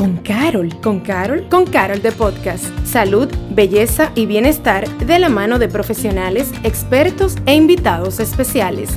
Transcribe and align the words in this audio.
con 0.00 0.16
Carol. 0.16 0.80
¿Con 0.80 1.00
Carol? 1.00 1.46
Con 1.50 1.66
Carol 1.66 2.00
de 2.00 2.10
Podcast. 2.10 2.64
Salud, 2.86 3.28
belleza 3.50 4.12
y 4.14 4.24
bienestar 4.24 4.88
de 4.96 5.18
la 5.18 5.28
mano 5.28 5.58
de 5.58 5.68
profesionales, 5.68 6.52
expertos 6.64 7.36
e 7.44 7.54
invitados 7.54 8.18
especiales. 8.18 8.88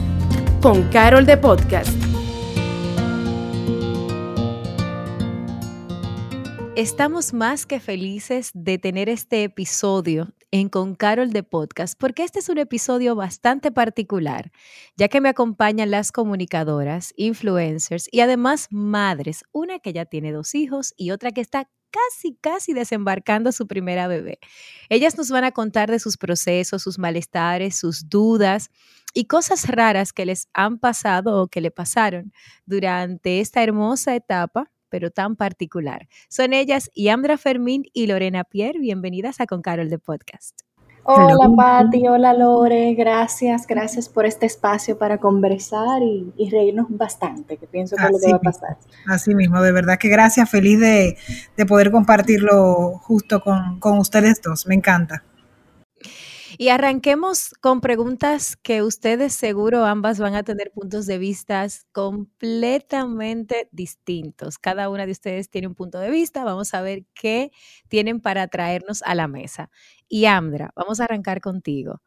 Con 0.62 0.84
Carol 0.92 1.26
de 1.26 1.36
Podcast. 1.36 1.92
Estamos 6.78 7.34
más 7.34 7.66
que 7.66 7.82
felices 7.82 8.52
de 8.54 8.78
tener 8.78 9.10
este 9.10 9.44
episodio 9.44 10.30
en 10.54 10.70
Con 10.70 10.94
Carol 10.94 11.32
de 11.32 11.42
Podcast, 11.42 12.00
porque 12.00 12.24
este 12.24 12.38
es 12.38 12.48
un 12.48 12.60
episodio 12.60 13.16
bastante 13.16 13.72
particular, 13.72 14.52
ya 14.96 15.08
que 15.08 15.20
me 15.20 15.30
acompañan 15.30 15.90
las 15.90 16.12
comunicadoras, 16.12 17.12
influencers 17.18 18.08
y 18.12 18.20
además 18.20 18.68
madres, 18.70 19.46
una 19.52 19.80
que 19.80 19.94
ya 19.94 20.06
tiene 20.06 20.32
dos 20.32 20.54
hijos 20.54 20.94
y 20.96 21.10
otra 21.10 21.32
que 21.32 21.42
está 21.42 21.71
casi, 21.89 22.36
casi 22.39 22.74
desembarcando 22.74 23.52
su 23.52 23.66
primera 23.66 24.08
bebé. 24.08 24.38
Ellas 24.89 25.18
nos 25.18 25.32
van 25.32 25.44
a 25.44 25.54
contar 25.54 25.89
de 25.89 25.97
sus 25.97 26.18
procesos, 26.18 26.83
sus 26.83 27.00
malestares, 27.00 27.75
sus 27.75 28.08
dudas 28.08 28.70
y 29.16 29.25
cosas 29.25 29.68
raras 29.68 30.14
que 30.14 30.28
les 30.28 30.50
han 30.54 30.78
pasado 30.78 31.42
o 31.42 31.47
que 31.47 31.61
le 31.61 31.72
pasaron 31.72 32.31
durante 32.67 33.39
esta 33.39 33.64
hermosa 33.64 34.16
etapa 34.16 34.72
pero 34.94 35.09
tan 35.09 35.36
particular. 35.36 36.08
Son 36.30 36.53
ellas 36.53 36.92
Yandra 36.94 37.39
Fermín 37.39 37.86
y 37.94 38.06
Lorena 38.06 38.44
Pierre. 38.44 38.78
Bienvenidas 38.78 39.42
a 39.42 39.47
Con 39.47 39.64
Carol 39.64 39.89
de 39.89 39.97
Podcast. 39.97 40.59
Hola 41.02 41.50
Patti, 41.58 42.08
hola 42.08 42.36
Lore, 42.36 42.94
gracias, 42.94 43.66
gracias 43.66 44.08
por 44.08 44.28
este 44.28 44.45
espacio 44.45 45.00
para 45.00 45.17
conversar 45.17 46.03
y, 46.03 46.47
reírnos 46.47 46.86
bastante, 46.89 47.58
que 47.58 47.66
pienso 47.66 47.95
que 47.95 48.03
es 48.03 48.11
lo 48.11 48.19
que 48.19 48.31
va 48.33 48.38
a 48.38 48.39
pasar. 48.39 48.78
Así 49.08 49.33
mismo, 49.33 49.64
de 49.64 49.72
verdad 49.72 49.97
que 49.97 50.09
gracias, 50.09 50.47
feliz 50.47 50.80
de, 50.80 51.17
poder 51.67 51.89
compartirlo 51.89 53.00
justo 53.02 53.41
con, 53.41 53.80
con 53.80 53.97
ustedes 53.97 54.44
dos, 54.44 54.67
me 54.67 54.75
encanta. 54.75 55.23
Y 56.57 56.69
arranquemos 56.69 57.53
con 57.61 57.81
preguntas 57.81 58.55
que 58.55 58.83
ustedes 58.83 59.33
seguro 59.33 59.85
ambas 59.85 60.19
van 60.19 60.35
a 60.35 60.43
tener 60.43 60.71
puntos 60.71 61.05
de 61.07 61.17
vista 61.17 61.65
completamente 61.91 63.69
distintos. 63.71 64.59
Cada 64.59 64.89
una 64.89 65.05
de 65.05 65.11
ustedes 65.11 65.49
tiene 65.49 65.67
un 65.67 65.75
punto 65.75 65.99
de 65.99 66.11
vista. 66.11 66.43
Vamos 66.43 66.73
a 66.73 66.81
ver 66.81 67.05
qué 67.13 67.51
tienen 67.87 68.19
para 68.19 68.47
traernos 68.47 69.01
a 69.03 69.15
la 69.15 69.27
mesa. 69.27 69.69
Y 70.07 70.25
Amdra, 70.25 70.71
vamos 70.75 70.99
a 70.99 71.05
arrancar 71.05 71.41
contigo. 71.41 72.01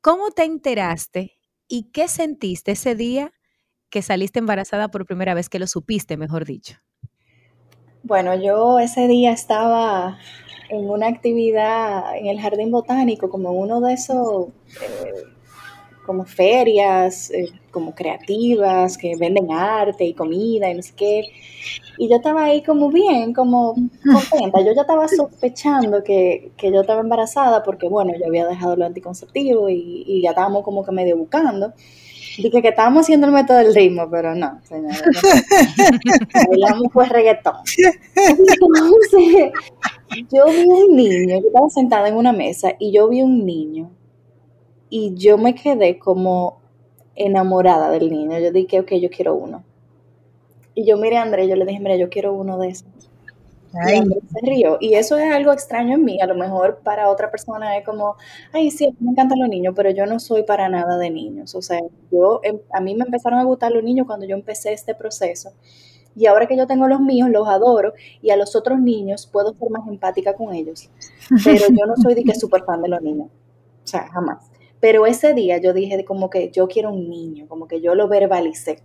¿Cómo 0.00 0.30
te 0.30 0.44
enteraste 0.44 1.38
y 1.66 1.90
qué 1.90 2.08
sentiste 2.08 2.72
ese 2.72 2.94
día 2.94 3.32
que 3.88 4.02
saliste 4.02 4.38
embarazada 4.38 4.88
por 4.88 5.06
primera 5.06 5.34
vez, 5.34 5.48
que 5.48 5.58
lo 5.58 5.66
supiste, 5.66 6.16
mejor 6.16 6.44
dicho? 6.44 6.76
Bueno, 8.02 8.40
yo 8.40 8.78
ese 8.78 9.08
día 9.08 9.32
estaba 9.32 10.18
en 10.68 10.90
una 10.90 11.08
actividad 11.08 12.16
en 12.16 12.26
el 12.26 12.40
jardín 12.40 12.70
botánico, 12.70 13.30
como 13.30 13.52
uno 13.52 13.80
de 13.80 13.94
esos, 13.94 14.48
eh, 14.80 15.24
como 16.04 16.24
ferias, 16.24 17.30
eh, 17.30 17.48
como 17.70 17.94
creativas, 17.94 18.96
que 18.96 19.16
venden 19.16 19.52
arte 19.52 20.04
y 20.04 20.14
comida 20.14 20.70
y 20.70 20.74
no 20.74 20.82
sé 20.82 20.92
qué. 20.96 21.22
Y 21.98 22.08
yo 22.08 22.16
estaba 22.16 22.44
ahí 22.44 22.62
como 22.62 22.90
bien, 22.90 23.32
como 23.32 23.74
contenta. 24.02 24.60
Yo 24.60 24.72
ya 24.74 24.82
estaba 24.82 25.08
sospechando 25.08 26.04
que, 26.04 26.52
yo 26.62 26.80
estaba 26.80 27.00
embarazada 27.00 27.62
porque, 27.62 27.88
bueno, 27.88 28.12
yo 28.18 28.26
había 28.26 28.46
dejado 28.46 28.76
lo 28.76 28.84
anticonceptivo 28.84 29.68
y, 29.68 30.04
y 30.06 30.22
ya 30.22 30.30
estábamos 30.30 30.62
como 30.62 30.84
que 30.84 30.92
medio 30.92 31.16
buscando. 31.16 31.72
Dije 32.36 32.60
que 32.60 32.68
estábamos 32.68 33.02
haciendo 33.02 33.26
el 33.26 33.32
método 33.32 33.58
del 33.58 33.74
ritmo, 33.74 34.08
pero 34.10 34.34
no, 34.34 34.60
señora. 34.64 34.94
Bailamos 36.48 36.88
pues 36.92 37.08
reggaetón. 37.08 37.54
Entonces, 38.14 39.52
yo 40.32 40.46
vi 40.46 40.66
un 40.66 40.96
niño, 40.96 41.40
yo 41.40 41.46
estaba 41.48 41.68
sentada 41.70 42.08
en 42.08 42.16
una 42.16 42.32
mesa 42.32 42.72
y 42.78 42.92
yo 42.92 43.08
vi 43.08 43.22
un 43.22 43.44
niño 43.44 43.90
y 44.88 45.14
yo 45.14 45.38
me 45.38 45.54
quedé 45.54 45.98
como 45.98 46.60
enamorada 47.14 47.90
del 47.90 48.10
niño. 48.10 48.38
Yo 48.38 48.52
dije, 48.52 48.80
ok, 48.80 48.92
yo 48.94 49.10
quiero 49.10 49.34
uno. 49.34 49.64
Y 50.74 50.84
yo 50.86 50.96
miré 50.98 51.16
a 51.16 51.22
André, 51.22 51.48
yo 51.48 51.56
le 51.56 51.64
dije, 51.64 51.80
mira, 51.80 51.96
yo 51.96 52.08
quiero 52.10 52.34
uno 52.34 52.58
de 52.58 52.68
esos. 52.68 52.88
Y 53.74 53.98
se 54.32 54.40
rió. 54.42 54.78
Y 54.80 54.94
eso 54.94 55.18
es 55.18 55.32
algo 55.32 55.52
extraño 55.52 55.94
en 55.96 56.04
mí. 56.04 56.20
A 56.20 56.26
lo 56.26 56.34
mejor 56.34 56.80
para 56.82 57.10
otra 57.10 57.30
persona 57.30 57.76
es 57.76 57.84
como, 57.84 58.16
ay, 58.52 58.70
sí, 58.70 58.94
me 59.00 59.10
encantan 59.10 59.38
los 59.38 59.48
niños, 59.48 59.74
pero 59.76 59.90
yo 59.90 60.06
no 60.06 60.18
soy 60.20 60.44
para 60.44 60.68
nada 60.68 60.96
de 60.98 61.10
niños. 61.10 61.54
O 61.54 61.62
sea, 61.62 61.80
yo, 62.10 62.40
em, 62.42 62.58
a 62.72 62.80
mí 62.80 62.94
me 62.94 63.04
empezaron 63.04 63.38
a 63.38 63.44
gustar 63.44 63.72
los 63.72 63.82
niños 63.82 64.06
cuando 64.06 64.26
yo 64.26 64.34
empecé 64.34 64.72
este 64.72 64.94
proceso. 64.94 65.52
Y 66.16 66.26
ahora 66.26 66.46
que 66.46 66.56
yo 66.56 66.66
tengo 66.66 66.88
los 66.88 67.00
míos, 67.00 67.28
los 67.30 67.46
adoro. 67.46 67.92
Y 68.22 68.30
a 68.30 68.36
los 68.36 68.56
otros 68.56 68.80
niños 68.80 69.28
puedo 69.30 69.52
ser 69.54 69.70
más 69.70 69.86
empática 69.86 70.34
con 70.34 70.54
ellos. 70.54 70.90
Pero 71.44 71.66
yo 71.68 71.86
no 71.86 71.94
soy 71.96 72.14
de 72.14 72.24
que 72.24 72.34
súper 72.34 72.64
fan 72.64 72.80
de 72.82 72.88
los 72.88 73.02
niños. 73.02 73.28
O 73.84 73.86
sea, 73.86 74.08
jamás. 74.08 74.50
Pero 74.80 75.06
ese 75.06 75.34
día 75.34 75.58
yo 75.58 75.72
dije 75.72 76.04
como 76.04 76.30
que 76.30 76.50
yo 76.50 76.68
quiero 76.68 76.90
un 76.90 77.08
niño, 77.08 77.46
como 77.48 77.68
que 77.68 77.80
yo 77.80 77.94
lo 77.94 78.08
verbalicé. 78.08 78.82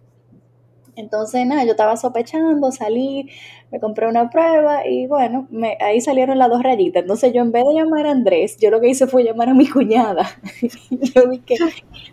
Entonces, 0.95 1.45
nada, 1.47 1.63
yo 1.63 1.71
estaba 1.71 1.95
sospechando, 1.95 2.71
salí, 2.71 3.29
me 3.71 3.79
compré 3.79 4.07
una 4.07 4.29
prueba 4.29 4.85
y 4.85 5.07
bueno, 5.07 5.47
ahí 5.79 6.01
salieron 6.01 6.37
las 6.37 6.49
dos 6.49 6.61
rayitas. 6.61 7.03
Entonces, 7.03 7.33
yo 7.33 7.41
en 7.41 7.51
vez 7.51 7.63
de 7.65 7.75
llamar 7.75 8.05
a 8.07 8.11
Andrés, 8.11 8.57
yo 8.57 8.69
lo 8.69 8.81
que 8.81 8.89
hice 8.89 9.07
fue 9.07 9.23
llamar 9.23 9.49
a 9.49 9.53
mi 9.53 9.69
cuñada. 9.69 10.29
yo 10.91 11.27
dije, 11.27 11.55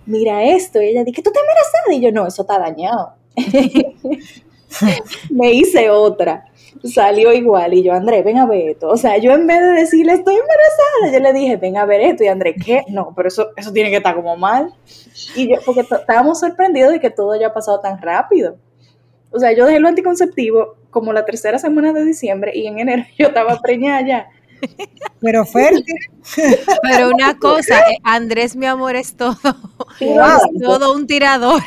mira 0.06 0.45
esto. 0.45 0.81
Y 0.81 0.87
ella 0.87 1.05
dije, 1.05 1.23
¿tú 1.23 1.31
estás 1.31 1.43
embarazada? 1.43 1.95
Y 1.95 2.00
yo, 2.00 2.12
no, 2.12 2.27
eso 2.27 2.43
está 2.43 2.59
dañado. 2.59 3.15
me 5.31 5.53
hice 5.53 5.91
otra. 5.91 6.45
Salió 6.84 7.33
igual 7.33 7.75
y 7.75 7.83
yo, 7.83 7.93
Andrés, 7.93 8.25
ven 8.25 8.39
a 8.39 8.47
ver 8.47 8.71
esto. 8.71 8.89
O 8.89 8.97
sea, 8.97 9.19
yo 9.19 9.33
en 9.33 9.47
vez 9.47 9.61
de 9.61 9.73
decirle, 9.73 10.12
estoy 10.12 10.34
embarazada, 10.34 11.12
yo 11.12 11.21
le 11.21 11.33
dije, 11.33 11.56
ven 11.56 11.77
a 11.77 11.84
ver 11.84 12.01
esto. 12.03 12.25
Y 12.25 12.29
Andrés, 12.29 12.56
¿qué? 12.65 12.84
No, 12.89 13.12
pero 13.17 13.29
eso, 13.29 13.49
eso 13.56 13.73
tiene 13.73 13.91
que 13.91 13.97
estar 13.97 14.15
como 14.15 14.37
mal. 14.37 14.73
Y 15.34 15.49
yo, 15.49 15.56
porque 15.65 15.81
estábamos 15.81 16.39
sorprendidos 16.39 16.93
de 16.93 17.01
que 17.01 17.11
todo 17.11 17.33
haya 17.33 17.53
pasado 17.53 17.81
tan 17.81 18.01
rápido. 18.01 18.56
O 19.31 19.39
sea, 19.39 19.53
yo 19.53 19.67
dejé 19.67 19.81
lo 19.81 19.89
anticonceptivo 19.89 20.77
como 20.91 21.12
la 21.12 21.25
tercera 21.25 21.59
semana 21.59 21.93
de 21.93 22.05
diciembre 22.05 22.53
y 22.55 22.67
en 22.67 22.79
enero 22.79 23.05
yo 23.19 23.29
estaba 23.29 23.61
preñada 23.61 24.06
ya. 24.06 24.27
Pero 25.21 25.45
fuerte. 25.45 25.93
Pero 26.83 27.11
una 27.11 27.39
cosa, 27.39 27.79
eh, 27.91 27.99
Andrés, 28.03 28.56
mi 28.56 28.67
amor, 28.67 28.97
es 28.97 29.15
todo. 29.15 29.37
todo 30.61 30.95
un 30.95 31.06
tirador. 31.06 31.62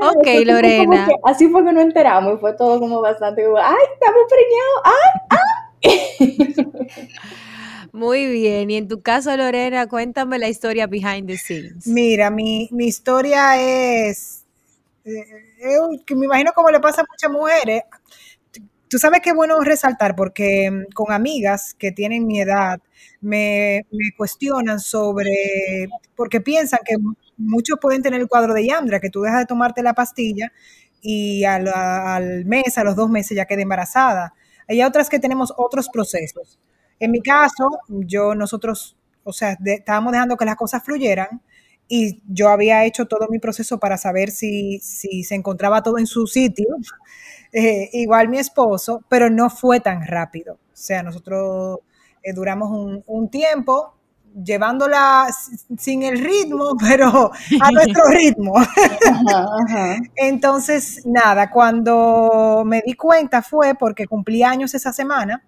Ok, 0.00 0.26
Lorena. 0.44 1.08
así 1.24 1.48
fue 1.48 1.64
que 1.64 1.72
nos 1.72 1.84
enteramos 1.84 2.34
y 2.34 2.38
fue 2.38 2.52
todo 2.54 2.80
como 2.80 3.00
bastante 3.00 3.42
ay, 3.42 3.84
estamos 3.94 4.22
preñados, 4.28 4.82
ay, 4.84 5.20
ay. 5.30 6.96
Muy 7.96 8.26
bien. 8.26 8.70
Y 8.70 8.76
en 8.76 8.88
tu 8.88 9.00
caso, 9.00 9.34
Lorena, 9.34 9.86
cuéntame 9.86 10.38
la 10.38 10.48
historia 10.48 10.86
behind 10.86 11.26
the 11.28 11.38
scenes. 11.38 11.86
Mira, 11.86 12.30
mi, 12.30 12.68
historia 12.70 13.58
es, 13.58 14.44
eh, 15.06 15.24
que 16.04 16.14
me 16.14 16.26
imagino 16.26 16.52
como 16.54 16.70
le 16.70 16.78
pasa 16.78 17.00
a 17.00 17.06
muchas 17.10 17.30
mujeres. 17.30 17.84
Tú 18.88 18.98
sabes 18.98 19.20
qué 19.22 19.32
bueno 19.32 19.58
resaltar 19.60 20.14
porque 20.14 20.70
mm, 20.70 20.92
con 20.92 21.10
amigas 21.10 21.72
que 21.72 21.90
tienen 21.90 22.26
mi 22.26 22.38
edad 22.38 22.80
me, 23.22 23.86
cuestionan 24.18 24.78
sobre, 24.78 25.88
porque 26.14 26.42
piensan 26.42 26.80
que 26.84 26.96
muchos 27.36 27.78
pueden 27.80 28.02
tener 28.02 28.20
el 28.20 28.28
cuadro 28.28 28.54
de 28.54 28.66
Yandra, 28.66 29.00
que 29.00 29.10
tú 29.10 29.22
dejas 29.22 29.40
de 29.40 29.46
tomarte 29.46 29.82
la 29.82 29.94
pastilla 29.94 30.52
y 31.00 31.44
al, 31.44 32.44
mes, 32.46 32.78
a 32.78 32.84
los 32.84 32.96
dos 32.96 33.08
meses 33.10 33.36
ya 33.36 33.46
queda 33.46 33.62
embarazada. 33.62 34.34
Hay 34.68 34.82
otras 34.82 35.08
que 35.08 35.18
tenemos 35.18 35.52
otros 35.56 35.88
procesos. 35.88 36.58
En 36.98 37.10
mi 37.10 37.20
caso, 37.20 37.68
yo, 37.88 38.34
nosotros, 38.34 38.96
o 39.22 39.32
sea, 39.32 39.56
estábamos 39.64 40.12
dejando 40.12 40.36
que 40.36 40.44
las 40.44 40.56
cosas 40.56 40.82
fluyeran 40.82 41.42
y 41.88 42.22
yo 42.26 42.48
había 42.48 42.84
hecho 42.84 43.06
todo 43.06 43.28
mi 43.30 43.38
proceso 43.38 43.78
para 43.78 43.96
saber 43.96 44.30
si, 44.30 44.80
si 44.80 45.22
se 45.22 45.34
encontraba 45.36 45.82
todo 45.82 45.98
en 45.98 46.06
su 46.06 46.26
sitio, 46.26 46.66
eh, 47.52 47.90
igual 47.92 48.28
mi 48.28 48.38
esposo, 48.38 49.04
pero 49.08 49.30
no 49.30 49.50
fue 49.50 49.80
tan 49.80 50.04
rápido. 50.06 50.54
O 50.54 50.76
sea, 50.76 51.02
nosotros 51.02 51.80
eh, 52.22 52.32
duramos 52.32 52.70
un, 52.70 53.04
un 53.06 53.30
tiempo 53.30 53.95
llevándola 54.44 55.26
sin 55.78 56.02
el 56.02 56.18
ritmo, 56.18 56.76
pero 56.78 57.30
a 57.60 57.70
nuestro 57.70 58.04
ritmo. 58.08 58.54
Entonces, 60.14 61.02
nada, 61.04 61.50
cuando 61.50 62.62
me 62.66 62.82
di 62.84 62.94
cuenta 62.94 63.42
fue 63.42 63.74
porque 63.74 64.06
cumplí 64.06 64.42
años 64.42 64.74
esa 64.74 64.92
semana 64.92 65.42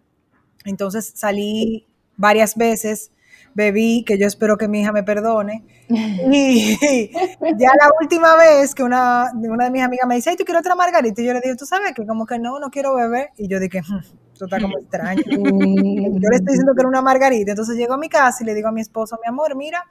entonces 0.69 1.13
salí 1.15 1.87
varias 2.17 2.57
veces, 2.57 3.11
bebí, 3.59 4.05
que 4.07 4.17
yo 4.19 4.27
espero 4.27 4.57
que 4.57 4.69
mi 4.69 4.81
hija 4.81 4.93
me 4.93 5.03
perdone. 5.03 5.65
Y 5.91 6.77
ya 7.59 7.71
la 7.81 7.91
última 8.01 8.37
vez 8.37 8.75
que 8.75 8.83
una, 8.83 9.33
una 9.35 9.65
de 9.65 9.71
mis 9.71 9.83
amigas 9.83 10.07
me 10.07 10.15
dice, 10.17 10.31
ay, 10.31 10.37
¿tú 10.37 10.45
quieres 10.45 10.61
otra 10.61 10.75
margarita? 10.75 11.21
Y 11.21 11.27
yo 11.27 11.33
le 11.33 11.41
digo, 11.41 11.57
¿tú 11.57 11.67
sabes 11.67 11.93
que 11.93 12.07
como 12.07 12.27
que 12.27 12.39
no, 12.39 12.59
no 12.59 12.71
quiero 12.71 12.95
beber? 12.95 13.31
Y 13.37 13.49
yo 13.49 13.59
dije, 13.59 13.81
hmm, 13.81 13.99
esto 14.33 14.45
está 14.45 14.61
como 14.61 14.79
extraño. 14.79 15.23
yo 15.27 16.29
le 16.31 16.37
estoy 16.37 16.53
diciendo 16.53 16.75
que 16.75 16.81
era 16.81 16.89
una 16.89 17.03
margarita. 17.03 17.53
Entonces 17.53 17.77
llego 17.77 17.95
a 17.95 17.99
mi 17.99 18.09
casa 18.09 18.43
y 18.43 18.47
le 18.47 18.55
digo 18.55 18.69
a 18.69 18.73
mi 18.73 18.81
esposo, 18.81 19.19
mi 19.23 19.29
amor, 19.29 19.57
mira, 19.57 19.85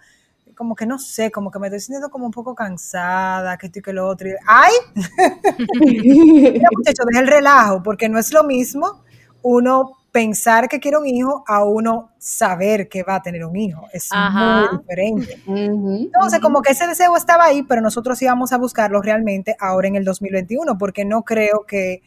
como 0.55 0.75
que 0.75 0.85
no 0.85 0.97
sé, 0.99 1.31
como 1.31 1.51
que 1.51 1.59
me 1.59 1.67
estoy 1.67 1.79
sintiendo 1.79 2.09
como 2.09 2.25
un 2.25 2.31
poco 2.31 2.55
cansada, 2.55 3.57
que 3.57 3.67
esto 3.67 3.79
y 3.79 3.81
que 3.81 3.93
lo 3.93 4.07
otro. 4.07 4.29
¡Ay! 4.45 4.73
muchachos, 6.77 7.05
deja 7.11 7.21
el 7.21 7.27
relajo, 7.27 7.83
porque 7.83 8.07
no 8.07 8.19
es 8.19 8.31
lo 8.31 8.43
mismo 8.43 9.03
uno 9.41 9.93
pensar 10.17 10.67
que 10.67 10.79
quiere 10.79 10.97
un 10.97 11.05
hijo 11.05 11.43
a 11.45 11.63
uno 11.63 12.09
saber 12.17 12.89
que 12.89 13.03
va 13.03 13.17
a 13.17 13.21
tener 13.21 13.45
un 13.45 13.55
hijo. 13.55 13.87
Es 13.93 14.09
muy 14.11 14.79
diferente. 14.79 15.39
Entonces, 15.45 16.39
como 16.39 16.63
que 16.63 16.71
ese 16.71 16.87
deseo 16.87 17.15
estaba 17.15 17.43
ahí, 17.43 17.61
pero 17.61 17.81
nosotros 17.81 18.19
íbamos 18.23 18.51
a 18.51 18.57
buscarlo 18.57 18.99
realmente 18.99 19.55
ahora 19.59 19.89
en 19.89 19.95
el 19.95 20.03
2021, 20.03 20.75
porque 20.79 21.05
no 21.05 21.21
creo 21.21 21.65
que 21.67 22.01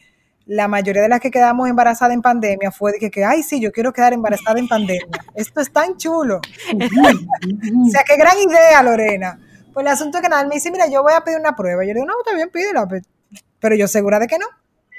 la 0.45 0.67
mayoría 0.67 1.01
de 1.03 1.07
las 1.07 1.21
que 1.21 1.31
quedamos 1.31 1.69
embarazadas 1.69 2.13
en 2.13 2.21
pandemia 2.21 2.69
fue 2.69 2.91
de 2.91 3.09
que, 3.09 3.23
ay, 3.23 3.43
sí, 3.43 3.61
yo 3.61 3.71
quiero 3.71 3.93
quedar 3.93 4.11
embarazada 4.11 4.59
en 4.59 4.67
pandemia. 4.67 5.07
Esto 5.33 5.61
es 5.61 5.71
tan 5.71 5.95
chulo. 5.95 6.41
o 6.75 7.89
sea, 7.89 8.03
qué 8.05 8.17
gran 8.17 8.37
idea, 8.37 8.83
Lorena. 8.83 9.39
Pues 9.73 9.85
el 9.85 9.87
asunto 9.89 10.17
es 10.17 10.21
que 10.21 10.27
nada, 10.27 10.45
me 10.45 10.55
dice, 10.55 10.69
mira, 10.69 10.89
yo 10.89 11.01
voy 11.01 11.13
a 11.13 11.21
pedir 11.21 11.39
una 11.39 11.55
prueba. 11.55 11.85
Yo 11.85 11.93
le 11.93 12.01
digo, 12.01 12.07
no, 12.07 12.19
está 12.19 12.35
bien, 12.35 12.49
pídela. 12.49 12.85
Pero 13.61 13.75
yo 13.75 13.87
segura 13.87 14.19
de 14.19 14.27
que 14.27 14.37
no. 14.37 14.47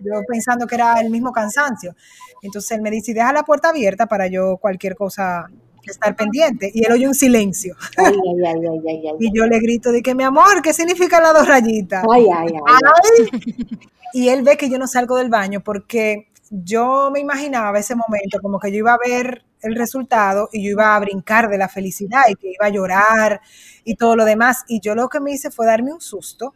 Yo 0.00 0.22
pensando 0.26 0.66
que 0.66 0.74
era 0.74 1.00
el 1.00 1.10
mismo 1.10 1.32
cansancio. 1.32 1.94
Entonces 2.42 2.72
él 2.72 2.82
me 2.82 2.90
dice, 2.90 3.14
deja 3.14 3.32
la 3.32 3.42
puerta 3.42 3.68
abierta 3.68 4.06
para 4.06 4.26
yo 4.26 4.56
cualquier 4.56 4.96
cosa 4.96 5.46
estar 5.86 6.14
pendiente. 6.16 6.70
Y 6.72 6.84
él 6.84 6.92
oye 6.92 7.06
un 7.06 7.14
silencio. 7.14 7.76
Ay, 7.96 8.14
ay, 8.14 8.62
ay, 8.64 9.16
y 9.20 9.36
yo 9.36 9.46
le 9.46 9.58
grito 9.60 9.92
de 9.92 10.02
que, 10.02 10.14
mi 10.14 10.24
amor, 10.24 10.62
¿qué 10.62 10.72
significa 10.72 11.20
las 11.20 11.34
dos 11.34 11.46
rayitas? 11.46 12.04
Ay, 12.12 12.26
ay, 12.34 12.54
ay. 12.66 13.78
Y 14.14 14.28
él 14.28 14.42
ve 14.42 14.56
que 14.56 14.68
yo 14.68 14.78
no 14.78 14.86
salgo 14.86 15.16
del 15.16 15.30
baño 15.30 15.62
porque 15.64 16.28
yo 16.50 17.10
me 17.10 17.20
imaginaba 17.20 17.78
ese 17.78 17.94
momento 17.94 18.38
como 18.42 18.58
que 18.58 18.70
yo 18.70 18.78
iba 18.78 18.92
a 18.92 18.98
ver 18.98 19.42
el 19.62 19.74
resultado 19.74 20.50
y 20.52 20.64
yo 20.64 20.70
iba 20.70 20.94
a 20.94 21.00
brincar 21.00 21.48
de 21.48 21.56
la 21.56 21.68
felicidad 21.68 22.22
y 22.28 22.34
que 22.34 22.50
iba 22.50 22.66
a 22.66 22.68
llorar 22.68 23.40
y 23.84 23.94
todo 23.94 24.16
lo 24.16 24.24
demás. 24.24 24.64
Y 24.68 24.80
yo 24.80 24.94
lo 24.94 25.08
que 25.08 25.20
me 25.20 25.32
hice 25.32 25.50
fue 25.50 25.66
darme 25.66 25.92
un 25.92 26.00
susto 26.00 26.52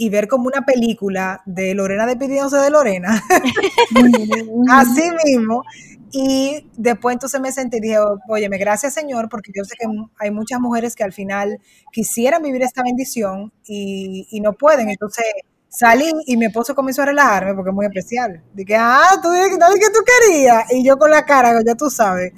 y 0.00 0.10
ver 0.10 0.28
como 0.28 0.46
una 0.46 0.64
película 0.64 1.42
de 1.44 1.74
Lorena 1.74 2.06
despidiéndose 2.06 2.56
de 2.58 2.70
Lorena, 2.70 3.20
así 4.70 5.02
mismo. 5.24 5.64
Y 6.12 6.70
después 6.76 7.14
entonces 7.14 7.40
me 7.40 7.50
sentí 7.50 7.78
y 7.78 7.80
dije, 7.80 7.98
óyeme, 8.28 8.58
gracias 8.58 8.94
Señor, 8.94 9.28
porque 9.28 9.50
yo 9.54 9.64
sé 9.64 9.74
que 9.76 9.86
hay 10.20 10.30
muchas 10.30 10.60
mujeres 10.60 10.94
que 10.94 11.02
al 11.02 11.12
final 11.12 11.58
quisieran 11.92 12.42
vivir 12.44 12.62
esta 12.62 12.84
bendición 12.84 13.52
y, 13.66 14.28
y 14.30 14.40
no 14.40 14.52
pueden. 14.52 14.88
Entonces 14.88 15.24
salí 15.68 16.12
y 16.26 16.36
mi 16.36 16.46
esposo 16.46 16.76
comenzó 16.76 17.02
a 17.02 17.06
relajarme 17.06 17.54
porque 17.54 17.70
es 17.70 17.74
muy 17.74 17.84
especial. 17.84 18.40
Dije, 18.54 18.76
ah, 18.78 19.18
tú 19.20 19.32
dijiste 19.32 19.58
que 19.58 19.90
tú 19.92 20.00
querías. 20.06 20.72
Y 20.72 20.86
yo 20.86 20.96
con 20.96 21.10
la 21.10 21.26
cara, 21.26 21.60
ya 21.66 21.74
tú 21.74 21.90
sabes 21.90 22.32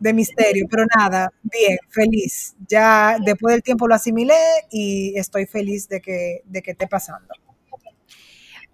de 0.00 0.12
misterio, 0.12 0.66
pero 0.70 0.84
nada, 0.96 1.32
bien, 1.42 1.78
feliz. 1.90 2.54
Ya 2.68 3.18
después 3.24 3.54
del 3.54 3.62
tiempo 3.62 3.88
lo 3.88 3.94
asimilé 3.94 4.34
y 4.70 5.18
estoy 5.18 5.46
feliz 5.46 5.88
de 5.88 6.00
que, 6.00 6.42
de 6.44 6.62
que 6.62 6.72
esté 6.72 6.86
pasando. 6.86 7.28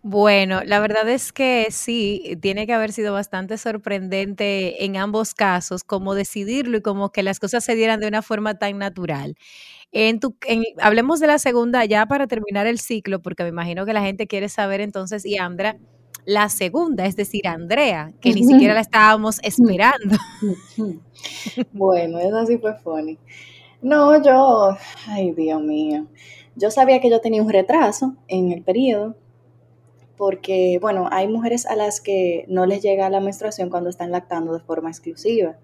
Bueno, 0.03 0.63
la 0.65 0.81
verdad 0.81 1.07
es 1.11 1.31
que 1.31 1.67
sí, 1.71 2.39
tiene 2.41 2.67
que 2.67 2.73
haber 2.73 2.91
sido 2.93 3.13
bastante 3.13 3.59
sorprendente 3.59 4.85
en 4.87 4.97
ambos 4.97 5.35
casos, 5.35 5.85
como 5.85 6.15
decidirlo 6.15 6.79
y 6.79 6.81
como 6.81 7.13
que 7.13 7.23
las 7.23 7.39
cosas 7.39 7.65
se 7.65 7.75
dieran 7.75 8.01
de 8.01 8.09
una 8.09 8.23
forma 8.23 8.59
tan 8.59 8.79
natural. 8.79 9.35
En 9.93 10.21
tu, 10.21 10.37
hablemos 10.81 11.21
de 11.21 11.29
la 11.29 11.39
segunda 11.39 11.85
ya 11.87 12.07
para 12.07 12.27
terminar 12.29 12.67
el 12.67 12.79
ciclo, 12.79 13.23
porque 13.23 13.43
me 13.45 13.51
imagino 13.51 13.87
que 13.87 13.95
la 13.95 14.03
gente 14.03 14.27
quiere 14.27 14.49
saber 14.51 14.81
entonces, 14.83 15.27
y 15.27 15.39
Andra, 15.39 15.79
la 16.25 16.49
segunda, 16.49 17.07
es 17.07 17.17
decir, 17.17 17.49
Andrea, 17.49 18.13
que 18.21 18.33
ni 18.33 18.45
siquiera 18.45 18.75
la 18.75 18.81
estábamos 18.81 19.39
esperando. 19.43 20.17
Bueno, 21.73 22.19
eso 22.19 22.47
sí 22.47 22.59
fue 22.59 22.75
funny. 22.79 23.19
No, 23.83 24.23
yo, 24.23 24.77
ay 25.07 25.33
Dios 25.33 25.63
mío, 25.63 26.07
yo 26.55 26.71
sabía 26.71 27.01
que 27.01 27.11
yo 27.11 27.21
tenía 27.21 27.43
un 27.43 27.51
retraso 27.51 28.17
en 28.29 28.53
el 28.53 28.63
periodo, 28.63 29.17
porque, 30.17 30.79
bueno, 30.81 31.09
hay 31.11 31.29
mujeres 31.29 31.65
a 31.65 31.77
las 31.77 32.01
que 32.01 32.45
no 32.47 32.67
les 32.67 32.83
llega 32.83 33.09
la 33.09 33.21
menstruación 33.21 33.71
cuando 33.71 33.89
están 33.89 34.11
lactando 34.11 34.53
de 34.53 34.61
forma 34.61 34.91
exclusiva. 34.91 35.57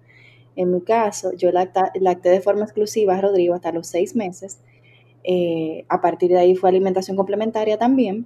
En 0.55 0.73
mi 0.73 0.81
caso, 0.81 1.31
yo 1.33 1.51
lacté 1.51 2.29
de 2.29 2.41
forma 2.41 2.63
exclusiva 2.63 3.15
a 3.15 3.21
Rodrigo 3.21 3.53
hasta 3.53 3.71
los 3.71 3.85
seis 3.85 4.15
meses. 4.15 4.59
Eh, 5.23 5.85
a 5.89 6.01
partir 6.01 6.31
de 6.31 6.39
ahí 6.39 6.55
fue 6.55 6.69
alimentación 6.69 7.15
complementaria 7.15 7.77
también 7.77 8.25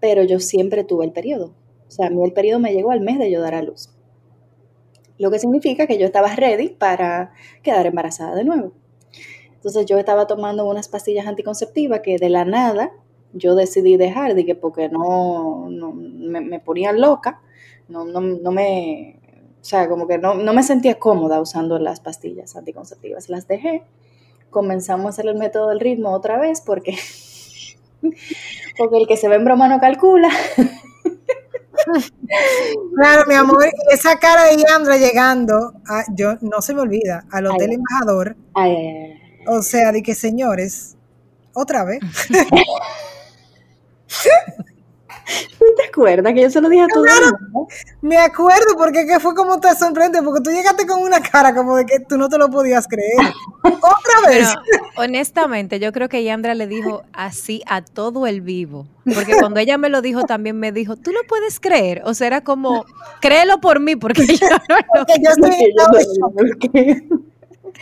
pero 0.00 0.22
yo 0.22 0.40
siempre 0.40 0.84
tuve 0.84 1.04
el 1.04 1.12
periodo. 1.12 1.54
O 1.88 1.90
sea, 1.90 2.06
a 2.06 2.10
mí 2.10 2.22
el 2.22 2.32
periodo 2.32 2.60
me 2.60 2.72
llegó 2.72 2.90
al 2.90 3.00
mes 3.00 3.18
de 3.18 3.30
yo 3.30 3.40
dar 3.40 3.54
a 3.54 3.62
luz. 3.62 3.90
Lo 5.18 5.30
que 5.30 5.38
significa 5.38 5.86
que 5.86 5.98
yo 5.98 6.06
estaba 6.06 6.34
ready 6.34 6.68
para 6.68 7.32
quedar 7.62 7.86
embarazada 7.86 8.34
de 8.34 8.44
nuevo. 8.44 8.72
Entonces 9.54 9.86
yo 9.86 9.98
estaba 9.98 10.26
tomando 10.26 10.64
unas 10.66 10.88
pastillas 10.88 11.26
anticonceptivas 11.26 12.00
que 12.00 12.16
de 12.18 12.28
la 12.28 12.44
nada 12.44 12.92
yo 13.32 13.54
decidí 13.54 13.96
dejar, 13.96 14.34
de 14.34 14.46
que 14.46 14.54
porque 14.54 14.88
no, 14.88 15.66
me, 15.68 16.60
ponían 16.60 17.00
loca, 17.00 17.40
no, 17.88 18.04
no, 18.04 18.52
me, 18.52 19.18
o 19.60 19.64
sea, 19.64 19.88
como 19.88 20.06
que 20.06 20.18
no, 20.18 20.34
no 20.34 20.52
me 20.54 20.62
sentía 20.62 20.98
cómoda 20.98 21.40
usando 21.40 21.78
las 21.78 22.00
pastillas 22.00 22.54
anticonceptivas. 22.56 23.28
Las 23.28 23.48
dejé, 23.48 23.82
comenzamos 24.50 25.06
a 25.06 25.08
hacer 25.10 25.26
el 25.26 25.36
método 25.36 25.68
del 25.68 25.80
ritmo 25.80 26.10
otra 26.10 26.38
vez 26.38 26.60
porque 26.60 26.92
porque 28.78 28.96
el 28.96 29.06
que 29.06 29.16
se 29.16 29.28
ve 29.28 29.36
en 29.36 29.44
broma 29.44 29.68
no 29.68 29.80
calcula. 29.80 30.28
Claro, 32.96 33.22
mi 33.28 33.34
amor, 33.34 33.64
y 33.66 33.94
esa 33.94 34.18
cara 34.18 34.44
de 34.44 34.56
Yandra 34.56 34.96
llegando, 34.96 35.74
yo 36.14 36.34
no 36.40 36.60
se 36.60 36.74
me 36.74 36.80
olvida, 36.80 37.24
al 37.30 37.46
Hotel 37.46 37.72
Embajador. 37.72 38.36
o 39.46 39.62
sea, 39.62 39.92
de 39.92 40.02
que 40.02 40.14
señores, 40.14 40.96
otra 41.54 41.84
vez. 41.84 42.00
¿Tú 45.98 46.04
te 46.04 46.10
acuerdas 46.10 46.34
que 46.34 46.42
yo 46.42 46.50
se 46.50 46.60
lo 46.60 46.68
dije 46.68 46.82
a 46.82 46.86
tu 46.86 47.02
Me 48.02 48.18
acuerdo 48.18 48.76
porque 48.76 49.04
que 49.04 49.18
fue 49.18 49.34
como 49.34 49.58
te 49.58 49.74
sorprende, 49.74 50.22
porque 50.22 50.42
tú 50.42 50.50
llegaste 50.50 50.86
con 50.86 51.02
una 51.02 51.20
cara 51.20 51.52
como 51.52 51.74
de 51.76 51.86
que 51.86 51.98
tú 52.00 52.16
no 52.16 52.28
te 52.28 52.38
lo 52.38 52.48
podías 52.48 52.86
creer. 52.86 53.16
Otra 53.62 54.28
vez. 54.28 54.54
honestamente, 54.96 55.80
yo 55.80 55.90
creo 55.90 56.08
que 56.08 56.22
Yandra 56.22 56.54
le 56.54 56.68
dijo 56.68 57.02
así 57.12 57.62
a 57.66 57.82
todo 57.82 58.28
el 58.28 58.42
vivo. 58.42 58.86
Porque 59.12 59.36
cuando 59.40 59.58
ella 59.58 59.76
me 59.76 59.88
lo 59.88 60.00
dijo, 60.00 60.22
también 60.22 60.56
me 60.56 60.70
dijo, 60.70 60.94
¿tú 60.94 61.10
lo 61.10 61.20
puedes 61.28 61.58
creer? 61.58 62.02
O 62.04 62.14
sea, 62.14 62.28
era 62.28 62.42
como, 62.42 62.84
créelo 63.20 63.60
por 63.60 63.80
mí, 63.80 63.96
porque 63.96 64.24
yo 64.24 64.48
no 64.48 64.58
porque 64.94 65.14
yo 65.20 65.30
estoy 65.30 67.08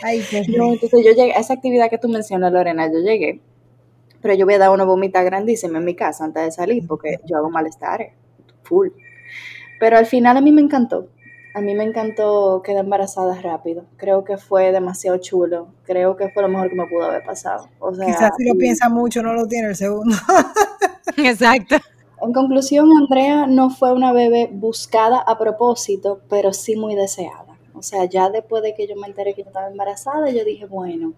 Ay, 0.01 0.23
no, 0.57 0.73
entonces 0.73 1.05
yo 1.05 1.11
llegué 1.11 1.33
a 1.33 1.39
esa 1.39 1.53
actividad 1.53 1.89
que 1.89 1.97
tú 1.97 2.07
mencionas, 2.07 2.51
Lorena, 2.51 2.87
yo 2.87 2.99
llegué 2.99 3.41
pero 4.21 4.33
yo 4.33 4.45
voy 4.45 4.55
a 4.55 4.59
dar 4.59 4.71
una 4.71 4.83
vomita 4.83 5.23
grandísima 5.23 5.79
en 5.79 5.85
mi 5.85 5.95
casa 5.95 6.25
antes 6.25 6.43
de 6.43 6.51
salir 6.51 6.87
porque 6.87 7.17
yo 7.25 7.37
hago 7.37 7.49
malestar, 7.49 8.11
full. 8.63 8.89
Pero 9.79 9.97
al 9.97 10.05
final 10.05 10.37
a 10.37 10.41
mí 10.41 10.51
me 10.51 10.61
encantó. 10.61 11.09
A 11.53 11.61
mí 11.61 11.73
me 11.73 11.83
encantó 11.83 12.61
quedar 12.63 12.83
embarazada 12.83 13.41
rápido. 13.41 13.85
Creo 13.97 14.23
que 14.23 14.37
fue 14.37 14.71
demasiado 14.71 15.17
chulo. 15.17 15.69
Creo 15.85 16.15
que 16.15 16.29
fue 16.29 16.43
lo 16.43 16.49
mejor 16.49 16.69
que 16.69 16.75
me 16.75 16.85
pudo 16.85 17.05
haber 17.05 17.23
pasado. 17.23 17.67
O 17.79 17.93
sea, 17.95 18.05
Quizás 18.05 18.31
si 18.37 18.47
lo 18.47 18.53
piensa 18.55 18.89
mucho 18.89 19.23
no 19.23 19.33
lo 19.33 19.47
tiene 19.47 19.69
el 19.69 19.75
segundo. 19.75 20.15
Exacto. 21.17 21.77
En 22.21 22.33
conclusión, 22.33 22.89
Andrea 22.95 23.47
no 23.47 23.69
fue 23.69 23.93
una 23.93 24.11
bebé 24.11 24.49
buscada 24.51 25.19
a 25.19 25.37
propósito, 25.37 26.21
pero 26.29 26.53
sí 26.53 26.75
muy 26.75 26.95
deseada. 26.95 27.57
O 27.73 27.83
sea, 27.83 28.05
ya 28.05 28.29
después 28.29 28.63
de 28.63 28.73
que 28.73 28.87
yo 28.87 28.95
me 28.95 29.07
enteré 29.07 29.35
que 29.35 29.43
yo 29.43 29.49
estaba 29.49 29.67
embarazada, 29.67 30.29
yo 30.31 30.43
dije, 30.43 30.65
bueno, 30.65 31.13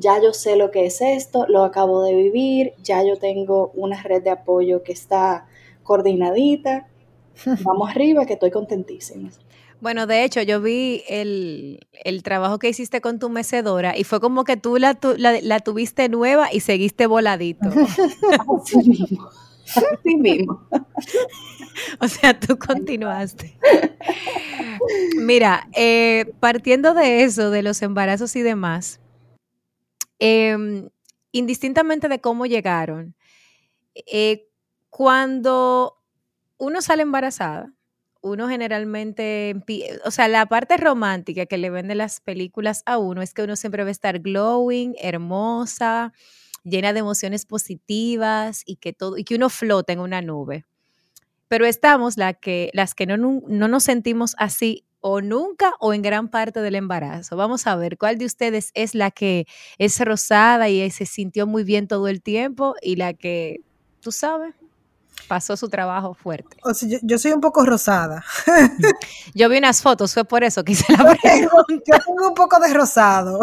ya 0.00 0.20
yo 0.20 0.32
sé 0.32 0.56
lo 0.56 0.70
que 0.70 0.86
es 0.86 1.00
esto, 1.00 1.46
lo 1.48 1.62
acabo 1.62 2.02
de 2.02 2.14
vivir, 2.14 2.72
ya 2.82 3.04
yo 3.04 3.18
tengo 3.18 3.70
una 3.74 4.02
red 4.02 4.22
de 4.22 4.30
apoyo 4.30 4.82
que 4.82 4.92
está 4.92 5.46
coordinadita. 5.82 6.88
Vamos 7.64 7.90
arriba, 7.90 8.26
que 8.26 8.34
estoy 8.34 8.50
contentísima. 8.50 9.30
Bueno, 9.80 10.06
de 10.06 10.24
hecho, 10.24 10.42
yo 10.42 10.60
vi 10.60 11.02
el, 11.08 11.80
trabajo 12.22 12.58
que 12.58 12.68
hiciste 12.68 13.00
con 13.00 13.18
tu 13.18 13.30
mecedora 13.30 13.96
y 13.96 14.04
fue 14.04 14.20
como 14.20 14.44
que 14.44 14.56
tú 14.56 14.76
la, 14.76 14.98
la, 15.16 15.60
tuviste 15.60 16.08
nueva 16.10 16.52
y 16.52 16.60
seguiste 16.60 17.06
voladito. 17.06 17.68
Así 18.58 18.76
mismo. 18.76 19.30
Así 19.76 20.16
mismo. 20.16 20.66
O 22.00 22.08
sea, 22.08 22.38
tú 22.38 22.58
continuaste. 22.58 23.56
Mira, 25.16 25.68
eh, 25.74 26.30
partiendo 26.40 26.92
de 26.92 27.22
eso, 27.22 27.50
de 27.50 27.62
los 27.62 27.80
embarazos 27.80 28.36
y 28.36 28.42
demás, 28.42 29.00
Em, 30.22 30.90
indistintamente 31.32 32.08
de 32.08 32.20
cómo 32.20 32.44
llegaron, 32.44 33.14
eh, 33.94 34.48
cuando 34.90 35.98
uno 36.58 36.82
sale 36.82 37.02
embarazada, 37.02 37.72
uno 38.22 38.48
generalmente, 38.48 39.56
o 40.04 40.10
sea, 40.10 40.28
la 40.28 40.46
parte 40.46 40.76
romántica 40.76 41.46
que 41.46 41.58
le 41.58 41.70
venden 41.70 41.98
las 41.98 42.20
películas 42.20 42.82
a 42.86 42.98
uno 42.98 43.22
es 43.22 43.34
que 43.34 43.42
uno 43.44 43.56
siempre 43.56 43.82
va 43.84 43.88
a 43.88 43.92
estar 43.92 44.20
glowing, 44.20 44.94
hermosa, 45.00 46.12
llena 46.64 46.92
de 46.92 47.00
emociones 47.00 47.46
positivas 47.46 48.62
y 48.66 48.76
que 48.76 48.92
todo, 48.92 49.18
y 49.18 49.24
que 49.24 49.36
uno 49.36 49.50
flota 49.50 49.92
en 49.94 50.00
una 50.00 50.22
nube. 50.22 50.66
Pero 51.48 51.66
estamos 51.66 52.16
que, 52.42 52.70
las 52.74 52.94
que 52.94 53.06
no, 53.06 53.16
no 53.18 53.68
nos 53.68 53.84
sentimos 53.84 54.34
así 54.38 54.86
o 55.00 55.20
nunca 55.20 55.72
o 55.80 55.92
en 55.94 56.02
gran 56.02 56.28
parte 56.28 56.60
del 56.60 56.74
embarazo. 56.74 57.36
Vamos 57.36 57.66
a 57.66 57.76
ver 57.76 57.98
cuál 57.98 58.18
de 58.18 58.26
ustedes 58.26 58.70
es 58.74 58.94
la 58.94 59.10
que 59.10 59.46
es 59.78 59.98
rosada 60.00 60.68
y 60.68 60.90
se 60.90 61.06
sintió 61.06 61.46
muy 61.46 61.64
bien 61.64 61.88
todo 61.88 62.08
el 62.08 62.22
tiempo 62.22 62.74
y 62.82 62.96
la 62.96 63.14
que, 63.14 63.60
tú 64.00 64.12
sabes, 64.12 64.54
pasó 65.30 65.56
su 65.56 65.68
trabajo 65.68 66.14
fuerte. 66.14 66.56
O 66.64 66.74
sea, 66.74 66.98
yo, 67.02 67.18
soy 67.18 67.32
un 67.32 67.40
poco 67.40 67.64
rosada. 67.64 68.24
yo 69.34 69.48
vi 69.48 69.58
unas 69.58 69.80
fotos, 69.80 70.12
fue 70.12 70.24
por 70.24 70.42
eso 70.44 70.64
que 70.64 70.72
hice 70.72 70.92
la 70.92 71.04
pregunta. 71.04 71.64
Yo 71.68 71.98
tengo 72.04 72.28
un 72.28 72.34
poco 72.34 72.58
de 72.58 72.72
rosado, 72.74 73.38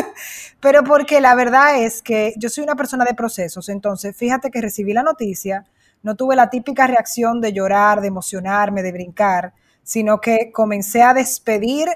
pero 0.60 0.82
porque 0.82 1.20
la 1.20 1.34
verdad 1.34 1.82
es 1.82 2.02
que 2.02 2.32
yo 2.36 2.48
soy 2.48 2.64
una 2.64 2.74
persona 2.74 3.04
de 3.04 3.14
procesos, 3.14 3.68
entonces 3.68 4.16
fíjate 4.16 4.50
que 4.50 4.60
recibí 4.60 4.92
la 4.92 5.02
noticia, 5.02 5.64
no 6.02 6.14
tuve 6.14 6.36
la 6.36 6.50
típica 6.50 6.86
reacción 6.86 7.40
de 7.40 7.52
llorar, 7.52 8.00
de 8.00 8.08
emocionarme, 8.08 8.82
de 8.82 8.92
brincar, 8.92 9.52
sino 9.86 10.20
que 10.20 10.50
comencé 10.52 11.04
a 11.04 11.14
despedir 11.14 11.86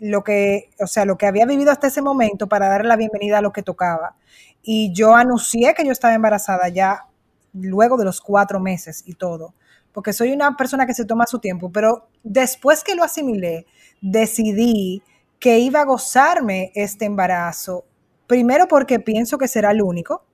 lo 0.00 0.22
que, 0.22 0.68
o 0.78 0.86
sea, 0.86 1.06
lo 1.06 1.16
que 1.16 1.24
había 1.24 1.46
vivido 1.46 1.72
hasta 1.72 1.86
ese 1.86 2.02
momento 2.02 2.46
para 2.46 2.68
darle 2.68 2.88
la 2.88 2.96
bienvenida 2.96 3.38
a 3.38 3.40
lo 3.40 3.54
que 3.54 3.62
tocaba. 3.62 4.16
Y 4.62 4.92
yo 4.92 5.14
anuncié 5.14 5.72
que 5.72 5.86
yo 5.86 5.92
estaba 5.92 6.12
embarazada 6.12 6.68
ya 6.68 7.06
luego 7.54 7.96
de 7.96 8.04
los 8.04 8.20
cuatro 8.20 8.60
meses 8.60 9.02
y 9.06 9.14
todo, 9.14 9.54
porque 9.92 10.12
soy 10.12 10.32
una 10.32 10.58
persona 10.58 10.84
que 10.84 10.92
se 10.92 11.06
toma 11.06 11.26
su 11.26 11.38
tiempo, 11.38 11.72
pero 11.72 12.06
después 12.22 12.84
que 12.84 12.94
lo 12.94 13.02
asimilé, 13.02 13.64
decidí 14.02 15.02
que 15.38 15.58
iba 15.58 15.80
a 15.80 15.86
gozarme 15.86 16.70
este 16.74 17.06
embarazo, 17.06 17.86
primero 18.26 18.68
porque 18.68 19.00
pienso 19.00 19.38
que 19.38 19.48
será 19.48 19.70
el 19.70 19.80
único, 19.80 20.26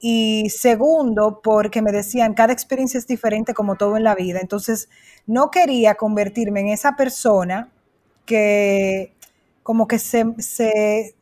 y 0.00 0.48
segundo, 0.48 1.40
porque 1.42 1.82
me 1.82 1.92
decían, 1.92 2.32
cada 2.32 2.54
experiencia 2.54 2.96
es 2.96 3.06
diferente 3.06 3.52
como 3.52 3.76
todo 3.76 3.98
en 3.98 4.04
la 4.04 4.14
vida. 4.14 4.40
Entonces, 4.40 4.88
no 5.26 5.50
quería 5.50 5.94
convertirme 5.94 6.60
en 6.60 6.68
esa 6.68 6.96
persona 6.96 7.70
que 8.24 9.14
como 9.62 9.86
que 9.86 9.98
se, 9.98 10.24
se 10.38 11.14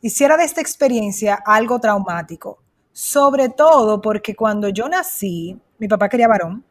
hiciera 0.00 0.38
de 0.38 0.44
esta 0.44 0.62
experiencia 0.62 1.34
algo 1.44 1.78
traumático. 1.78 2.58
Sobre 2.92 3.50
todo 3.50 4.00
porque 4.00 4.34
cuando 4.34 4.70
yo 4.70 4.88
nací, 4.88 5.58
mi 5.78 5.86
papá 5.86 6.08
quería 6.08 6.28
varón. 6.28 6.64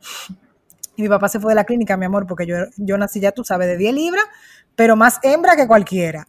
Y 0.95 1.03
mi 1.03 1.07
papá 1.07 1.29
se 1.29 1.39
fue 1.39 1.51
de 1.51 1.55
la 1.55 1.63
clínica, 1.63 1.95
mi 1.97 2.05
amor, 2.05 2.27
porque 2.27 2.45
yo, 2.45 2.55
yo 2.77 2.97
nací, 2.97 3.19
ya 3.19 3.31
tú 3.31 3.43
sabes, 3.43 3.67
de 3.67 3.77
10 3.77 3.93
libras, 3.93 4.25
pero 4.75 4.95
más 4.95 5.19
hembra 5.23 5.55
que 5.55 5.67
cualquiera. 5.67 6.27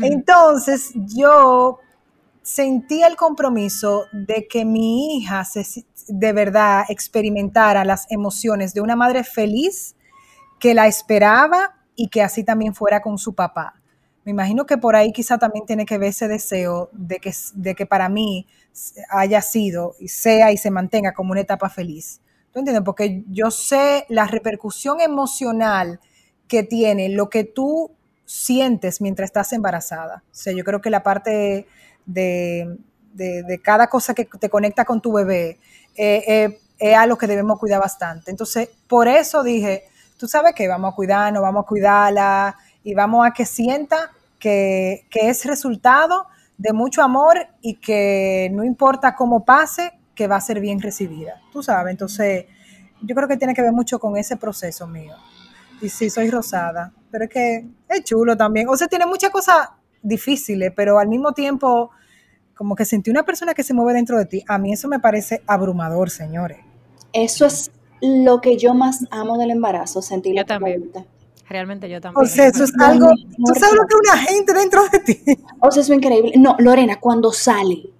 Entonces, 0.00 0.92
yo 0.94 1.80
sentí 2.48 3.02
el 3.02 3.14
compromiso 3.14 4.06
de 4.10 4.48
que 4.48 4.64
mi 4.64 5.18
hija 5.18 5.46
de 6.08 6.32
verdad 6.32 6.84
experimentara 6.88 7.84
las 7.84 8.10
emociones 8.10 8.72
de 8.72 8.80
una 8.80 8.96
madre 8.96 9.22
feliz 9.22 9.96
que 10.58 10.72
la 10.72 10.86
esperaba 10.86 11.76
y 11.94 12.08
que 12.08 12.22
así 12.22 12.44
también 12.44 12.74
fuera 12.74 13.02
con 13.02 13.18
su 13.18 13.34
papá. 13.34 13.74
Me 14.24 14.30
imagino 14.30 14.64
que 14.64 14.78
por 14.78 14.96
ahí 14.96 15.12
quizá 15.12 15.36
también 15.36 15.66
tiene 15.66 15.84
que 15.84 15.98
ver 15.98 16.08
ese 16.08 16.26
deseo 16.26 16.88
de 16.92 17.18
que, 17.18 17.34
de 17.52 17.74
que 17.74 17.84
para 17.84 18.08
mí 18.08 18.46
haya 19.10 19.42
sido 19.42 19.94
y 20.00 20.08
sea 20.08 20.50
y 20.50 20.56
se 20.56 20.70
mantenga 20.70 21.12
como 21.12 21.32
una 21.32 21.42
etapa 21.42 21.68
feliz. 21.68 22.22
¿Tú 22.50 22.60
entiendes? 22.60 22.82
Porque 22.82 23.24
yo 23.28 23.50
sé 23.50 24.06
la 24.08 24.26
repercusión 24.26 25.02
emocional 25.02 26.00
que 26.46 26.62
tiene 26.62 27.10
lo 27.10 27.28
que 27.28 27.44
tú 27.44 27.90
sientes 28.24 29.02
mientras 29.02 29.26
estás 29.26 29.52
embarazada. 29.52 30.24
O 30.30 30.34
sea, 30.34 30.54
yo 30.54 30.64
creo 30.64 30.80
que 30.80 30.88
la 30.88 31.02
parte 31.02 31.66
de, 32.08 33.60
cada 33.62 33.88
cosa 33.88 34.14
que 34.14 34.24
te 34.24 34.48
conecta 34.48 34.84
con 34.84 35.00
tu 35.00 35.12
bebé, 35.12 35.58
eh, 35.96 36.24
eh, 36.26 36.60
es 36.78 36.96
algo 36.96 37.18
que 37.18 37.26
debemos 37.26 37.58
cuidar 37.58 37.80
bastante. 37.80 38.30
Entonces, 38.30 38.68
por 38.86 39.08
eso 39.08 39.42
dije, 39.42 39.84
tú 40.16 40.28
sabes 40.28 40.54
que 40.54 40.68
vamos 40.68 40.92
a 40.92 40.96
cuidarnos, 40.96 41.42
vamos 41.42 41.64
a 41.64 41.66
cuidarla 41.66 42.56
y 42.84 42.94
vamos 42.94 43.26
a 43.26 43.32
que 43.32 43.44
sienta 43.44 44.12
que, 44.38 45.06
que 45.10 45.28
es 45.28 45.44
resultado 45.44 46.26
de 46.56 46.72
mucho 46.72 47.02
amor 47.02 47.36
y 47.60 47.74
que 47.74 48.50
no 48.52 48.64
importa 48.64 49.14
cómo 49.14 49.44
pase, 49.44 49.92
que 50.14 50.26
va 50.26 50.36
a 50.36 50.40
ser 50.40 50.60
bien 50.60 50.80
recibida. 50.80 51.40
Tú 51.52 51.62
sabes, 51.62 51.92
entonces 51.92 52.46
yo 53.02 53.14
creo 53.14 53.28
que 53.28 53.36
tiene 53.36 53.54
que 53.54 53.62
ver 53.62 53.72
mucho 53.72 53.98
con 53.98 54.16
ese 54.16 54.36
proceso 54.36 54.86
mío. 54.86 55.14
Y 55.80 55.88
sí, 55.88 56.10
soy 56.10 56.30
rosada, 56.30 56.92
pero 57.10 57.24
es 57.24 57.30
que 57.30 57.66
es 57.88 58.04
chulo 58.04 58.36
también. 58.36 58.68
O 58.68 58.76
sea, 58.76 58.88
tiene 58.88 59.06
muchas 59.06 59.30
cosas 59.30 59.68
difíciles, 60.02 60.72
pero 60.74 60.98
al 60.98 61.08
mismo 61.08 61.32
tiempo, 61.32 61.90
como 62.58 62.74
que 62.74 62.84
sentí 62.84 63.08
una 63.08 63.22
persona 63.22 63.54
que 63.54 63.62
se 63.62 63.72
mueve 63.72 63.94
dentro 63.94 64.18
de 64.18 64.26
ti, 64.26 64.44
a 64.48 64.58
mí 64.58 64.72
eso 64.72 64.88
me 64.88 64.98
parece 64.98 65.42
abrumador, 65.46 66.10
señores. 66.10 66.58
Eso 67.12 67.46
es 67.46 67.70
lo 68.00 68.40
que 68.40 68.56
yo 68.56 68.74
más 68.74 69.06
amo 69.12 69.38
del 69.38 69.52
embarazo, 69.52 70.02
sentir 70.02 70.34
la 70.34 70.44
también. 70.44 70.90
Realmente 71.48 71.88
yo 71.88 72.00
también. 72.00 72.20
O 72.20 72.28
sea, 72.28 72.48
eso 72.48 72.64
es 72.64 72.72
algo, 72.80 73.10
tú 73.10 73.54
sabes 73.54 73.76
lo 73.76 73.86
que 73.86 73.94
una 73.94 74.18
gente 74.18 74.52
dentro 74.52 74.82
de 74.88 74.98
ti. 74.98 75.22
O 75.60 75.70
sea, 75.70 75.82
eso 75.82 75.92
es 75.92 75.98
increíble. 75.98 76.32
No, 76.36 76.56
Lorena, 76.58 76.98
cuando 76.98 77.32
sale, 77.32 77.90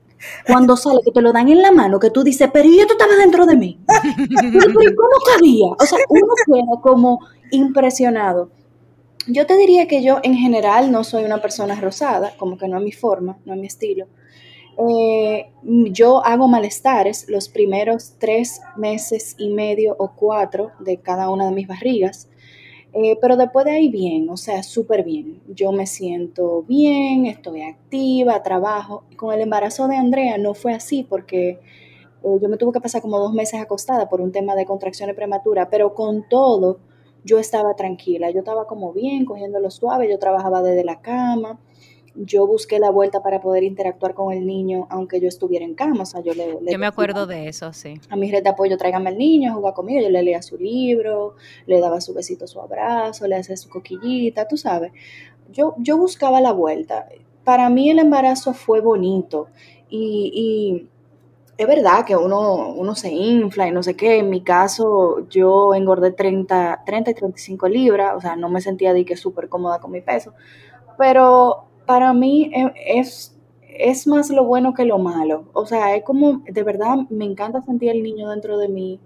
cuando 0.44 0.76
sale, 0.76 1.02
que 1.04 1.12
te 1.12 1.22
lo 1.22 1.32
dan 1.32 1.48
en 1.48 1.62
la 1.62 1.70
mano, 1.70 2.00
que 2.00 2.10
tú 2.10 2.24
dices, 2.24 2.50
pero 2.52 2.68
¿y 2.68 2.80
esto 2.80 2.94
estaba 2.94 3.14
dentro 3.14 3.46
de 3.46 3.54
mí? 3.54 3.78
pero, 3.86 4.96
¿cómo 4.96 5.16
cabía? 5.36 5.68
O 5.78 5.86
sea, 5.86 5.98
uno 6.08 6.34
queda 6.46 6.80
como 6.82 7.20
impresionado. 7.52 8.50
Yo 9.28 9.46
te 9.46 9.56
diría 9.56 9.86
que 9.86 10.02
yo 10.02 10.18
en 10.24 10.34
general 10.34 10.90
no 10.90 11.04
soy 11.04 11.22
una 11.22 11.40
persona 11.40 11.80
rosada, 11.80 12.32
como 12.36 12.58
que 12.58 12.66
no 12.66 12.78
es 12.78 12.82
mi 12.82 12.92
forma, 12.92 13.38
no 13.44 13.54
es 13.54 13.60
mi 13.60 13.68
estilo. 13.68 14.08
Eh, 14.78 15.50
yo 15.90 16.24
hago 16.24 16.46
malestares 16.46 17.28
los 17.28 17.48
primeros 17.48 18.14
tres 18.18 18.60
meses 18.76 19.34
y 19.36 19.50
medio 19.50 19.96
o 19.98 20.12
cuatro 20.14 20.70
de 20.78 20.98
cada 20.98 21.30
una 21.30 21.46
de 21.46 21.52
mis 21.52 21.66
barrigas, 21.66 22.28
eh, 22.92 23.18
pero 23.20 23.36
después 23.36 23.64
de 23.66 23.72
ahí 23.72 23.88
bien, 23.88 24.30
o 24.30 24.36
sea, 24.36 24.62
súper 24.62 25.02
bien. 25.04 25.42
Yo 25.48 25.72
me 25.72 25.86
siento 25.86 26.62
bien, 26.62 27.26
estoy 27.26 27.62
activa, 27.62 28.42
trabajo. 28.42 29.04
Con 29.16 29.34
el 29.34 29.40
embarazo 29.40 29.88
de 29.88 29.96
Andrea 29.96 30.38
no 30.38 30.54
fue 30.54 30.72
así 30.74 31.02
porque 31.02 31.60
eh, 32.22 32.38
yo 32.40 32.48
me 32.48 32.56
tuve 32.56 32.72
que 32.72 32.80
pasar 32.80 33.02
como 33.02 33.18
dos 33.18 33.32
meses 33.32 33.60
acostada 33.60 34.08
por 34.08 34.20
un 34.20 34.32
tema 34.32 34.54
de 34.54 34.64
contracciones 34.64 35.16
prematuras, 35.16 35.68
pero 35.70 35.94
con 35.94 36.28
todo 36.28 36.78
yo 37.24 37.38
estaba 37.38 37.74
tranquila, 37.74 38.30
yo 38.30 38.40
estaba 38.40 38.66
como 38.66 38.92
bien, 38.92 39.24
cogiéndolo 39.24 39.70
suave, 39.70 40.08
yo 40.08 40.18
trabajaba 40.18 40.62
desde 40.62 40.84
la 40.84 41.00
cama, 41.00 41.60
yo 42.24 42.46
busqué 42.46 42.78
la 42.78 42.90
vuelta 42.90 43.22
para 43.22 43.40
poder 43.40 43.62
interactuar 43.62 44.14
con 44.14 44.32
el 44.32 44.46
niño 44.46 44.86
aunque 44.90 45.20
yo 45.20 45.28
estuviera 45.28 45.64
en 45.64 45.74
cama, 45.74 46.02
o 46.02 46.06
sea, 46.06 46.20
yo 46.20 46.34
le... 46.34 46.58
yo 46.68 46.78
me 46.78 46.86
acuerdo 46.86 47.26
de 47.26 47.48
eso, 47.48 47.72
sí. 47.72 48.00
A 48.10 48.16
mi 48.16 48.30
red 48.30 48.42
de 48.42 48.50
apoyo, 48.50 48.76
tráigame 48.76 49.10
al 49.10 49.18
niño, 49.18 49.54
jugar 49.54 49.74
conmigo, 49.74 50.02
yo 50.02 50.10
le 50.10 50.22
leía 50.22 50.42
su 50.42 50.56
libro, 50.56 51.34
le 51.66 51.80
daba 51.80 52.00
su 52.00 52.14
besito, 52.14 52.46
su 52.46 52.60
abrazo, 52.60 53.26
le 53.26 53.36
hacía 53.36 53.56
su 53.56 53.68
coquillita, 53.68 54.48
tú 54.48 54.56
sabes. 54.56 54.92
Yo, 55.52 55.74
yo 55.78 55.96
buscaba 55.96 56.40
la 56.40 56.52
vuelta. 56.52 57.08
Para 57.44 57.70
mí 57.70 57.90
el 57.90 57.98
embarazo 57.98 58.52
fue 58.52 58.80
bonito 58.80 59.48
y 59.88 60.88
es 61.58 61.66
verdad 61.66 62.04
que 62.04 62.14
uno, 62.14 62.68
uno 62.68 62.94
se 62.94 63.10
infla 63.10 63.66
y 63.66 63.72
no 63.72 63.82
sé 63.82 63.96
qué. 63.96 64.18
En 64.18 64.30
mi 64.30 64.42
caso, 64.42 65.26
yo 65.28 65.74
engordé 65.74 66.12
30, 66.12 66.84
30 66.86 67.10
y 67.10 67.14
35 67.14 67.68
libras, 67.68 68.14
o 68.16 68.20
sea, 68.20 68.36
no 68.36 68.48
me 68.48 68.60
sentía 68.60 68.92
de 68.92 69.04
que 69.04 69.16
súper 69.16 69.48
cómoda 69.48 69.80
con 69.80 69.90
mi 69.90 70.00
peso. 70.00 70.34
Pero 70.96 71.64
para 71.88 72.12
mí 72.12 72.52
e, 72.54 72.98
es, 72.98 73.34
es 73.66 74.06
más 74.06 74.28
lo 74.28 74.44
bueno 74.44 74.74
que 74.74 74.84
lo 74.84 74.98
malo. 74.98 75.46
O 75.54 75.64
sea, 75.64 75.96
es 75.96 76.04
como, 76.04 76.42
de 76.46 76.62
verdad, 76.62 76.98
me 77.08 77.24
encanta 77.24 77.62
sentir 77.62 77.90
el 77.90 78.02
niño 78.02 78.28
dentro 78.28 78.58
de 78.58 78.68
mí. 78.68 79.00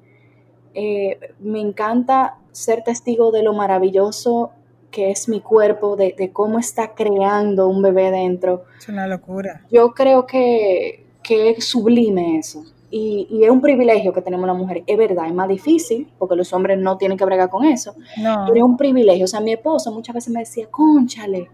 Eh, 0.75 1.19
me 1.39 1.61
encanta 1.61 2.39
ser 2.51 2.83
testigo 2.83 3.31
de 3.31 3.45
lo 3.45 3.55
maravilloso 3.55 4.51
que 4.91 5.11
es 5.11 5.29
mi 5.29 5.41
cuerpo, 5.41 5.97
de, 5.97 6.15
de 6.19 6.33
cómo 6.33 6.59
está 6.59 6.95
creando 6.95 7.69
un 7.69 7.81
bebé 7.83 8.11
dentro. 8.11 8.65
Es 8.79 8.89
una 8.89 9.07
locura. 9.07 9.65
Yo 9.71 9.93
creo 9.93 10.27
que, 10.27 11.07
que 11.23 11.51
es 11.51 11.65
sublime 11.65 12.37
eso. 12.37 12.65
Y, 12.91 13.43
es 13.43 13.49
un 13.49 13.61
privilegio 13.63 14.13
que 14.13 14.21
tenemos 14.21 14.47
las 14.47 14.57
mujeres. 14.57 14.83
Es 14.87 14.99
verdad, 14.99 15.27
es 15.27 15.33
más 15.33 15.49
difícil, 15.49 16.13
porque 16.19 16.37
los 16.37 16.53
hombres 16.53 16.79
no 16.79 16.99
tienen 16.99 17.17
que 17.17 17.25
bregar 17.25 17.49
con 17.49 17.65
eso. 17.65 17.95
No. 18.19 18.45
Pero 18.47 18.57
es 18.57 18.63
un 18.63 18.77
privilegio. 18.77 19.25
O 19.25 19.29
sea, 19.29 19.41
mi 19.41 19.53
esposo 19.53 19.93
muchas 19.93 20.15
veces 20.15 20.35
me 20.35 20.41
decía, 20.41 20.67
conchale, 20.71 21.49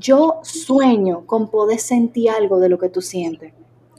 yo 0.00 0.40
sueño 0.42 1.26
con 1.26 1.50
poder 1.50 1.78
sentir 1.78 2.30
algo 2.30 2.58
de 2.58 2.68
lo 2.68 2.78
que 2.78 2.88
tú 2.88 3.02
sientes. 3.02 3.52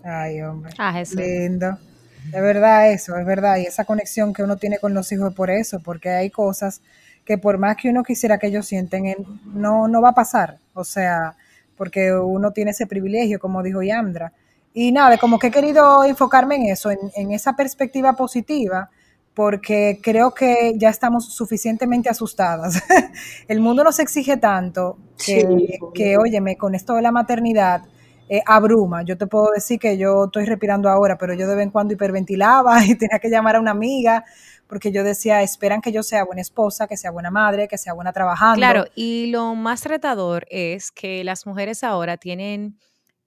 Ay, 0.04 0.42
hombre. 0.42 0.74
Ah, 0.78 1.00
eso. 1.00 1.16
Lindo. 1.20 1.78
Es 2.26 2.42
verdad 2.42 2.92
eso, 2.92 3.16
es 3.18 3.26
verdad. 3.26 3.58
Y 3.58 3.66
esa 3.66 3.86
conexión 3.86 4.34
que 4.34 4.44
uno 4.44 4.58
tiene 4.58 4.80
con 4.80 4.94
los 4.94 5.12
hijos 5.12 5.30
es 5.30 5.36
por 5.36 5.50
eso, 5.50 5.80
porque 5.80 6.10
hay 6.10 6.30
cosas 6.30 6.82
que 7.26 7.38
por 7.38 7.58
más 7.58 7.78
que 7.78 7.90
uno 7.90 8.04
quisiera 8.04 8.38
que 8.38 8.48
ellos 8.48 8.66
sienten, 8.66 9.16
no, 9.46 9.88
no 9.88 10.02
va 10.02 10.10
a 10.10 10.16
pasar. 10.16 10.58
O 10.74 10.84
sea, 10.84 11.36
porque 11.78 12.14
uno 12.14 12.52
tiene 12.52 12.72
ese 12.72 12.88
privilegio, 12.88 13.40
como 13.40 13.64
dijo 13.64 13.82
Yandra 13.82 14.34
y 14.74 14.92
nada, 14.92 15.18
como 15.18 15.40
que 15.40 15.48
he 15.48 15.52
querido 15.52 16.04
enfocarme 16.04 16.56
en 16.56 16.66
eso, 16.68 16.90
en, 16.92 17.32
esa 17.32 17.56
perspectiva 17.56 18.14
positiva, 18.14 18.90
porque 19.34 20.00
creo 20.02 20.34
que 20.34 20.74
ya 20.78 20.90
estamos 20.90 21.34
suficientemente 21.34 22.10
asustadas. 22.10 22.82
El 23.48 23.60
mundo 23.60 23.84
nos 23.84 24.00
exige 24.00 24.38
tanto 24.38 24.98
que, 25.24 25.80
que 25.94 26.18
óyeme, 26.18 26.58
con 26.58 26.76
esto 26.76 26.96
de 26.96 27.02
la 27.02 27.12
maternidad, 27.12 27.84
eh, 28.30 28.42
abruma. 28.46 29.04
Yo 29.04 29.18
te 29.18 29.28
puedo 29.28 29.52
decir 29.52 29.80
que 29.80 29.98
yo 29.98 30.26
estoy 30.26 30.46
respirando 30.46 30.90
ahora, 30.90 31.18
pero 31.18 31.34
yo 31.34 31.48
de 31.48 31.56
vez 31.56 31.64
en 31.64 31.72
cuando 31.72 31.94
hiperventilaba 31.94 32.82
y 32.86 32.96
tenía 32.96 33.20
que 33.20 33.30
llamar 33.30 33.56
a 33.56 33.60
una 33.60 33.72
amiga 33.72 34.26
porque 34.72 34.94
yo 34.94 35.04
decía, 35.04 35.42
esperan 35.42 35.82
que 35.82 35.92
yo 35.92 36.02
sea 36.02 36.24
buena 36.24 36.42
esposa, 36.42 36.88
que 36.88 36.96
sea 36.96 37.12
buena 37.12 37.30
madre, 37.30 37.68
que 37.68 37.78
sea 37.78 37.92
buena 37.92 38.14
trabajando. 38.14 38.56
Claro, 38.56 38.86
y 38.96 39.28
lo 39.28 39.54
más 39.54 39.84
retador 39.84 40.46
es 40.50 40.92
que 40.94 41.26
las 41.26 41.46
mujeres 41.46 41.84
ahora 41.84 42.16
tienen, 42.16 42.80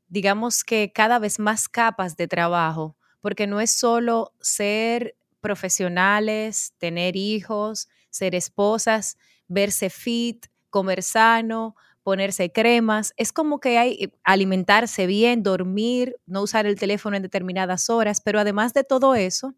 digamos 0.08 0.64
que 0.64 0.90
cada 0.90 1.18
vez 1.18 1.38
más 1.38 1.68
capas 1.68 2.16
de 2.16 2.28
trabajo, 2.28 2.96
porque 3.20 3.46
no 3.46 3.60
es 3.60 3.72
solo 3.72 4.32
ser 4.40 5.16
profesionales, 5.44 6.72
tener 6.78 7.16
hijos, 7.16 7.88
ser 8.08 8.34
esposas, 8.34 9.18
verse 9.46 9.90
fit, 9.90 10.46
comer 10.70 11.02
sano, 11.02 11.76
ponerse 12.02 12.50
cremas, 12.50 13.12
es 13.18 13.30
como 13.30 13.60
que 13.60 13.76
hay 13.76 13.92
eh, 14.00 14.12
alimentarse 14.24 15.06
bien, 15.06 15.42
dormir, 15.42 16.16
no 16.24 16.40
usar 16.42 16.64
el 16.64 16.78
teléfono 16.78 17.16
en 17.16 17.22
determinadas 17.22 17.90
horas, 17.90 18.22
pero 18.22 18.40
además 18.40 18.72
de 18.72 18.84
todo 18.84 19.14
eso, 19.14 19.54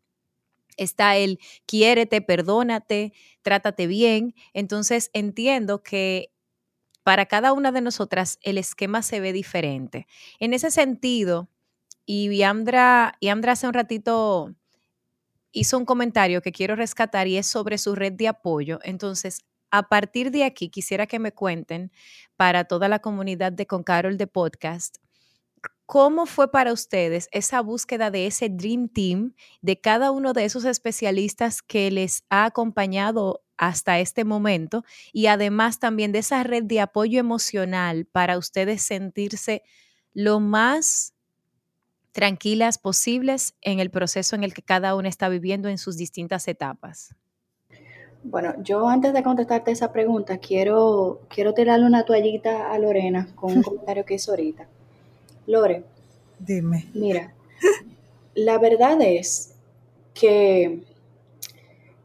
está 0.77 1.17
el 1.17 1.39
quiérete, 1.67 2.21
perdónate, 2.21 3.13
trátate 3.43 3.87
bien. 3.87 4.35
Entonces 4.55 5.11
entiendo 5.13 5.83
que 5.85 6.33
para 7.05 7.27
cada 7.27 7.53
una 7.53 7.71
de 7.71 7.81
nosotras 7.81 8.39
el 8.43 8.59
esquema 8.59 9.03
se 9.03 9.21
ve 9.21 9.33
diferente. 9.33 10.09
En 10.41 10.53
ese 10.53 10.73
sentido, 10.73 11.49
y 12.07 12.37
Yandra, 12.37 13.17
Yandra 13.21 13.53
hace 13.53 13.67
un 13.69 13.75
ratito 13.75 14.55
hizo 15.53 15.79
un 15.79 15.85
comentario 15.85 16.43
que 16.43 16.53
quiero 16.53 16.77
rescatar 16.77 17.29
y 17.29 17.37
es 17.39 17.47
sobre 17.47 17.79
su 17.79 17.95
red 17.95 18.13
de 18.13 18.29
apoyo. 18.29 18.79
Entonces, 18.83 19.45
a 19.71 19.85
partir 19.89 20.31
de 20.31 20.45
aquí, 20.45 20.69
quisiera 20.71 21.07
que 21.07 21.19
me 21.19 21.33
cuenten 21.33 21.91
para 22.37 22.65
toda 22.65 22.89
la 22.89 23.01
comunidad 23.01 23.53
de 23.53 23.67
Con 23.67 23.83
Carol 23.83 24.17
de 24.17 24.27
Podcast, 24.27 24.99
¿Cómo 25.87 26.27
fue 26.27 26.51
para 26.51 26.73
ustedes 26.73 27.29
esa 27.31 27.61
búsqueda 27.61 28.11
de 28.11 28.27
ese 28.27 28.49
Dream 28.49 28.89
Team, 28.89 29.35
de 29.63 29.81
cada 29.81 30.11
uno 30.11 30.33
de 30.33 30.45
esos 30.45 30.65
especialistas 30.65 31.63
que 31.63 31.93
les 31.93 32.25
ha 32.29 32.45
acompañado 32.45 33.45
hasta 33.57 34.01
este 34.01 34.25
momento 34.25 34.85
y 35.13 35.27
además 35.27 35.79
también 35.79 36.11
de 36.11 36.19
esa 36.19 36.43
red 36.43 36.65
de 36.65 36.81
apoyo 36.81 37.21
emocional 37.21 38.05
para 38.07 38.37
ustedes 38.37 38.83
sentirse 38.83 39.63
lo 40.13 40.41
más 40.41 41.15
tranquilas 42.17 42.79
posibles 42.79 43.55
en 43.61 43.79
el 43.79 43.91
proceso 43.91 44.37
en 44.37 44.43
el 44.43 44.55
que 44.55 44.63
cada 44.63 44.95
uno 44.95 45.07
está 45.07 45.29
viviendo 45.29 45.69
en 45.69 45.77
sus 45.77 45.99
distintas 45.99 46.49
etapas? 46.49 47.15
Bueno, 48.25 48.55
yo 48.63 48.89
antes 48.89 49.13
de 49.13 49.23
contestarte 49.23 49.71
esa 49.71 49.93
pregunta, 49.93 50.39
quiero, 50.39 51.21
quiero 51.29 51.53
tirarle 51.53 51.85
una 51.85 52.07
toallita 52.07 52.73
a 52.73 52.79
Lorena 52.79 53.29
con 53.35 53.59
un 53.59 53.63
comentario 53.63 54.07
que 54.07 54.15
hizo 54.15 54.31
ahorita. 54.31 54.67
Lore, 55.47 55.85
dime. 56.39 56.87
Mira, 56.95 57.35
la 58.35 58.57
verdad 58.57 58.99
es 59.03 59.53
que 60.15 60.85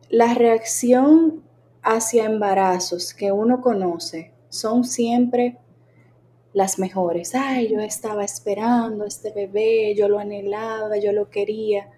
la 0.10 0.34
reacción 0.34 1.42
hacia 1.84 2.26
embarazos 2.26 3.14
que 3.14 3.32
uno 3.32 3.62
conoce 3.62 4.34
son 4.50 4.84
siempre 4.84 5.56
las 6.54 6.80
mejores. 6.80 7.34
Ay, 7.36 7.70
yo 7.70 7.80
estaba 7.80 8.24
esperando 8.24 9.06
este 9.06 9.32
bebé, 9.32 9.96
yo 9.96 10.08
lo 10.08 10.20
anhelaba, 10.20 10.98
yo 10.98 11.12
lo 11.12 11.30
quería. 11.30 11.90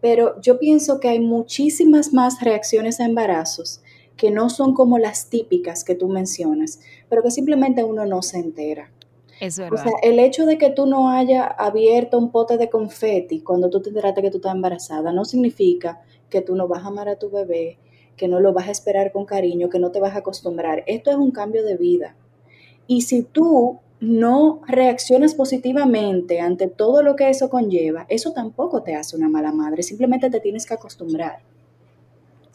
Pero 0.00 0.40
yo 0.40 0.58
pienso 0.58 1.00
que 1.00 1.08
hay 1.08 1.20
muchísimas 1.20 2.12
más 2.12 2.40
reacciones 2.40 3.00
a 3.00 3.06
embarazos 3.06 3.80
que 4.16 4.30
no 4.30 4.50
son 4.50 4.74
como 4.74 4.98
las 4.98 5.28
típicas 5.28 5.82
que 5.82 5.94
tú 5.94 6.08
mencionas, 6.08 6.80
pero 7.08 7.22
que 7.22 7.30
simplemente 7.30 7.82
uno 7.82 8.06
no 8.06 8.22
se 8.22 8.38
entera. 8.38 8.90
Es 9.40 9.58
verdad. 9.58 9.80
O 9.80 9.82
sea, 9.82 9.92
el 10.02 10.20
hecho 10.20 10.46
de 10.46 10.58
que 10.58 10.70
tú 10.70 10.86
no 10.86 11.10
hayas 11.10 11.48
abierto 11.58 12.18
un 12.18 12.30
pote 12.30 12.56
de 12.56 12.70
confeti 12.70 13.40
cuando 13.40 13.70
tú 13.70 13.80
te 13.80 13.88
enteraste 13.88 14.22
que 14.22 14.30
tú 14.30 14.36
estás 14.36 14.54
embarazada 14.54 15.12
no 15.12 15.24
significa 15.24 16.00
que 16.30 16.40
tú 16.40 16.54
no 16.54 16.68
vas 16.68 16.84
a 16.84 16.88
amar 16.88 17.08
a 17.08 17.16
tu 17.16 17.30
bebé, 17.30 17.78
que 18.16 18.28
no 18.28 18.38
lo 18.38 18.52
vas 18.52 18.68
a 18.68 18.70
esperar 18.70 19.10
con 19.10 19.24
cariño, 19.24 19.68
que 19.68 19.80
no 19.80 19.90
te 19.90 20.00
vas 20.00 20.14
a 20.14 20.18
acostumbrar. 20.18 20.84
Esto 20.86 21.10
es 21.10 21.16
un 21.16 21.32
cambio 21.32 21.64
de 21.64 21.76
vida. 21.76 22.14
Y 22.86 23.02
si 23.02 23.22
tú 23.22 23.80
no 24.04 24.60
reaccionas 24.66 25.34
positivamente 25.34 26.40
ante 26.40 26.68
todo 26.68 27.02
lo 27.02 27.16
que 27.16 27.30
eso 27.30 27.48
conlleva, 27.48 28.06
eso 28.08 28.32
tampoco 28.32 28.82
te 28.82 28.94
hace 28.94 29.16
una 29.16 29.28
mala 29.28 29.52
madre, 29.52 29.82
simplemente 29.82 30.30
te 30.30 30.40
tienes 30.40 30.66
que 30.66 30.74
acostumbrar. 30.74 31.38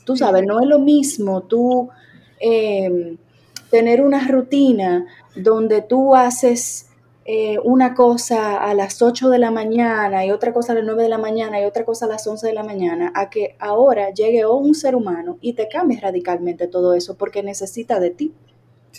Tú 0.06 0.16
sabes, 0.16 0.46
no 0.46 0.60
es 0.62 0.68
lo 0.68 0.80
mismo 0.80 1.42
tú 1.42 1.90
em, 2.40 3.18
tener 3.70 4.02
una 4.02 4.28
rutina 4.28 5.06
donde 5.36 5.82
tú 5.82 6.16
haces 6.16 6.88
eh, 7.26 7.60
una 7.64 7.94
cosa 7.94 8.58
a 8.58 8.74
las 8.74 9.02
8 9.02 9.30
de 9.30 9.38
la 9.38 9.52
mañana 9.52 10.26
y 10.26 10.32
otra 10.32 10.54
cosa 10.54 10.72
a 10.72 10.76
las 10.76 10.86
9 10.86 11.04
de 11.04 11.10
la 11.10 11.20
mañana 11.20 11.62
y 11.62 11.66
otra 11.66 11.86
cosa 11.86 12.06
a 12.06 12.10
las 12.10 12.26
11 12.26 12.48
de 12.48 12.54
la 12.54 12.64
mañana, 12.64 13.12
a 13.14 13.30
que 13.30 13.56
ahora 13.60 14.12
llegue 14.12 14.46
un 14.46 14.74
ser 14.74 14.96
humano 14.96 15.38
y 15.42 15.54
te 15.54 15.68
cambie 15.68 16.00
radicalmente 16.00 16.68
todo 16.68 16.94
eso 16.94 17.18
porque 17.18 17.44
necesita 17.44 18.00
de 18.00 18.10
ti. 18.10 18.34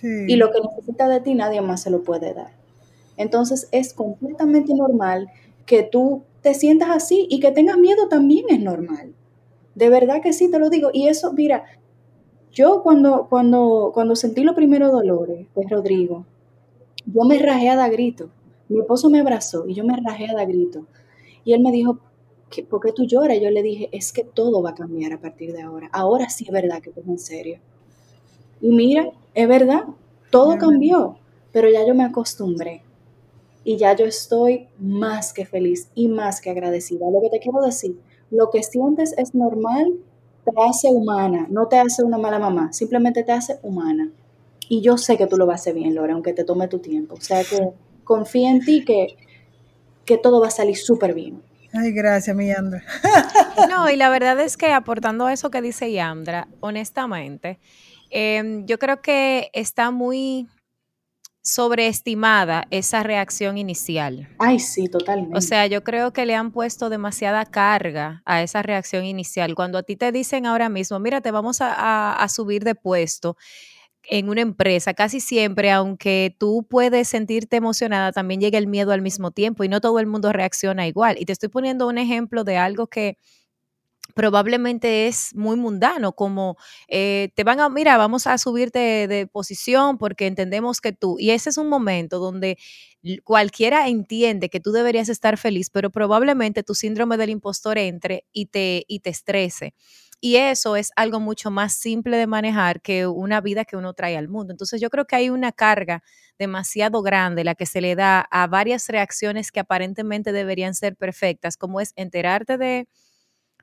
Y 0.03 0.37
lo 0.37 0.51
que 0.51 0.61
necesita 0.61 1.09
de 1.09 1.21
ti 1.21 1.35
nadie 1.35 1.61
más 1.61 1.83
se 1.83 1.91
lo 1.91 2.03
puede 2.03 2.33
dar. 2.33 2.53
Entonces 3.17 3.69
es 3.73 3.93
completamente 3.93 4.75
normal 4.75 5.29
que 5.67 5.83
tú 5.83 6.23
te 6.43 6.55
sientas 6.55 6.91
así 6.91 7.27
y 7.29 7.41
que 7.41 7.53
tengas 7.53 7.77
miedo 7.77 8.09
también 8.09 8.47
es 8.49 8.61
normal. 8.61 9.13
De 9.75 9.89
verdad 9.91 10.23
que 10.23 10.33
sí, 10.33 10.51
te 10.51 10.59
lo 10.59 10.71
digo. 10.71 10.91
Y 10.93 11.09
eso, 11.09 11.33
mira, 11.33 11.65
yo 12.53 12.83
cuando, 12.83 13.27
cuando, 13.29 13.91
cuando 13.95 14.17
sentí 14.17 14.43
los 14.43 14.55
primeros 14.55 14.91
dolores 14.91 15.47
de 15.55 15.63
Rodrigo, 15.69 16.25
yo 17.07 17.25
me 17.25 17.39
rajé 17.39 17.69
a 17.69 17.77
dar 17.77 17.91
grito. 17.91 18.31
Mi 18.69 18.81
esposo 18.81 19.11
me 19.11 19.21
abrazó 19.21 19.67
y 19.67 19.75
yo 19.75 19.85
me 19.85 19.97
rajé 19.97 20.31
a 20.31 20.35
dar 20.35 20.49
grito. 20.49 20.87
Y 21.45 21.53
él 21.53 21.63
me 21.63 21.73
dijo, 21.73 21.99
¿por 22.69 22.81
qué 22.81 22.93
tú 22.93 23.05
lloras? 23.05 23.41
Yo 23.41 23.51
le 23.51 23.63
dije, 23.63 23.89
es 23.93 24.13
que 24.13 24.25
todo 24.25 24.63
va 24.63 24.71
a 24.71 24.75
cambiar 24.75 25.13
a 25.13 25.21
partir 25.21 25.53
de 25.53 25.63
ahora. 25.63 25.89
Ahora 25.93 26.29
sí 26.29 26.45
es 26.47 26.53
verdad 26.53 26.81
que 26.81 26.91
es 26.91 26.97
en 27.07 27.19
serio. 27.19 27.59
Y 28.61 28.73
mira, 28.73 29.11
es 29.35 29.49
verdad, 29.49 29.85
todo 30.31 30.59
cambió, 30.59 31.17
pero 31.53 31.69
ya 31.69 31.87
yo 31.87 31.95
me 31.95 32.05
acostumbré. 32.05 32.83
Y 33.65 33.77
ya 33.77 33.95
yo 33.95 34.07
estoy 34.07 34.69
más 34.79 35.33
que 35.33 35.45
feliz 35.45 35.89
y 35.95 36.09
más 36.09 36.41
que 36.41 36.51
agradecida. 36.51 37.11
Lo 37.11 37.21
que 37.21 37.31
te 37.31 37.41
quiero 37.41 37.61
decir, 37.61 37.99
lo 38.31 38.51
que 38.51 38.63
sientes 38.63 39.15
es 39.19 39.35
normal, 39.35 39.95
te 40.45 40.53
hace 40.69 40.89
humana, 40.89 41.47
no 41.51 41.69
te 41.69 41.79
hace 41.79 42.03
una 42.03 42.19
mala 42.19 42.39
mamá, 42.39 42.73
simplemente 42.73 43.23
te 43.23 43.33
hace 43.33 43.59
humana. 43.63 44.11
Y 44.69 44.83
yo 44.83 44.97
sé 44.97 45.17
que 45.17 45.27
tú 45.27 45.37
lo 45.37 45.47
vas 45.47 45.61
a 45.61 45.63
hacer 45.63 45.75
bien, 45.75 45.95
Laura, 45.95 46.15
aunque 46.15 46.33
te 46.33 46.45
tome 46.45 46.69
tu 46.69 46.79
tiempo. 46.79 47.15
O 47.15 47.21
sea 47.21 47.43
que 47.45 47.71
confía 48.05 48.51
en 48.51 48.61
ti 48.61 48.85
que, 48.85 49.17
que 50.05 50.17
todo 50.17 50.41
va 50.41 50.47
a 50.49 50.51
salir 50.51 50.77
súper 50.77 51.13
bien. 51.15 51.43
Ay, 51.73 51.93
gracias, 51.93 52.35
mi 52.35 52.49
Yandra. 52.49 52.83
no, 53.69 53.89
y 53.91 53.97
la 53.97 54.11
verdad 54.11 54.41
es 54.41 54.57
que 54.57 54.73
aportando 54.73 55.27
a 55.27 55.33
eso 55.33 55.51
que 55.51 55.63
dice 55.63 55.93
Yandra, 55.93 56.49
honestamente, 56.61 57.59
em, 58.11 58.67
yo 58.67 58.79
creo 58.79 59.01
que 59.03 59.51
está 59.53 59.91
muy 59.91 60.47
sobreestimada 61.43 62.67
esa 62.71 63.03
reacción 63.03 63.57
inicial. 63.57 64.29
Ay, 64.39 64.59
sí, 64.59 64.89
totalmente. 64.89 65.37
O 65.37 65.41
sea, 65.41 65.67
yo 65.67 65.83
creo 65.83 66.13
que 66.13 66.27
le 66.27 66.35
han 66.35 66.53
puesto 66.53 66.91
demasiada 66.91 67.47
carga 67.47 68.23
a 68.27 68.43
esa 68.43 68.63
reacción 68.63 69.05
inicial. 69.05 69.55
Cuando 69.55 69.79
a 69.79 69.83
ti 69.83 69.97
te 69.97 70.13
dicen 70.13 70.45
ahora 70.45 70.69
mismo, 70.69 70.99
mira, 71.01 71.21
te 71.21 71.31
vamos 71.31 71.61
a, 71.61 72.13
a 72.13 72.29
subir 72.29 72.63
de 72.63 72.75
puesto, 72.75 73.37
en 74.05 74.29
una 74.29 74.41
empresa, 74.41 74.95
casi 74.95 75.21
siempre, 75.21 75.71
aunque 75.71 76.35
tú 76.39 76.67
puedes 76.69 77.09
sentirte 77.09 77.57
emocionada, 77.57 78.13
también 78.13 78.41
llega 78.41 78.59
el 78.59 78.67
miedo 78.67 78.93
al 78.93 79.03
mismo 79.03 79.31
tiempo 79.31 79.65
y 79.65 79.69
no 79.69 79.81
todo 79.81 79.99
el 80.01 80.07
mundo 80.07 80.33
reacciona 80.33 80.87
igual. 80.87 81.17
Y 81.19 81.27
te 81.27 81.33
estoy 81.33 81.49
poniendo 81.49 81.87
un 81.87 81.99
ejemplo 81.99 82.45
de 82.45 82.57
algo 82.57 82.87
que 82.87 83.17
probablemente 84.15 85.07
es 85.07 85.35
muy 85.35 85.57
mundano, 85.57 86.13
como 86.13 86.57
eh, 86.89 87.31
te 87.35 87.45
van 87.45 87.61
a, 87.61 87.69
mira, 87.69 87.97
vamos 87.97 88.27
a 88.27 88.39
subirte 88.39 89.07
de, 89.09 89.27
posición 89.27 89.99
porque 89.99 90.27
entendemos 90.27 90.81
que 90.81 90.93
tú, 90.93 91.17
y 91.19 91.31
ese 91.31 91.51
es 91.51 91.57
un 91.59 91.69
momento 91.69 92.19
donde 92.19 92.59
cualquiera 93.25 93.89
entiende 93.89 94.49
que 94.49 94.61
tú 94.61 94.73
deberías 94.73 95.09
estar 95.09 95.39
feliz, 95.39 95.71
pero 95.71 95.91
probablemente 95.91 96.63
tu 96.63 96.75
síndrome 96.75 97.17
del 97.17 97.31
impostor 97.31 97.79
entre 97.79 98.25
y 98.33 98.47
te, 98.47 98.85
y 98.89 99.01
te 99.01 99.11
estrese. 99.11 99.75
Y 100.23 100.37
eso 100.37 100.77
es 100.77 100.91
algo 100.97 101.19
mucho 101.19 101.51
más 101.51 101.73
simple 101.73 102.19
de 102.19 102.27
manejar 102.27 102.83
que 102.83 103.07
una 103.07 103.41
vida 103.41 103.65
que 103.65 103.77
uno 103.77 103.95
trae 103.95 104.19
al 104.19 104.29
mundo. 104.29 104.53
Entonces 104.53 104.79
yo 104.81 104.91
creo 104.91 105.07
que 105.07 105.17
hay 105.17 105.31
una 105.31 105.51
carga 105.51 106.03
demasiado 106.39 107.01
grande 107.03 107.43
la 107.43 107.55
que 107.55 107.65
se 107.65 107.81
le 107.81 107.95
da 107.95 108.21
a 108.31 108.47
varias 108.47 108.89
reacciones 108.89 109.51
que 109.51 109.61
aparentemente 109.61 110.33
deberían 110.33 110.75
ser 110.75 110.97
perfectas, 110.97 111.57
como 111.57 111.81
es 111.81 111.93
enterarte 111.97 112.59
de, 112.59 112.87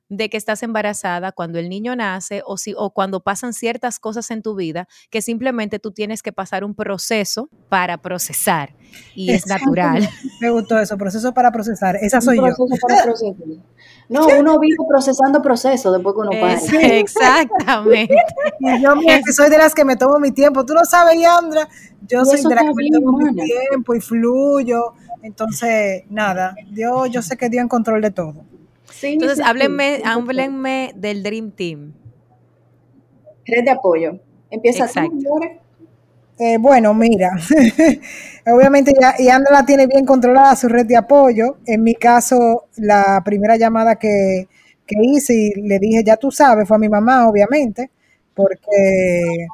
de 0.10 0.30
que 0.30 0.38
estás 0.38 0.64
embarazada 0.64 1.32
cuando 1.32 1.60
el 1.60 1.70
niño 1.70 1.96
nace 1.96 2.42
o, 2.46 2.58
si, 2.58 2.74
o 2.78 2.92
cuando 2.92 3.22
pasan 3.22 3.54
ciertas 3.54 4.00
cosas 4.00 4.32
en 4.32 4.42
tu 4.42 4.56
vida 4.56 4.88
que 5.10 5.22
simplemente 5.22 5.80
tú 5.80 5.92
tienes 5.92 6.22
que 6.22 6.32
pasar 6.32 6.64
un 6.64 6.74
proceso 6.74 7.50
para 7.70 7.98
procesar 7.98 8.74
y 9.16 9.32
es 9.32 9.48
natural. 9.48 10.08
Me 10.42 10.50
gustó 10.50 10.80
eso, 10.80 10.98
proceso 10.98 11.34
para 11.34 11.52
procesar. 11.52 11.98
Esa 11.98 12.22
soy 12.22 12.38
yo. 12.38 12.44
No, 14.10 14.28
uno 14.40 14.60
vive 14.60 14.78
procesando 14.88 15.42
procesos 15.42 15.94
después 15.94 16.16
que 16.16 16.22
uno 16.22 16.32
pare. 16.32 17.00
exactamente. 17.00 18.16
y 18.60 18.82
yo 18.82 18.94
que 19.26 19.34
soy 19.34 19.50
de 19.50 19.58
las 19.58 19.74
que 19.74 19.84
me 19.84 19.96
tomo 19.96 20.20
mi 20.20 20.32
tiempo. 20.32 20.66
Tú 20.66 20.74
lo 20.74 20.86
sabes, 20.86 21.20
Yandra. 21.20 21.68
Yo 22.08 22.24
soy 22.24 22.42
de 22.42 22.56
las 22.56 22.64
que 22.64 22.74
me 22.74 23.00
tomo 23.00 23.18
mi 23.18 23.36
tiempo 23.36 23.94
y 23.96 24.00
fluyo 24.00 24.94
Entonces, 25.22 26.04
nada, 26.10 26.56
Dios, 26.72 27.10
yo 27.12 27.22
sé 27.22 27.36
que 27.36 27.50
dio 27.50 27.62
en 27.62 27.68
control 27.68 28.02
de 28.02 28.12
todo. 28.12 28.46
Entonces, 29.02 29.40
háblenme, 29.46 30.02
háblenme 30.06 30.92
del 30.96 31.24
Dream 31.24 31.52
Team. 31.52 31.94
Red 33.46 33.64
de 33.66 33.72
apoyo. 33.72 34.20
Empieza 34.50 34.86
Exacto. 34.86 35.40
Eh, 36.40 36.58
bueno, 36.60 36.94
mira, 36.94 37.32
obviamente 38.46 38.94
ya 39.00 39.16
Yandra 39.18 39.52
la 39.52 39.66
tiene 39.66 39.88
bien 39.88 40.06
controlada 40.06 40.56
su 40.56 40.68
red 40.68 40.86
de 40.86 40.96
apoyo. 40.96 41.58
En 41.66 41.82
mi 41.84 41.96
caso, 41.96 42.66
la 42.78 43.24
primera 43.26 43.58
llamada 43.58 43.96
que, 43.96 44.48
que 44.86 44.96
hice 45.02 45.34
y 45.34 45.62
le 45.62 45.80
dije, 45.80 46.04
ya 46.06 46.16
tú 46.16 46.32
sabes, 46.32 46.68
fue 46.68 46.78
a 46.78 46.80
mi 46.80 46.90
mamá, 46.90 47.28
obviamente, 47.28 47.90
porque 48.36 49.48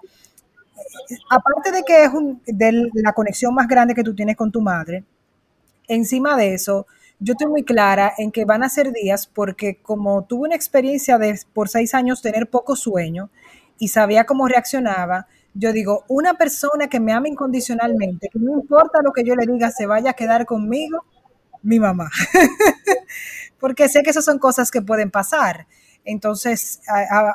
aparte 1.30 1.72
de 1.72 1.84
que 1.84 2.04
es 2.04 2.12
de 2.46 2.90
la 2.96 3.14
conexión 3.14 3.54
más 3.56 3.68
grande 3.68 3.96
que 3.96 4.04
tú 4.04 4.14
tienes 4.14 4.36
con 4.36 4.52
tu 4.52 4.62
madre, 4.62 5.06
encima 5.88 6.36
de 6.36 6.54
eso, 6.54 6.86
yo 7.20 7.34
estoy 7.34 7.48
muy 7.48 7.64
clara 7.64 8.14
en 8.18 8.32
que 8.32 8.46
van 8.46 8.64
a 8.64 8.70
ser 8.70 8.92
días 8.92 9.28
porque 9.28 9.82
como 9.82 10.26
tuve 10.26 10.48
una 10.48 10.56
experiencia 10.56 11.18
de 11.18 11.40
por 11.54 11.70
seis 11.70 11.94
años 11.94 12.22
tener 12.22 12.50
poco 12.50 12.76
sueño 12.76 13.30
y 13.80 13.90
sabía 13.90 14.26
cómo 14.26 14.48
reaccionaba, 14.48 15.28
yo 15.54 15.72
digo, 15.72 16.04
una 16.08 16.34
persona 16.34 16.88
que 16.88 17.00
me 17.00 17.14
ama 17.14 17.28
incondicionalmente, 17.28 18.30
que 18.32 18.40
no 18.40 18.54
importa 18.54 19.00
lo 19.04 19.12
que 19.14 19.24
yo 19.24 19.36
le 19.36 19.46
diga, 19.46 19.72
se 19.72 19.86
vaya 19.86 20.12
a 20.12 20.14
quedar 20.14 20.46
conmigo, 20.46 21.06
mi 21.62 21.80
mamá. 21.80 22.10
Porque 23.60 23.88
sé 23.88 24.04
que 24.04 24.10
esas 24.10 24.26
son 24.26 24.40
cosas 24.40 24.72
que 24.72 24.82
pueden 24.82 25.12
pasar. 25.12 25.68
Entonces, 26.06 26.82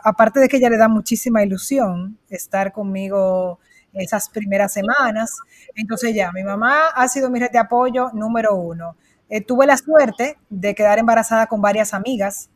aparte 0.05 0.41
de 0.41 0.49
que 0.49 0.59
ella 0.59 0.69
le 0.69 0.77
da 0.77 0.89
muchísima 0.89 1.43
ilusión 1.43 2.19
estar 2.29 2.73
conmigo 2.73 3.61
esas 3.95 4.29
primeras 4.29 4.73
semanas, 4.73 5.35
entonces 5.75 6.15
ya, 6.15 6.31
mi 6.33 6.45
mamá 6.45 6.89
ha 6.95 7.09
sido 7.09 7.31
mi 7.31 7.39
red 7.39 7.51
de 7.51 7.59
apoyo 7.59 8.11
número 8.13 8.55
uno. 8.55 8.97
Eh, 9.31 9.43
tuve 9.43 9.67
la 9.67 9.77
suerte 9.77 10.39
de 10.49 10.75
quedar 10.75 10.99
embarazada 10.99 11.47
con 11.47 11.61
varias 11.61 11.93
amigas, 11.93 12.49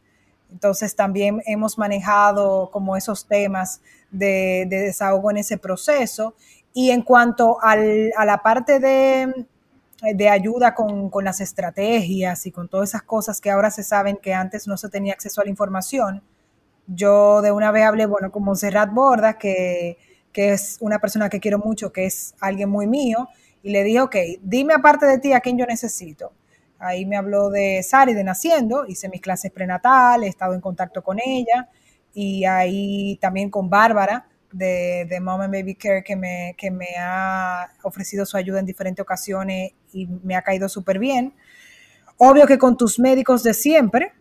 entonces 0.50 0.94
también 0.94 1.42
hemos 1.46 1.78
manejado 1.78 2.70
como 2.70 2.96
esos 2.96 3.26
temas 3.26 3.80
de, 4.10 4.66
desahogo 4.68 5.30
en 5.30 5.38
ese 5.38 5.58
proceso. 5.58 6.34
Y 6.74 6.90
en 6.90 7.02
cuanto 7.02 7.58
a 7.62 7.76
la 7.76 8.42
parte 8.42 8.78
de, 8.78 10.28
ayuda 10.28 10.74
con, 10.74 11.10
las 11.24 11.40
estrategias 11.40 12.46
y 12.46 12.52
con 12.52 12.68
todas 12.68 12.90
esas 12.90 13.02
cosas 13.02 13.40
que 13.40 13.50
ahora 13.50 13.70
se 13.70 13.82
saben 13.82 14.16
que 14.16 14.34
antes 14.34 14.66
no 14.66 14.76
se 14.76 14.88
tenía 14.88 15.12
acceso 15.12 15.40
a 15.40 15.44
la 15.44 15.50
información, 15.50 16.22
yo 16.86 17.42
de 17.42 17.52
una 17.52 17.70
vez 17.70 17.84
hablé, 17.84 18.06
bueno, 18.06 18.30
con 18.30 18.44
Monserrat 18.44 18.92
Borda, 18.92 19.38
que, 19.38 19.98
que 20.32 20.52
es 20.52 20.78
una 20.80 20.98
persona 20.98 21.28
que 21.28 21.40
quiero 21.40 21.58
mucho, 21.58 21.92
que 21.92 22.06
es 22.06 22.34
alguien 22.40 22.68
muy 22.68 22.86
mío, 22.86 23.28
y 23.62 23.70
le 23.70 23.84
dije, 23.84 24.00
ok, 24.00 24.16
dime 24.42 24.74
aparte 24.74 25.06
de 25.06 25.18
ti 25.18 25.32
a 25.32 25.40
quién 25.40 25.58
yo 25.58 25.66
necesito. 25.66 26.32
Ahí 26.82 27.06
me 27.06 27.16
habló 27.16 27.48
de 27.48 27.82
Sari 27.82 28.12
de 28.12 28.24
Naciendo, 28.24 28.84
hice 28.86 29.08
mis 29.08 29.20
clases 29.20 29.52
prenatal, 29.52 30.24
he 30.24 30.26
estado 30.26 30.54
en 30.54 30.60
contacto 30.60 31.02
con 31.02 31.18
ella. 31.24 31.68
Y 32.12 32.44
ahí 32.44 33.18
también 33.20 33.50
con 33.50 33.70
Bárbara 33.70 34.28
de, 34.52 35.06
de 35.08 35.20
Mom 35.20 35.40
and 35.40 35.54
Baby 35.54 35.76
Care 35.76 36.02
que 36.02 36.16
me, 36.16 36.54
que 36.58 36.70
me 36.70 36.88
ha 36.98 37.70
ofrecido 37.84 38.26
su 38.26 38.36
ayuda 38.36 38.60
en 38.60 38.66
diferentes 38.66 39.02
ocasiones 39.02 39.72
y 39.92 40.06
me 40.06 40.34
ha 40.34 40.42
caído 40.42 40.68
súper 40.68 40.98
bien. 40.98 41.34
Obvio 42.18 42.46
que 42.46 42.58
con 42.58 42.76
tus 42.76 42.98
médicos 42.98 43.42
de 43.42 43.54
siempre, 43.54 44.12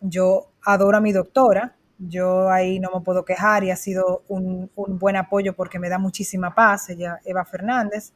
yo 0.00 0.50
adoro 0.64 0.96
a 0.96 1.00
mi 1.00 1.12
doctora, 1.12 1.76
yo 1.98 2.50
ahí 2.50 2.80
no 2.80 2.90
me 2.92 3.00
puedo 3.02 3.24
quejar 3.24 3.64
y 3.64 3.70
ha 3.70 3.76
sido 3.76 4.24
un, 4.28 4.70
un 4.74 4.98
buen 4.98 5.16
apoyo 5.16 5.54
porque 5.54 5.78
me 5.78 5.88
da 5.88 5.98
muchísima 5.98 6.54
paz, 6.54 6.88
ella, 6.88 7.20
Eva 7.24 7.44
Fernández 7.44 8.12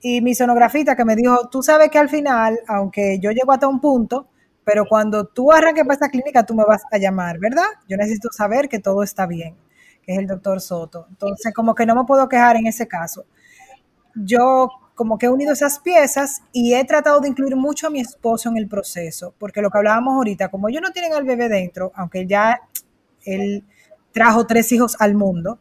y 0.00 0.20
mi 0.20 0.34
sonografista 0.34 0.96
que 0.96 1.04
me 1.04 1.16
dijo, 1.16 1.48
tú 1.48 1.62
sabes 1.62 1.90
que 1.90 1.98
al 1.98 2.08
final, 2.08 2.58
aunque 2.66 3.18
yo 3.20 3.30
llego 3.30 3.52
hasta 3.52 3.68
un 3.68 3.80
punto, 3.80 4.28
pero 4.64 4.84
cuando 4.86 5.26
tú 5.26 5.52
arranques 5.52 5.84
para 5.84 5.94
esta 5.94 6.08
clínica, 6.08 6.44
tú 6.44 6.54
me 6.54 6.64
vas 6.64 6.82
a 6.90 6.98
llamar, 6.98 7.38
¿verdad? 7.38 7.64
Yo 7.88 7.96
necesito 7.96 8.28
saber 8.30 8.68
que 8.68 8.78
todo 8.78 9.02
está 9.02 9.26
bien, 9.26 9.56
que 10.02 10.12
es 10.12 10.18
el 10.18 10.26
doctor 10.26 10.60
Soto. 10.60 11.06
Entonces, 11.10 11.52
como 11.54 11.74
que 11.74 11.86
no 11.86 11.94
me 11.94 12.04
puedo 12.04 12.28
quejar 12.28 12.56
en 12.56 12.66
ese 12.66 12.86
caso. 12.86 13.24
Yo 14.14 14.68
como 14.94 15.16
que 15.16 15.26
he 15.26 15.28
unido 15.30 15.54
esas 15.54 15.78
piezas 15.80 16.42
y 16.52 16.74
he 16.74 16.84
tratado 16.84 17.20
de 17.20 17.28
incluir 17.28 17.56
mucho 17.56 17.86
a 17.86 17.90
mi 17.90 18.00
esposo 18.00 18.50
en 18.50 18.58
el 18.58 18.68
proceso, 18.68 19.34
porque 19.38 19.62
lo 19.62 19.70
que 19.70 19.78
hablábamos 19.78 20.14
ahorita, 20.14 20.48
como 20.48 20.68
ellos 20.68 20.82
no 20.82 20.92
tienen 20.92 21.14
al 21.14 21.24
bebé 21.24 21.48
dentro, 21.48 21.90
aunque 21.94 22.26
ya 22.26 22.60
él 23.24 23.64
trajo 24.12 24.46
tres 24.46 24.70
hijos 24.72 24.96
al 25.00 25.14
mundo, 25.14 25.58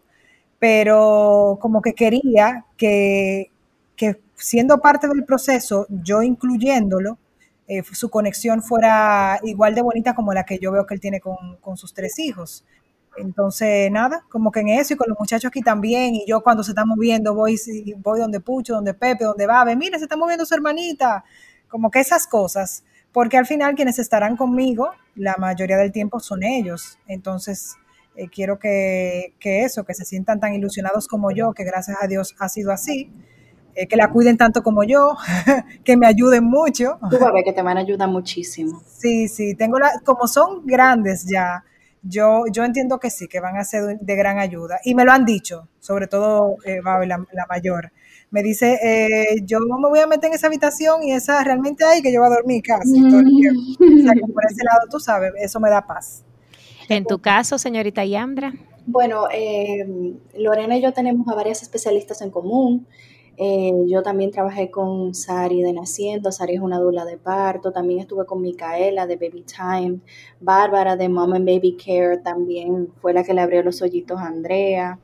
pero 0.60 1.58
como 1.62 1.82
que 1.82 1.93
quería 1.93 2.65
que, 2.75 3.52
que 3.95 4.19
siendo 4.39 4.80
parte 4.80 5.08
del 5.08 5.25
proceso, 5.25 5.86
yo 5.89 6.21
incluyéndolo, 6.21 7.17
eh, 7.67 7.84
su 7.91 8.10
conexión 8.10 8.63
fuera 8.63 9.39
igual 9.43 9.75
de 9.75 9.84
bonita 9.84 10.15
como 10.15 10.34
la 10.34 10.43
que 10.43 10.58
yo 10.58 10.71
veo 10.71 10.88
que 10.88 10.95
él 10.95 10.99
tiene 10.99 11.19
con, 11.19 11.78
sus 11.78 11.93
tres 11.93 12.17
hijos. 12.17 12.65
Entonces, 13.17 13.91
nada, 13.91 14.23
como 14.30 14.52
que 14.52 14.62
en 14.62 14.69
eso 14.69 14.93
y 14.93 14.97
con 14.97 15.08
los 15.10 15.19
muchachos 15.19 15.49
aquí 15.49 15.62
también, 15.62 16.15
y 16.15 16.25
yo 16.28 16.41
cuando 16.41 16.63
se 16.63 16.71
está 16.71 16.86
moviendo 16.86 17.36
voy, 17.36 17.60
voy 17.97 18.19
donde 18.19 18.39
Pucho, 18.39 18.73
donde 18.73 18.93
Pepe, 18.93 19.25
donde 19.25 19.45
Babe, 19.45 19.75
mire, 19.75 19.99
se 19.99 20.06
está 20.06 20.15
moviendo 20.15 20.45
su 20.45 20.56
hermanita, 20.56 21.23
como 21.67 21.91
que 21.91 21.99
esas 21.99 22.25
cosas, 22.25 22.84
porque 23.12 23.38
al 23.38 23.45
final 23.45 23.75
quienes 23.75 23.99
estarán 23.99 24.38
conmigo, 24.38 24.89
la 25.15 25.36
mayoría 25.38 25.78
del 25.78 25.91
tiempo 25.91 26.19
son 26.19 26.43
ellos. 26.43 26.97
Entonces, 27.08 27.75
eh, 28.15 28.30
quiero 28.30 28.58
que, 28.58 29.36
que 29.39 29.63
eso, 29.63 29.84
que 29.84 29.93
se 29.93 30.06
sientan 30.06 30.39
tan 30.39 30.54
ilusionados 30.54 31.08
como 31.08 31.32
yo, 31.32 31.54
que 31.54 31.65
gracias 31.65 31.97
a 32.02 32.08
Dios 32.08 32.36
ha 32.39 32.49
sido 32.49 32.71
así, 32.71 33.12
eh, 33.80 33.88
que 33.88 33.96
la 33.96 34.12
cuiden 34.12 34.36
tanto 34.36 34.62
como 34.62 34.84
yo, 34.84 35.15
que 35.86 35.96
me 35.96 36.06
ayuden 36.06 36.44
mucho. 36.44 37.00
Tú 37.10 37.18
vas 37.18 37.30
a 37.30 37.32
ver 37.32 37.46
que 37.46 37.54
te 37.54 37.62
van 37.62 37.78
a 37.78 37.82
ayudar 37.82 38.10
muchísimo. 38.10 38.82
Sí, 38.86 39.30
sí, 39.30 39.56
tengo 39.56 39.80
la, 39.80 39.89
como 40.04 40.28
son 40.28 40.65
grandes 40.65 41.26
ya, 41.26 41.63
yo, 42.02 42.44
yo 42.52 42.65
entiendo 42.65 43.00
que 43.00 43.10
sí, 43.10 43.30
que 43.30 43.39
van 43.39 43.56
a 43.56 43.63
ser 43.63 43.98
de 44.00 44.15
gran 44.18 44.38
ayuda. 44.38 44.80
Y 44.84 44.96
me 44.96 45.06
lo 45.06 45.13
han 45.13 45.24
dicho, 45.24 45.70
sobre 45.80 46.08
todo 46.08 46.58
eh, 46.65 46.82
la, 46.84 47.46
mayor. 47.48 47.94
Me 48.32 48.44
dice, 48.44 48.80
eh, 48.84 49.44
yo 49.46 49.60
me 49.62 49.88
voy 49.88 50.00
a 50.00 50.08
meter 50.08 50.28
en 50.28 50.34
esa 50.34 50.48
habitación 50.48 51.02
y 51.04 51.13
esa 51.13 51.42
realmente 51.42 51.86
ahí 51.86 52.02
que 52.02 52.12
yo 52.12 52.20
voy 52.20 52.28
a 52.28 52.36
dormir 52.36 52.62
casi 52.62 53.02
todo 53.10 53.22
el 53.22 53.28
tiempo. 53.28 53.62
O 53.80 54.04
sea, 54.04 54.13
que 54.13 54.34
por 54.34 54.44
ese 54.46 54.63
lado, 54.65 54.88
tú 54.92 55.00
sabes, 55.00 55.32
eso 55.39 55.60
me 55.62 55.70
da 55.70 55.88
paz. 55.88 56.26
En 56.89 57.06
tu 57.06 57.20
caso, 57.20 57.58
señorita 57.58 58.04
Yambra. 58.04 58.54
Bueno, 58.86 59.28
Lorena 60.36 60.76
y 60.76 60.82
yo 60.82 60.92
tenemos 60.92 61.28
a 61.30 61.36
varias 61.36 61.62
especialistas 61.62 62.22
en 62.22 62.30
común. 62.30 62.86
Eh, 63.41 63.86
yo 63.88 64.04
también 64.04 64.32
trabajé 64.32 64.69
con 64.69 65.15
Sari 65.15 65.62
de 65.62 65.71
Naciendo, 65.71 66.30
Sari 66.30 66.56
es 66.56 66.60
una 66.60 66.78
dula 66.78 67.06
de 67.06 67.17
parto, 67.17 67.71
también 67.71 68.02
estuve 68.02 68.25
con 68.25 68.41
Micaela 68.41 69.08
de 69.08 69.15
Baby 69.15 69.45
Time, 69.45 69.99
Bárbara 70.41 70.97
de 70.97 71.08
Mom 71.08 71.32
and 71.32 71.45
Baby 71.45 71.78
Care 71.78 72.17
también 72.17 72.89
fue 73.02 73.13
la 73.13 73.23
que 73.23 73.34
le 73.34 73.39
abrió 73.39 73.63
los 73.63 73.82
hoyitos 73.82 74.19
a 74.19 74.25
Andrea. 74.25 74.99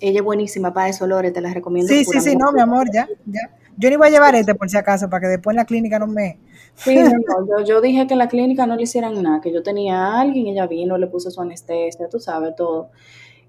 Ella 0.00 0.18
es 0.18 0.24
buenísima 0.24 0.74
para 0.74 0.90
eso, 0.90 1.06
Lore, 1.06 1.30
te 1.30 1.40
la 1.40 1.54
recomiendo. 1.54 1.88
Sí, 1.90 2.04
sí, 2.04 2.20
sí, 2.20 2.36
no, 2.36 2.52
mi 2.52 2.60
amor, 2.60 2.88
ya, 2.92 3.08
ya. 3.24 3.40
Yo 3.78 3.88
ni 3.88 3.96
voy 3.96 4.08
a 4.08 4.10
llevar 4.10 4.34
este 4.34 4.54
por 4.54 4.68
si 4.68 4.76
acaso, 4.76 5.08
para 5.08 5.22
que 5.22 5.28
después 5.28 5.54
en 5.54 5.58
la 5.58 5.64
clínica 5.64 5.98
no 5.98 6.08
me... 6.08 6.38
Sí, 6.74 6.94
no, 6.94 7.10
yo, 7.48 7.64
yo, 7.64 7.80
dije 7.80 8.06
que 8.06 8.12
en 8.12 8.18
la 8.18 8.28
clínica 8.28 8.66
no 8.66 8.76
le 8.76 8.82
hicieran 8.82 9.22
nada, 9.22 9.40
que 9.40 9.50
yo 9.50 9.62
tenía 9.62 9.96
a 9.96 10.20
alguien, 10.20 10.46
ella 10.46 10.66
vino, 10.66 10.98
le 10.98 11.06
puso 11.06 11.30
su 11.30 11.40
anestesia, 11.40 12.06
tú 12.10 12.20
sabes, 12.20 12.54
todo. 12.54 12.90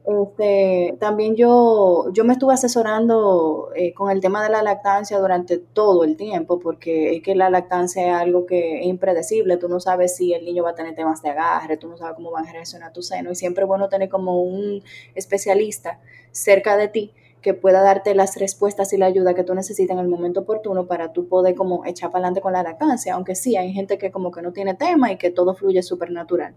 Este, 0.04 0.98
también 1.00 1.36
yo, 1.36 2.12
yo 2.12 2.24
me 2.24 2.34
estuve 2.34 2.56
asesorando 2.56 3.70
eh, 3.76 3.94
con 3.94 4.10
el 4.10 4.20
tema 4.20 4.44
de 4.44 4.50
la 4.50 4.64
lactancia 4.64 5.20
durante 5.20 5.60
todo 5.60 6.04
el 6.04 6.18
tiempo, 6.18 6.60
porque 6.60 7.16
es 7.16 7.22
que 7.22 7.36
la 7.36 7.52
lactancia 7.52 8.08
es 8.08 8.14
algo 8.14 8.48
que 8.48 8.80
es 8.80 8.88
impredecible, 8.88 9.58
tú 9.58 9.70
no 9.70 9.80
sabes 9.80 10.16
si 10.16 10.34
el 10.34 10.44
niño 10.44 10.64
va 10.64 10.72
a 10.72 10.76
tener 10.76 10.96
temas 10.96 11.22
de 11.22 11.30
agarre, 11.30 11.78
tú 11.78 11.88
no 11.88 11.98
sabes 11.98 12.16
cómo 12.16 12.32
van 12.32 12.48
a 12.48 12.52
reaccionar 12.52 12.92
tu 12.94 13.04
seno, 13.04 13.32
y 13.32 13.36
siempre 13.36 13.64
es 13.64 13.68
bueno 13.68 13.90
tener 13.90 14.10
como 14.10 14.42
un 14.42 14.82
especialista 15.14 16.00
cerca 16.32 16.78
de 16.78 16.88
ti 16.88 17.14
que 17.44 17.54
pueda 17.54 17.82
darte 17.82 18.16
las 18.16 18.38
respuestas 18.38 18.94
y 18.94 18.98
la 18.98 19.08
ayuda 19.08 19.36
que 19.36 19.44
tú 19.44 19.54
necesitas 19.54 19.96
en 19.96 20.00
el 20.00 20.08
momento 20.08 20.42
oportuno 20.42 20.88
para 20.88 21.14
tú 21.14 21.28
poder 21.28 21.56
como 21.56 21.86
echar 21.86 22.10
para 22.10 22.26
adelante 22.26 22.42
con 22.42 22.54
la 22.54 22.64
lactancia, 22.64 23.14
aunque 23.14 23.36
sí, 23.36 23.56
hay 23.56 23.72
gente 23.72 24.00
que 24.00 24.12
como 24.12 24.32
que 24.32 24.42
no 24.42 24.52
tiene 24.52 24.74
tema 24.74 25.12
y 25.12 25.18
que 25.18 25.30
todo 25.30 25.54
fluye 25.54 25.84
súper 25.84 26.12
natural. 26.12 26.56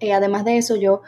Y 0.00 0.10
además 0.10 0.44
de 0.44 0.58
eso, 0.58 0.76
yo 0.76 1.02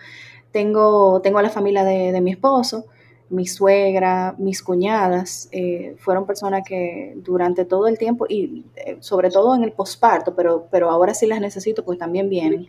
tengo, 0.56 1.20
tengo 1.20 1.38
a 1.38 1.42
la 1.42 1.50
familia 1.50 1.84
de, 1.84 2.18
mi 2.22 2.30
esposo, 2.30 2.86
mi 3.28 3.46
suegra, 3.46 4.34
mis 4.38 4.62
cuñadas, 4.62 5.50
eh, 5.52 5.94
fueron 5.98 6.24
personas 6.24 6.62
que 6.66 7.12
durante 7.16 7.66
todo 7.66 7.88
el 7.88 7.98
tiempo, 7.98 8.24
y 8.26 8.64
eh, 8.76 8.96
sobre 9.00 9.28
todo 9.28 9.54
en 9.54 9.64
el 9.64 9.72
posparto, 9.72 10.34
pero, 10.34 10.66
pero 10.70 10.88
ahora 10.88 11.12
sí 11.12 11.26
las 11.26 11.42
necesito, 11.42 11.84
pues 11.84 11.98
también 11.98 12.30
vienen, 12.30 12.68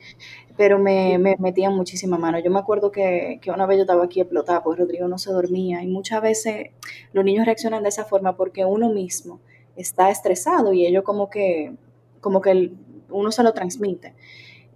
pero 0.58 0.78
me, 0.78 1.17
metían 1.39 1.78
muchísima 1.78 2.17
mano. 2.17 2.39
Yo 2.39 2.52
me 2.52 2.60
acuerdo 2.60 2.91
que, 2.91 3.39
una 3.47 3.65
vez 3.65 3.78
yo 3.78 3.84
estaba 3.84 4.04
aquí 4.04 4.19
explotada 4.19 4.63
porque 4.63 4.82
Rodrigo 4.82 5.08
no 5.08 5.17
se 5.17 5.32
dormía, 5.32 5.82
y 5.82 5.88
muchas 5.88 6.21
veces 6.21 6.71
los 7.13 7.23
niños 7.23 7.45
reaccionan 7.45 7.84
de 7.84 7.89
esa 7.89 8.04
forma 8.04 8.36
porque 8.36 8.65
uno 8.65 8.89
mismo 8.89 9.39
está 9.78 10.10
estresado 10.10 10.73
y 10.73 10.86
ellos 10.86 11.06
como 11.06 11.30
que, 11.30 11.71
como 12.19 12.41
que 12.41 12.73
uno 13.10 13.32
se 13.32 13.43
lo 13.43 13.54
transmite. 13.54 14.13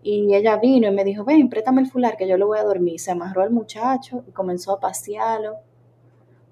Y 0.04 0.34
ella 0.34 0.58
vino 0.58 0.88
y 0.88 0.92
me 0.92 1.04
dijo, 1.04 1.24
ven, 1.24 1.50
préstame 1.50 1.82
el 1.82 1.88
fular 1.88 2.18
que 2.18 2.28
yo 2.28 2.38
lo 2.38 2.48
voy 2.48 2.60
a 2.60 2.64
dormir. 2.64 3.00
Se 3.00 3.12
amarró 3.12 3.44
al 3.44 3.52
muchacho 3.52 4.24
y 4.28 4.32
comenzó 4.32 4.74
a 4.74 4.80
pasearlo 4.80 5.58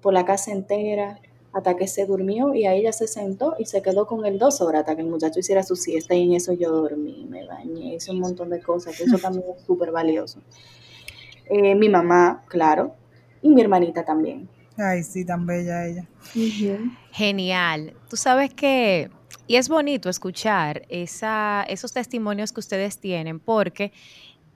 por 0.00 0.14
la 0.14 0.24
casa 0.24 0.52
entera. 0.52 1.18
hasta 1.52 1.74
que 1.74 1.88
se 1.88 2.06
durmió 2.06 2.54
y 2.54 2.66
ahí 2.66 2.80
ella 2.82 2.92
se 2.92 3.08
sentó 3.08 3.56
y 3.58 3.64
se 3.64 3.82
quedó 3.82 4.06
con 4.06 4.24
él 4.24 4.38
dos 4.38 4.60
horas 4.60 4.82
hasta 4.82 4.94
que 4.94 5.02
el 5.02 5.08
muchacho 5.08 5.40
hiciera 5.40 5.64
su 5.64 5.74
siesta 5.74 6.14
y 6.14 6.22
en 6.22 6.34
eso 6.34 6.52
yo 6.52 6.70
dormí, 6.70 7.26
me 7.28 7.44
bañé, 7.44 7.96
hice 7.96 8.12
un 8.12 8.20
montón 8.20 8.50
de 8.50 8.62
cosas, 8.62 8.96
que 8.96 9.02
eso 9.02 9.18
también 9.22 9.44
es 9.56 9.64
súper 9.64 9.90
valioso. 9.90 10.40
Eh, 11.46 11.74
mi 11.74 11.88
mamá, 11.88 12.44
claro, 12.46 12.94
y 13.42 13.48
mi 13.48 13.60
hermanita 13.60 14.04
también. 14.04 14.48
Ay, 14.76 15.02
sí, 15.02 15.24
tan 15.24 15.44
bella 15.44 15.86
ella. 15.88 16.08
Genial. 17.10 17.94
Tú 18.08 18.16
sabes 18.16 18.54
que, 18.54 19.10
y 19.50 19.56
es 19.56 19.68
bonito 19.68 20.08
escuchar 20.08 20.86
esos 20.88 21.92
testimonios 21.92 22.52
que 22.52 22.60
ustedes 22.60 23.00
tienen, 23.00 23.40
porque 23.40 23.92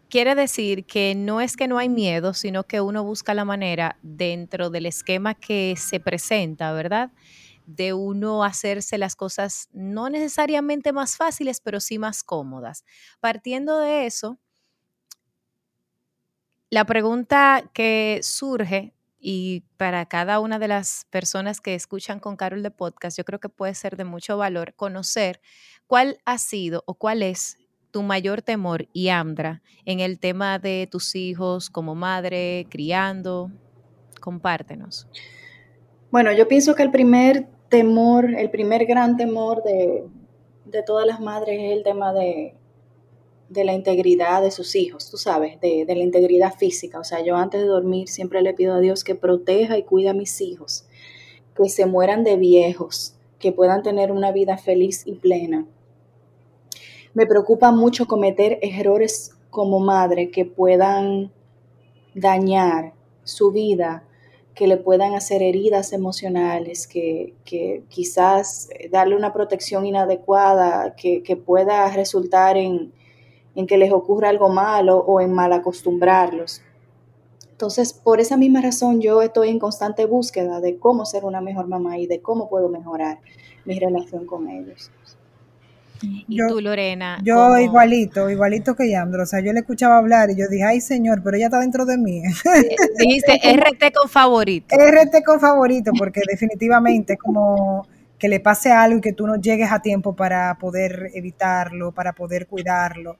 quiere 0.08 0.36
decir 0.36 0.84
que 0.84 1.16
no 1.16 1.40
es 1.40 1.56
que 1.56 1.66
no 1.66 1.78
hay 1.78 1.88
miedo, 1.88 2.32
sino 2.32 2.62
que 2.62 2.80
uno 2.80 3.02
busca 3.02 3.34
la 3.34 3.44
manera 3.44 3.98
dentro 4.02 4.70
del 4.70 4.86
esquema 4.86 5.34
que 5.34 5.74
se 5.76 5.98
presenta, 5.98 6.72
¿verdad? 6.72 7.10
De 7.66 7.92
uno 7.92 8.44
hacerse 8.44 8.96
las 8.96 9.16
cosas 9.16 9.68
no 9.72 10.10
necesariamente 10.10 10.92
más 10.92 11.16
fáciles, 11.16 11.60
pero 11.60 11.80
sí 11.80 11.98
más 11.98 12.22
cómodas. 12.22 12.84
Partiendo 13.18 13.80
de 13.80 14.06
eso, 14.06 14.38
la 16.70 16.84
pregunta 16.84 17.68
que 17.74 18.20
surge 18.22 18.94
y 19.26 19.64
para 19.78 20.04
cada 20.04 20.38
una 20.38 20.58
de 20.58 20.68
las 20.68 21.06
personas 21.08 21.62
que 21.62 21.74
escuchan 21.74 22.20
con 22.20 22.36
Carol 22.36 22.62
de 22.62 22.70
podcast, 22.70 23.16
yo 23.16 23.24
creo 23.24 23.40
que 23.40 23.48
puede 23.48 23.74
ser 23.74 23.96
de 23.96 24.04
mucho 24.04 24.36
valor 24.36 24.74
conocer 24.74 25.40
cuál 25.86 26.18
ha 26.26 26.36
sido 26.36 26.84
o 26.86 26.92
cuál 26.92 27.22
es 27.22 27.56
tu 27.90 28.02
mayor 28.02 28.42
temor 28.42 28.86
y 28.92 29.08
Andra 29.08 29.62
en 29.86 30.00
el 30.00 30.18
tema 30.18 30.58
de 30.58 30.86
tus 30.90 31.14
hijos 31.14 31.70
como 31.70 31.94
madre, 31.94 32.66
criando. 32.68 33.50
Compártenos. 34.20 35.08
Bueno, 36.10 36.30
yo 36.32 36.46
pienso 36.46 36.74
que 36.74 36.82
el 36.82 36.90
primer 36.90 37.48
temor, 37.70 38.26
el 38.34 38.50
primer 38.50 38.84
gran 38.84 39.16
temor 39.16 39.62
de, 39.62 40.04
de 40.66 40.82
todas 40.82 41.06
las 41.06 41.20
madres 41.20 41.58
es 41.62 41.72
el 41.72 41.82
tema 41.82 42.12
de, 42.12 42.54
de 43.48 43.64
la 43.64 43.72
integridad 43.72 44.42
de 44.42 44.50
sus 44.50 44.74
hijos, 44.74 45.10
tú 45.10 45.16
sabes, 45.16 45.60
de, 45.60 45.84
la 45.86 46.02
integridad 46.02 46.54
física. 46.54 46.98
O 46.98 47.04
sea, 47.04 47.22
yo 47.22 47.36
antes 47.36 47.60
de 47.60 47.66
dormir 47.66 48.08
siempre 48.08 48.42
le 48.42 48.54
pido 48.54 48.74
a 48.74 48.80
Dios 48.80 49.04
que 49.04 49.14
proteja 49.14 49.76
y 49.78 49.82
cuide 49.82 50.10
a 50.10 50.14
mis 50.14 50.40
hijos, 50.40 50.86
que 51.56 51.68
se 51.68 51.86
mueran 51.86 52.24
de 52.24 52.36
viejos, 52.36 53.14
que 53.38 53.52
puedan 53.52 53.82
tener 53.82 54.10
una 54.10 54.32
vida 54.32 54.56
feliz 54.56 55.02
y 55.06 55.14
plena. 55.14 55.66
Me 57.12 57.26
preocupa 57.26 57.70
mucho 57.70 58.06
cometer 58.06 58.58
errores 58.62 59.32
como 59.50 59.78
madre 59.78 60.30
que 60.30 60.44
puedan 60.44 61.30
dañar 62.14 62.92
su 63.22 63.52
vida, 63.52 64.04
que 64.54 64.66
le 64.66 64.76
puedan 64.78 65.14
hacer 65.14 65.42
heridas 65.42 65.92
emocionales, 65.92 66.86
que, 66.86 67.34
quizás 67.88 68.68
darle 68.90 69.16
una 69.16 69.32
protección 69.32 69.84
inadecuada, 69.86 70.96
que 70.96 71.36
pueda 71.36 71.88
resultar 71.90 72.56
en, 72.56 72.92
en 73.54 73.66
que 73.66 73.78
les 73.78 73.92
ocurra 73.92 74.28
algo 74.28 74.48
malo 74.48 74.98
o 74.98 75.20
en 75.20 75.32
mal 75.32 75.52
acostumbrarlos. 75.52 76.62
Entonces, 77.50 77.92
por 77.92 78.20
esa 78.20 78.36
misma 78.36 78.60
razón, 78.60 79.00
yo 79.00 79.22
estoy 79.22 79.48
en 79.50 79.60
constante 79.60 80.06
búsqueda 80.06 80.60
de 80.60 80.76
cómo 80.78 81.06
ser 81.06 81.24
una 81.24 81.40
mejor 81.40 81.68
mamá 81.68 81.98
y 81.98 82.06
de 82.06 82.20
cómo 82.20 82.48
puedo 82.48 82.68
mejorar 82.68 83.20
mi 83.64 83.78
relación 83.78 84.26
con 84.26 84.48
ellos. 84.48 84.90
¿Y 86.02 86.36
tú, 86.48 86.60
Lorena? 86.60 87.18
Yo 87.22 87.56
igualito, 87.58 88.28
igualito 88.28 88.74
que 88.74 88.90
Yandro. 88.90 89.22
O 89.22 89.26
sea, 89.26 89.40
yo 89.40 89.52
le 89.52 89.60
escuchaba 89.60 89.98
hablar 89.98 90.30
y 90.30 90.36
yo 90.36 90.48
dije, 90.48 90.64
ay, 90.64 90.80
señor, 90.80 91.22
pero 91.22 91.36
ella 91.36 91.46
está 91.46 91.60
dentro 91.60 91.86
de 91.86 91.96
mí. 91.96 92.22
Dijiste 92.98 93.40
RT 93.54 93.94
con 93.94 94.08
favorito. 94.08 94.76
RT 94.76 95.24
con 95.24 95.40
favorito, 95.40 95.92
porque 95.96 96.20
definitivamente 96.28 97.16
como 97.16 97.86
que 98.24 98.28
le 98.30 98.40
pase 98.40 98.72
algo 98.72 98.96
y 98.96 99.00
que 99.02 99.12
tú 99.12 99.26
no 99.26 99.36
llegues 99.36 99.70
a 99.70 99.82
tiempo 99.82 100.16
para 100.16 100.54
poder 100.54 101.10
evitarlo, 101.12 101.92
para 101.92 102.14
poder 102.14 102.46
cuidarlo. 102.46 103.18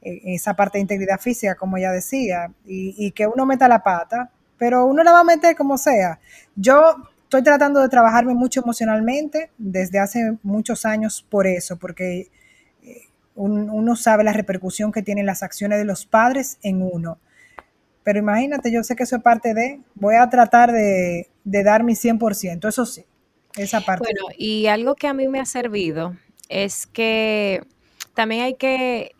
Eh, 0.00 0.22
esa 0.34 0.54
parte 0.54 0.78
de 0.78 0.80
integridad 0.80 1.20
física, 1.20 1.56
como 1.56 1.76
ya 1.76 1.92
decía, 1.92 2.50
y, 2.64 3.10
que 3.10 3.26
uno 3.26 3.44
meta 3.44 3.68
la 3.68 3.82
pata, 3.82 4.30
pero 4.56 4.86
uno 4.86 5.02
la 5.02 5.12
va 5.12 5.20
a 5.20 5.24
meter 5.24 5.54
como 5.56 5.76
sea. 5.76 6.18
Yo 6.54 6.96
estoy 7.24 7.42
tratando 7.42 7.82
de 7.82 7.90
trabajarme 7.90 8.32
mucho 8.32 8.62
emocionalmente 8.62 9.50
desde 9.58 9.98
hace 9.98 10.38
muchos 10.42 10.86
años 10.86 11.26
por 11.28 11.46
eso, 11.46 11.76
porque 11.76 12.30
eh, 12.82 13.02
uno 13.34 13.94
sabe 13.94 14.24
la 14.24 14.32
repercusión 14.32 14.90
que 14.90 15.02
tienen 15.02 15.26
las 15.26 15.42
acciones 15.42 15.78
de 15.78 15.84
los 15.84 16.06
padres 16.06 16.56
en 16.62 16.80
uno. 16.80 17.18
Pero 18.04 18.20
imagínate, 18.20 18.72
yo 18.72 18.82
sé 18.82 18.96
que 18.96 19.02
eso 19.02 19.16
es 19.16 19.22
parte 19.22 19.52
de, 19.52 19.80
voy 19.96 20.14
a 20.14 20.30
tratar 20.30 20.72
de, 20.72 21.28
de 21.44 21.62
dar 21.62 21.84
mi 21.84 21.92
100%, 21.92 22.66
eso 22.66 22.86
sí, 22.86 23.04
esa 23.56 23.80
parte. 23.80 24.04
Bueno, 24.04 24.34
y 24.36 24.66
algo 24.66 24.94
que 24.94 25.08
a 25.08 25.14
mí 25.14 25.28
me 25.28 25.40
ha 25.40 25.46
servido 25.46 26.16
es 26.48 26.86
que 26.86 27.62
también 28.14 28.42
hay 28.42 28.54
que 28.54 29.12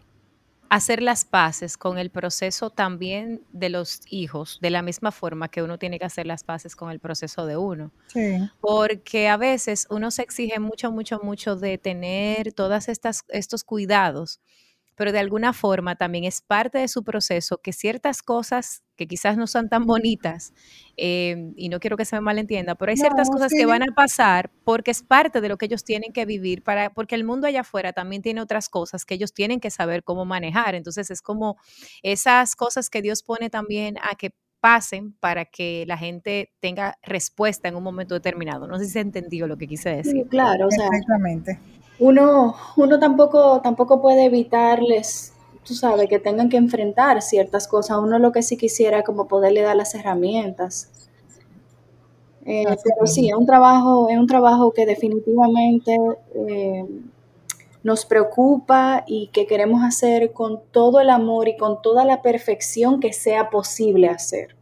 hacer 0.69 1.03
las 1.03 1.25
paces 1.25 1.77
con 1.77 1.99
el 1.99 2.11
proceso 2.11 2.71
también 2.71 3.43
de 3.53 3.69
los 3.69 4.01
hijos, 4.11 4.59
de 4.61 4.71
la 4.71 4.83
misma 4.83 5.13
forma 5.13 5.49
que 5.49 5.63
uno 5.63 5.79
tiene 5.79 5.99
que 5.99 6.05
hacer 6.05 6.27
las 6.27 6.45
paces 6.45 6.75
con 6.75 6.91
el 6.91 6.99
proceso 6.99 7.47
de 7.47 7.57
uno. 7.57 7.93
Sí. 8.09 8.39
Porque 8.61 9.29
a 9.29 9.37
veces 9.37 9.87
uno 9.91 10.11
se 10.11 10.23
exige 10.23 10.59
mucho, 10.59 10.91
mucho, 10.91 11.21
mucho 11.23 11.57
de 11.57 11.79
tener 11.79 12.53
todas 12.53 12.89
estas 12.89 13.25
estos 13.29 13.65
cuidados 13.65 14.41
pero 14.97 15.13
de 15.13 15.21
alguna 15.21 15.53
forma 15.53 15.95
también 15.95 16.25
es 16.25 16.41
parte 16.41 16.79
de 16.79 16.89
su 16.89 17.05
proceso 17.05 17.59
que 17.59 17.73
ciertas 17.73 18.23
cosas 18.23 18.83
que 18.97 19.07
quizás 19.07 19.37
no 19.37 19.47
son 19.47 19.69
tan 19.69 19.85
bonitas, 19.85 20.55
em, 20.97 21.53
y 21.55 21.69
no 21.69 21.79
quiero 21.79 21.99
que 21.99 22.07
se 22.07 22.17
me 22.17 22.23
malentienda, 22.23 22.75
pero 22.75 22.91
hay 22.91 22.97
ciertas 22.97 23.29
cosas 23.29 23.53
que 23.53 23.67
van 23.67 23.83
a 23.83 23.95
pasar 23.95 24.51
porque 24.65 24.91
es 24.91 25.03
parte 25.03 25.43
de 25.43 25.49
lo 25.51 25.59
que 25.59 25.67
ellos 25.67 25.85
tienen 25.85 26.13
que 26.13 26.25
vivir, 26.25 26.63
para, 26.63 26.91
porque 26.91 27.15
el 27.15 27.25
mundo 27.25 27.47
allá 27.47 27.61
afuera 27.61 27.93
también 27.93 28.23
tiene 28.23 28.41
otras 28.41 28.71
cosas 28.71 29.05
que 29.05 29.15
ellos 29.15 29.35
tienen 29.35 29.61
que 29.61 29.71
saber 29.71 30.03
cómo 30.03 30.25
manejar. 30.25 30.75
Entonces 30.75 31.11
es 31.11 31.21
como 31.21 31.59
esas 32.03 32.57
cosas 32.57 32.89
que 32.89 33.03
Dios 33.03 33.23
pone 33.23 33.51
también 33.51 33.97
a 34.01 34.15
que 34.17 34.31
pasen 34.61 35.13
para 35.21 35.45
que 35.45 35.85
la 35.87 35.99
gente 35.99 36.55
tenga 36.61 36.99
respuesta 37.03 37.69
en 37.69 37.77
un 37.77 37.83
momento 37.83 38.15
determinado. 38.15 38.67
No 38.67 38.79
sé 38.79 38.87
si 38.87 38.93
se 38.93 39.01
entendió 39.01 39.47
lo 39.47 39.59
que 39.59 39.69
quise 39.69 39.91
decir. 39.91 40.27
claro, 40.29 40.69
o 40.69 40.71
sea, 40.71 40.87
Exactamente 40.87 41.61
uno, 41.99 42.57
uno 42.77 42.99
tampoco, 42.99 43.61
tampoco 43.63 44.01
puede 44.01 44.27
evitarles, 44.27 45.33
tú 45.65 45.75
sabes, 45.75 46.09
que 46.09 46.19
tengan 46.19 46.49
que 46.49 46.57
enfrentar 46.57 47.23
ciertas 47.23 47.67
cosas. 47.67 47.99
Uno 47.99 48.19
lo 48.19 48.33
que 48.33 48.43
sí 48.43 48.57
quisiera 48.57 48.99
es 48.99 49.05
como 49.05 49.29
poderle 49.29 49.63
dar 49.63 49.77
las 49.77 49.95
herramientas. 49.95 50.91
Eh, 52.45 52.65
pero 52.65 53.07
sí, 53.07 53.29
es 53.29 53.35
un 53.35 53.47
trabajo, 53.47 54.09
es 54.09 54.19
un 54.19 54.27
trabajo 54.29 54.73
que 54.73 54.87
definitivamente 54.87 55.97
eh, 56.35 56.85
nos 57.83 58.07
preocupa 58.07 59.03
y 59.07 59.29
que 59.29 59.47
queremos 59.47 59.83
hacer 59.83 60.33
con 60.33 60.61
todo 60.71 61.01
el 61.01 61.11
amor 61.11 61.49
y 61.49 61.57
con 61.57 61.83
toda 61.83 62.05
la 62.05 62.23
perfección 62.23 63.01
que 63.01 63.13
sea 63.13 63.51
posible 63.51 64.09
hacer. 64.09 64.55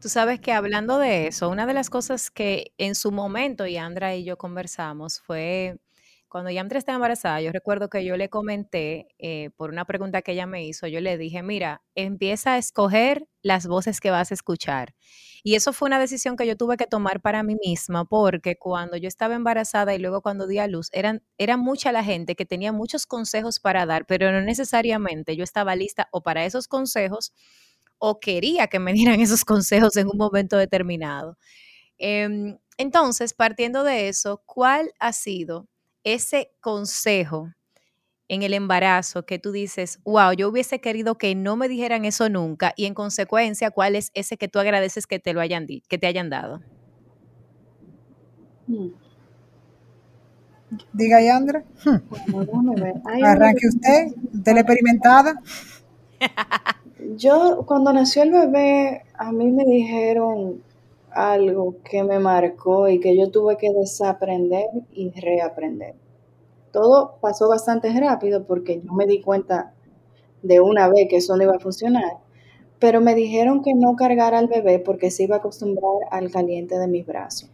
Tú 0.00 0.08
sabes 0.08 0.40
que 0.40 0.52
hablando 0.52 0.98
de 0.98 1.28
eso, 1.28 1.48
una 1.48 1.66
de 1.66 1.74
las 1.74 1.88
cosas 1.88 2.28
que 2.28 2.72
en 2.78 2.96
su 2.96 3.12
momento, 3.12 3.68
y 3.68 3.76
Andra 3.76 4.16
y 4.16 4.24
yo 4.24 4.36
conversamos, 4.36 5.20
fue 5.20 5.78
cuando 6.32 6.50
Yamtra 6.50 6.78
estaba 6.78 6.96
embarazada, 6.96 7.42
yo 7.42 7.52
recuerdo 7.52 7.90
que 7.90 8.06
yo 8.06 8.16
le 8.16 8.30
comenté, 8.30 9.06
eh, 9.18 9.50
por 9.54 9.68
una 9.68 9.84
pregunta 9.84 10.22
que 10.22 10.32
ella 10.32 10.46
me 10.46 10.64
hizo, 10.64 10.86
yo 10.86 11.02
le 11.02 11.18
dije, 11.18 11.42
mira, 11.42 11.82
empieza 11.94 12.54
a 12.54 12.58
escoger 12.58 13.28
las 13.42 13.66
voces 13.66 14.00
que 14.00 14.10
vas 14.10 14.30
a 14.30 14.34
escuchar. 14.34 14.94
Y 15.42 15.56
eso 15.56 15.74
fue 15.74 15.88
una 15.88 16.00
decisión 16.00 16.38
que 16.38 16.46
yo 16.46 16.56
tuve 16.56 16.78
que 16.78 16.86
tomar 16.86 17.20
para 17.20 17.42
mí 17.42 17.56
misma, 17.62 18.06
porque 18.06 18.56
cuando 18.56 18.96
yo 18.96 19.08
estaba 19.08 19.34
embarazada 19.34 19.94
y 19.94 19.98
luego 19.98 20.22
cuando 20.22 20.46
di 20.46 20.56
a 20.56 20.66
luz, 20.68 20.88
eran, 20.92 21.22
era 21.36 21.58
mucha 21.58 21.92
la 21.92 22.02
gente 22.02 22.34
que 22.34 22.46
tenía 22.46 22.72
muchos 22.72 23.04
consejos 23.04 23.60
para 23.60 23.84
dar, 23.84 24.06
pero 24.06 24.32
no 24.32 24.40
necesariamente 24.40 25.36
yo 25.36 25.44
estaba 25.44 25.76
lista 25.76 26.08
o 26.12 26.22
para 26.22 26.46
esos 26.46 26.66
consejos 26.66 27.34
o 27.98 28.20
quería 28.20 28.68
que 28.68 28.78
me 28.78 28.94
dieran 28.94 29.20
esos 29.20 29.44
consejos 29.44 29.98
en 29.98 30.06
un 30.06 30.16
momento 30.16 30.56
determinado. 30.56 31.36
Em, 31.98 32.58
entonces, 32.78 33.34
partiendo 33.34 33.84
de 33.84 34.08
eso, 34.08 34.42
¿cuál 34.46 34.92
ha 34.98 35.12
sido 35.12 35.68
ese 36.04 36.52
consejo 36.60 37.52
en 38.28 38.42
el 38.42 38.54
embarazo 38.54 39.26
que 39.26 39.38
tú 39.38 39.52
dices, 39.52 40.00
wow, 40.04 40.32
yo 40.32 40.48
hubiese 40.48 40.80
querido 40.80 41.18
que 41.18 41.34
no 41.34 41.56
me 41.56 41.68
dijeran 41.68 42.04
eso 42.04 42.28
nunca 42.28 42.72
y 42.76 42.86
en 42.86 42.94
consecuencia, 42.94 43.70
¿cuál 43.70 43.94
es 43.94 44.10
ese 44.14 44.36
que 44.36 44.48
tú 44.48 44.58
agradeces 44.58 45.06
que 45.06 45.18
te 45.18 45.34
lo 45.34 45.40
hayan 45.40 45.66
que 45.66 45.98
te 45.98 46.06
hayan 46.06 46.30
dado? 46.30 46.62
Hmm. 48.66 48.88
Diga, 50.92 51.20
Yandra. 51.20 51.64
Hmm. 51.84 51.98
Arranque 53.24 53.68
usted, 53.68 54.06
experimentada. 54.56 55.34
Yo, 57.16 57.64
cuando 57.66 57.92
nació 57.92 58.22
el 58.22 58.30
bebé, 58.30 59.02
a 59.14 59.32
mí 59.32 59.50
me 59.50 59.64
dijeron 59.64 60.62
algo 61.14 61.76
que 61.84 62.02
me 62.04 62.18
marcó 62.18 62.88
y 62.88 63.00
que 63.00 63.16
yo 63.16 63.30
tuve 63.30 63.56
que 63.56 63.70
desaprender 63.72 64.66
y 64.92 65.10
reaprender. 65.10 65.94
Todo 66.72 67.18
pasó 67.20 67.48
bastante 67.48 67.92
rápido 68.00 68.44
porque 68.46 68.80
yo 68.82 68.92
me 68.92 69.06
di 69.06 69.20
cuenta 69.20 69.74
de 70.42 70.60
una 70.60 70.88
vez 70.88 71.06
que 71.08 71.16
eso 71.16 71.36
no 71.36 71.42
iba 71.42 71.56
a 71.56 71.60
funcionar, 71.60 72.18
pero 72.78 73.00
me 73.00 73.14
dijeron 73.14 73.62
que 73.62 73.74
no 73.74 73.94
cargara 73.94 74.38
al 74.38 74.48
bebé 74.48 74.78
porque 74.78 75.10
se 75.10 75.24
iba 75.24 75.36
a 75.36 75.38
acostumbrar 75.38 76.08
al 76.10 76.30
caliente 76.30 76.78
de 76.78 76.88
mis 76.88 77.06
brazos. 77.06 77.50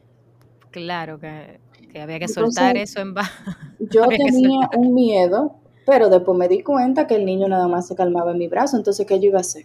claro 0.70 1.18
que, 1.18 1.60
había 2.00 2.18
que 2.18 2.28
soltar 2.28 2.76
eso 2.76 3.00
en 3.00 3.14
Yo 3.90 4.06
tenía 4.08 4.70
un 4.76 4.94
miedo, 4.94 5.56
pero 5.84 6.08
después 6.08 6.38
me 6.38 6.48
di 6.48 6.62
cuenta 6.62 7.06
que 7.06 7.16
el 7.16 7.24
niño 7.24 7.48
nada 7.48 7.66
más 7.66 7.88
se 7.88 7.96
calmaba 7.96 8.32
en 8.32 8.38
mi 8.38 8.48
brazo, 8.48 8.76
entonces 8.76 9.06
¿qué 9.06 9.18
yo 9.18 9.26
iba 9.26 9.38
a 9.38 9.40
hacer? 9.40 9.64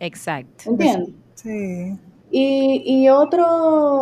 Exacto. 0.00 0.68
¿Entiendes? 0.68 1.14
Sí. 1.34 1.98
Y, 2.34 2.82
y 2.86 3.10
otro, 3.10 3.44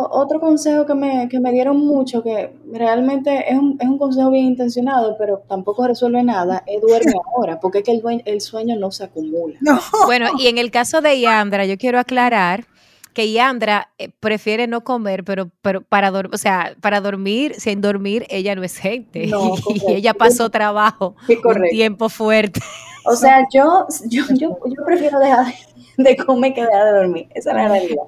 otro 0.09 0.39
consejo 0.39 0.85
que 0.85 0.95
me, 0.95 1.27
que 1.27 1.41
me 1.41 1.51
dieron 1.51 1.77
mucho, 1.85 2.23
que 2.23 2.53
realmente 2.71 3.51
es 3.51 3.59
un, 3.59 3.77
es 3.77 3.89
un 3.89 3.97
consejo 3.97 4.31
bien 4.31 4.45
intencionado, 4.45 5.17
pero 5.17 5.43
tampoco 5.49 5.85
resuelve 5.85 6.23
nada, 6.23 6.63
es 6.65 6.81
duerme 6.81 7.11
ahora, 7.35 7.59
porque 7.59 7.79
es 7.79 7.83
que 7.83 7.91
el, 7.91 8.01
el 8.23 8.39
sueño 8.39 8.77
no 8.77 8.89
se 8.89 9.03
acumula. 9.03 9.59
Bueno, 10.05 10.29
y 10.39 10.47
en 10.47 10.57
el 10.57 10.71
caso 10.71 11.01
de 11.01 11.19
Yandra, 11.19 11.65
yo 11.65 11.77
quiero 11.77 11.99
aclarar 11.99 12.67
que 13.13 13.31
Yandra 13.33 13.89
eh, 13.97 14.09
prefiere 14.19 14.65
no 14.65 14.85
comer, 14.85 15.25
pero, 15.25 15.51
pero 15.61 15.81
para 15.81 16.09
dormir, 16.11 16.33
o 16.33 16.37
sea, 16.37 16.75
para 16.79 17.01
dormir, 17.01 17.55
sin 17.57 17.81
dormir, 17.81 18.25
ella 18.29 18.55
no 18.55 18.63
es 18.63 18.77
gente. 18.77 19.29
y 19.87 19.91
ella 19.91 20.13
pasó 20.13 20.49
trabajo, 20.49 21.15
un 21.27 21.63
tiempo 21.69 22.07
fuerte. 22.07 22.61
O 23.05 23.15
sea, 23.15 23.47
yo, 23.53 23.87
yo, 24.07 24.23
yo, 24.29 24.57
yo 24.65 24.85
prefiero 24.85 25.19
dejar 25.19 25.53
de 25.97 26.17
comer 26.17 26.53
que 26.53 26.61
dejar 26.61 26.85
de 26.85 26.99
dormir. 26.99 27.27
Esa 27.33 27.51
es 27.51 27.55
la 27.55 27.67
realidad. 27.67 28.03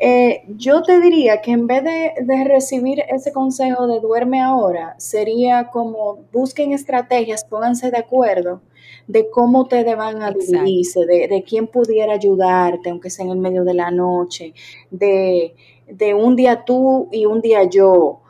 Eh, 0.00 0.44
yo 0.48 0.82
te 0.82 1.00
diría 1.00 1.40
que 1.40 1.50
en 1.50 1.66
vez 1.66 1.82
de, 1.82 2.44
recibir 2.44 3.02
ese 3.08 3.32
consejo 3.32 3.88
de 3.88 3.98
duerme 3.98 4.40
ahora, 4.40 4.94
sería 4.98 5.70
como 5.70 6.20
busquen 6.32 6.72
estrategias, 6.72 7.44
pónganse 7.44 7.90
de 7.90 7.98
acuerdo 7.98 8.62
de 9.08 9.28
cómo 9.28 9.66
te 9.66 9.82
van 9.96 10.22
a 10.22 10.30
dividirse, 10.30 11.04
de, 11.04 11.26
de, 11.26 11.42
quién 11.42 11.66
pudiera 11.66 12.12
ayudarte, 12.12 12.90
aunque 12.90 13.10
sea 13.10 13.24
en 13.24 13.32
el 13.32 13.38
medio 13.38 13.64
de 13.64 13.74
la 13.74 13.90
noche, 13.90 14.54
de, 14.90 15.54
de 15.88 16.14
un 16.14 16.36
día 16.36 16.64
tú 16.64 17.08
y 17.10 17.26
un 17.26 17.40
día 17.40 17.64
yo 17.64 18.20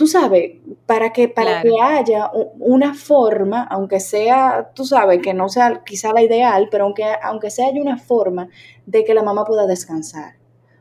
tú 0.00 0.06
sabes, 0.06 0.52
para 0.86 1.12
que, 1.12 1.28
para 1.28 1.60
que 1.60 1.72
haya 1.78 2.30
una 2.58 2.94
forma, 2.94 3.64
aunque 3.64 4.00
sea, 4.00 4.70
tú 4.74 4.86
sabes, 4.86 5.20
que 5.20 5.34
no 5.34 5.50
sea 5.50 5.82
quizá 5.84 6.14
la 6.14 6.22
ideal, 6.22 6.68
pero 6.70 6.84
aunque, 6.84 7.04
aunque 7.22 7.50
sea 7.50 7.66
haya 7.66 7.82
una 7.82 7.98
forma 7.98 8.48
de 8.86 9.04
que 9.04 9.12
la 9.12 9.22
mamá 9.22 9.44
pueda 9.44 9.66
descansar. 9.66 10.36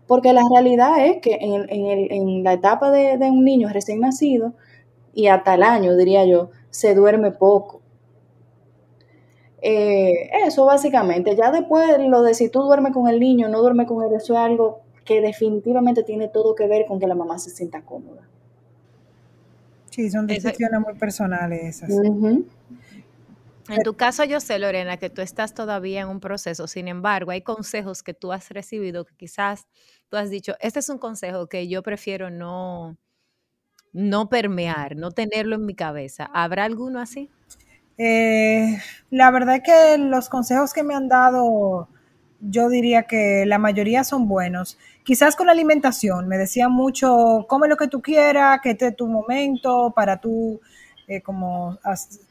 Porque 0.08 0.32
la 0.32 0.44
realidad 0.50 1.06
es 1.06 1.18
que 1.22 1.38
en, 1.42 1.66
en, 1.70 2.46
la 2.46 2.54
etapa 2.54 2.92
de, 2.92 3.18
un 3.30 3.44
niño 3.44 3.68
recién 3.68 4.00
nacido, 4.00 4.54
y 5.14 5.28
hasta 5.28 5.56
el 5.56 5.64
año, 5.64 5.98
diría 5.98 6.24
yo, 6.24 6.52
se 6.70 6.96
duerme 6.96 7.32
poco. 7.32 7.82
Eh, 9.62 10.30
eso 10.46 10.64
básicamente. 10.64 11.36
Ya 11.36 11.52
después 11.52 11.90
lo 12.00 12.22
de 12.22 12.36
si 12.36 12.48
tú 12.48 12.62
duermes 12.62 12.94
con 12.94 13.10
el 13.10 13.20
niño, 13.20 13.50
no 13.50 13.60
duermes 13.60 13.86
con 13.86 14.02
él, 14.02 14.14
eso 14.16 14.32
es 14.32 14.40
algo 14.40 14.80
que 15.04 15.20
definitivamente 15.20 16.04
tiene 16.04 16.30
todo 16.30 16.56
que 16.56 16.68
ver 16.68 16.86
con 16.86 17.02
que 17.02 17.08
la 17.08 17.16
mamá 17.16 17.38
se 17.38 17.50
sienta 17.50 17.82
cómoda. 17.82 18.30
Sí, 19.90 20.10
son 20.10 20.28
decisiones 20.28 20.80
muy 20.80 20.94
personales 20.96 21.82
esas. 21.84 21.90
En 23.70 23.84
tu 23.84 23.96
caso, 23.96 24.24
yo 24.24 24.40
sé, 24.40 24.58
Lorena, 24.58 24.98
que 24.98 25.12
tú 25.12 25.22
estás 25.22 25.54
todavía 25.54 26.02
en 26.02 26.08
un 26.08 26.20
proceso. 26.20 26.68
Sin 26.68 26.88
embargo, 26.88 27.32
hay 27.32 27.44
consejos 27.44 28.02
que 28.02 28.16
tú 28.16 28.32
has 28.32 28.50
recibido 28.50 29.06
que 29.06 29.16
quizás 29.16 29.68
tú 30.10 30.18
has 30.18 30.32
dicho, 30.32 30.56
este 30.60 30.80
es 30.80 30.90
un 30.90 30.98
consejo 30.98 31.48
que 31.48 31.68
yo 31.68 31.84
prefiero 31.84 32.32
no, 32.32 32.98
no 33.94 34.28
permear, 34.28 34.96
no 34.96 35.12
tenerlo 35.12 35.56
en 35.56 35.66
mi 35.66 35.76
cabeza. 35.76 36.30
¿Habrá 36.34 36.66
alguno 36.66 37.00
así? 37.00 37.30
Eh, 38.00 38.80
la 39.12 39.30
verdad 39.30 39.58
es 39.58 39.64
que 39.64 39.98
los 40.00 40.30
consejos 40.30 40.74
que 40.74 40.84
me 40.84 40.96
han 40.96 41.08
dado 41.08 41.90
yo 42.42 42.70
diría 42.70 43.04
que 43.04 43.46
la 43.46 43.58
mayoría 43.58 44.04
son 44.04 44.28
buenos. 44.28 44.78
Quizás 45.04 45.36
con 45.36 45.48
la 45.48 45.54
alimentación, 45.54 46.28
me 46.28 46.38
decía 46.38 46.70
mucho, 46.70 47.46
come 47.48 47.68
lo 47.68 47.78
que 47.78 47.88
tú 47.88 48.02
quieras, 48.02 48.60
que 48.62 48.72
este 48.72 48.88
es 48.88 48.96
tu 48.96 49.08
momento 49.08 49.92
para 49.96 50.18
tú 50.18 50.60
eh, 51.08 51.22
como 51.22 51.78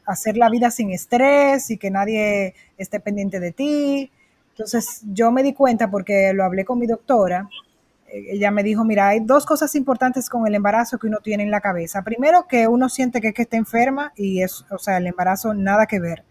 hacer 0.05 0.37
la 0.37 0.49
vida 0.49 0.71
sin 0.71 0.91
estrés 0.91 1.69
y 1.69 1.77
que 1.77 1.91
nadie 1.91 2.55
esté 2.77 2.99
pendiente 2.99 3.39
de 3.39 3.51
ti. 3.51 4.11
Entonces 4.51 5.01
yo 5.13 5.31
me 5.31 5.43
di 5.43 5.53
cuenta 5.53 5.91
porque 5.91 6.33
lo 6.33 6.43
hablé 6.43 6.65
con 6.65 6.79
mi 6.79 6.87
doctora. 6.87 7.49
Eh, 8.07 8.27
ella 8.31 8.51
me 8.51 8.63
dijo, 8.63 8.83
mira, 8.85 9.09
hay 9.09 9.19
dos 9.19 9.45
cosas 9.45 9.75
importantes 9.75 10.29
con 10.29 10.47
el 10.47 10.55
embarazo 10.55 10.97
que 10.97 11.07
uno 11.07 11.17
tiene 11.21 11.43
en 11.43 11.51
la 11.51 11.61
cabeza. 11.61 12.03
Primero, 12.03 12.47
que 12.47 12.67
uno 12.67 12.89
siente 12.89 13.21
que, 13.21 13.33
que 13.33 13.43
está 13.43 13.57
enferma 13.57 14.13
y 14.15 14.41
es, 14.41 14.65
o 14.71 14.77
sea, 14.77 14.97
el 14.97 15.07
embarazo 15.07 15.53
nada 15.53 15.85
que 15.85 15.99
ver 15.99 16.23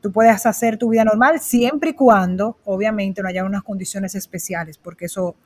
tú 0.00 0.12
puedes 0.12 0.44
hacer 0.46 0.78
tu 0.78 0.88
vida 0.90 1.04
normal 1.04 1.40
siempre 1.40 1.90
y 1.90 1.94
cuando, 1.94 2.58
obviamente, 2.64 3.22
no 3.22 3.28
haya 3.28 3.44
unas 3.44 3.62
condiciones 3.62 4.14
especiales, 4.14 4.78
porque 4.78 5.06
eso, 5.06 5.36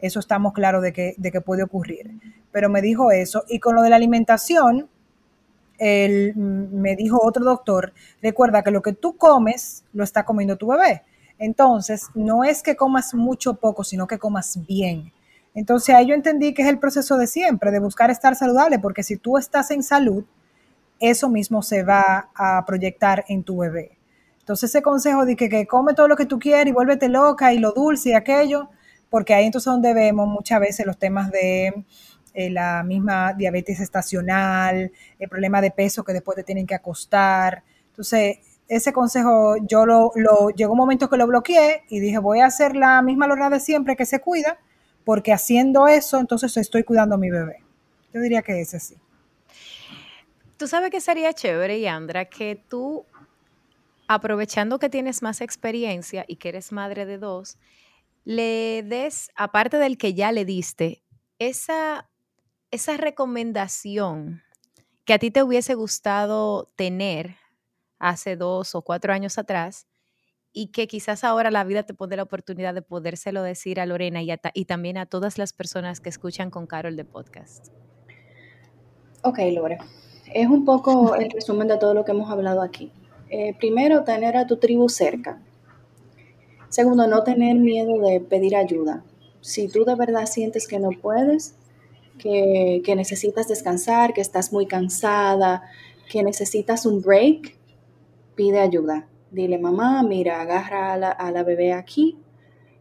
eso 0.00 0.20
estamos 0.20 0.52
claros 0.52 0.82
de 0.82 0.92
que, 0.92 1.14
de 1.16 1.32
que 1.32 1.40
puede 1.40 1.62
ocurrir. 1.62 2.10
Pero 2.50 2.68
me 2.68 2.82
dijo 2.82 3.10
eso. 3.10 3.44
Y 3.48 3.58
con 3.58 3.74
lo 3.74 3.82
de 3.82 3.90
la 3.90 3.96
alimentación, 3.96 4.88
él, 5.78 6.34
me 6.36 6.94
dijo 6.96 7.18
otro 7.22 7.44
doctor, 7.44 7.92
recuerda 8.22 8.62
que 8.62 8.70
lo 8.70 8.82
que 8.82 8.92
tú 8.92 9.16
comes 9.16 9.84
lo 9.92 10.04
está 10.04 10.24
comiendo 10.24 10.56
tu 10.56 10.68
bebé. 10.68 11.02
Entonces, 11.38 12.08
no 12.14 12.44
es 12.44 12.62
que 12.62 12.76
comas 12.76 13.14
mucho 13.14 13.50
o 13.50 13.54
poco, 13.54 13.82
sino 13.82 14.06
que 14.06 14.18
comas 14.18 14.64
bien. 14.66 15.12
Entonces, 15.54 15.94
ahí 15.94 16.06
yo 16.06 16.14
entendí 16.14 16.54
que 16.54 16.62
es 16.62 16.68
el 16.68 16.78
proceso 16.78 17.16
de 17.18 17.26
siempre, 17.26 17.70
de 17.70 17.80
buscar 17.80 18.10
estar 18.10 18.36
saludable, 18.36 18.78
porque 18.78 19.02
si 19.02 19.16
tú 19.16 19.36
estás 19.36 19.70
en 19.70 19.82
salud, 19.82 20.24
eso 21.02 21.28
mismo 21.28 21.62
se 21.62 21.82
va 21.82 22.30
a 22.34 22.64
proyectar 22.64 23.24
en 23.28 23.42
tu 23.42 23.58
bebé. 23.58 23.98
Entonces 24.38 24.70
ese 24.70 24.82
consejo 24.82 25.26
de 25.26 25.36
que, 25.36 25.66
come 25.66 25.94
todo 25.94 26.08
lo 26.08 26.16
que 26.16 26.26
tú 26.26 26.38
quieras 26.38 26.66
y 26.66 26.72
vuélvete 26.72 27.08
loca 27.08 27.52
y 27.52 27.58
lo 27.58 27.72
dulce 27.72 28.10
y 28.10 28.12
aquello, 28.14 28.70
porque 29.10 29.34
ahí 29.34 29.46
entonces 29.46 29.66
es 29.66 29.72
donde 29.72 29.94
vemos 29.94 30.28
muchas 30.28 30.60
veces 30.60 30.86
los 30.86 30.98
temas 30.98 31.30
de 31.32 31.84
eh, 32.34 32.50
la 32.50 32.84
misma 32.84 33.34
diabetes 33.34 33.80
estacional, 33.80 34.92
el 35.18 35.28
problema 35.28 35.60
de 35.60 35.72
peso 35.72 36.04
que 36.04 36.12
después 36.12 36.36
te 36.36 36.44
tienen 36.44 36.66
que 36.66 36.74
acostar. 36.76 37.64
Entonces 37.88 38.38
ese 38.68 38.92
consejo 38.92 39.56
yo 39.66 39.84
lo, 39.84 40.12
lo 40.14 40.50
llegó 40.50 40.72
un 40.72 40.78
momento 40.78 41.10
que 41.10 41.16
lo 41.16 41.26
bloqueé 41.26 41.82
y 41.88 41.98
dije 41.98 42.18
voy 42.18 42.40
a 42.40 42.46
hacer 42.46 42.76
la 42.76 43.02
misma 43.02 43.26
lorna 43.26 43.50
de 43.50 43.58
siempre 43.58 43.96
que 43.96 44.06
se 44.06 44.20
cuida, 44.20 44.58
porque 45.04 45.32
haciendo 45.32 45.88
eso 45.88 46.20
entonces 46.20 46.56
estoy 46.56 46.84
cuidando 46.84 47.16
a 47.16 47.18
mi 47.18 47.30
bebé. 47.30 47.62
Yo 48.14 48.20
diría 48.20 48.42
que 48.42 48.60
ese 48.60 48.78
sí. 48.78 49.01
Tú 50.62 50.68
sabes 50.68 50.92
que 50.92 51.00
sería 51.00 51.32
chévere, 51.32 51.80
Yandra, 51.80 52.26
que 52.26 52.54
tú 52.54 53.04
aprovechando 54.06 54.78
que 54.78 54.88
tienes 54.88 55.20
más 55.20 55.40
experiencia 55.40 56.24
y 56.28 56.36
que 56.36 56.50
eres 56.50 56.70
madre 56.70 57.04
de 57.04 57.18
dos, 57.18 57.58
le 58.22 58.84
des, 58.84 59.32
aparte 59.34 59.78
del 59.78 59.98
que 59.98 60.14
ya 60.14 60.30
le 60.30 60.44
diste, 60.44 61.02
esa, 61.40 62.08
esa 62.70 62.96
recomendación 62.96 64.44
que 65.04 65.14
a 65.14 65.18
ti 65.18 65.32
te 65.32 65.42
hubiese 65.42 65.74
gustado 65.74 66.72
tener 66.76 67.38
hace 67.98 68.36
dos 68.36 68.76
o 68.76 68.82
cuatro 68.82 69.12
años 69.12 69.38
atrás 69.38 69.88
y 70.52 70.68
que 70.68 70.86
quizás 70.86 71.24
ahora 71.24 71.50
la 71.50 71.64
vida 71.64 71.82
te 71.82 71.92
pone 71.92 72.16
la 72.16 72.22
oportunidad 72.22 72.72
de 72.72 72.82
podérselo 72.82 73.42
decir 73.42 73.80
a 73.80 73.86
Lorena 73.86 74.22
y, 74.22 74.32
y 74.54 74.64
también 74.66 74.96
a 74.96 75.06
todas 75.06 75.38
las 75.38 75.52
personas 75.52 75.98
que 75.98 76.08
escuchan 76.08 76.50
con 76.50 76.68
Carol 76.68 76.94
de 76.94 77.04
podcast. 77.04 77.66
Ok, 79.24 79.40
Lore. 79.52 79.78
Es 80.34 80.48
un 80.48 80.64
poco 80.64 81.14
el 81.14 81.30
resumen 81.30 81.68
de 81.68 81.78
todo 81.78 81.94
lo 81.94 82.04
que 82.04 82.12
hemos 82.12 82.30
hablado 82.30 82.62
aquí. 82.62 82.90
Eh, 83.28 83.54
primero, 83.58 84.04
tener 84.04 84.36
a 84.36 84.46
tu 84.46 84.56
tribu 84.56 84.88
cerca. 84.88 85.40
Segundo, 86.68 87.06
no 87.06 87.22
tener 87.22 87.56
miedo 87.56 87.98
de 87.98 88.20
pedir 88.20 88.56
ayuda. 88.56 89.04
Si 89.40 89.68
tú 89.68 89.84
de 89.84 89.94
verdad 89.94 90.26
sientes 90.26 90.66
que 90.66 90.78
no 90.78 90.90
puedes, 90.90 91.54
que, 92.18 92.94
necesitas 92.96 93.48
descansar, 93.48 94.14
que 94.14 94.20
estás 94.20 94.52
muy 94.52 94.66
cansada, 94.66 95.62
que 96.10 96.22
necesitas 96.22 96.86
un 96.86 97.02
break, 97.02 97.56
pide 98.34 98.60
ayuda. 98.60 99.08
Dile, 99.30 99.58
mamá, 99.58 100.02
mira, 100.02 100.40
agarra 100.40 100.92
a 100.92 101.30
la, 101.30 101.42
bebé 101.42 101.72
aquí. 101.72 102.18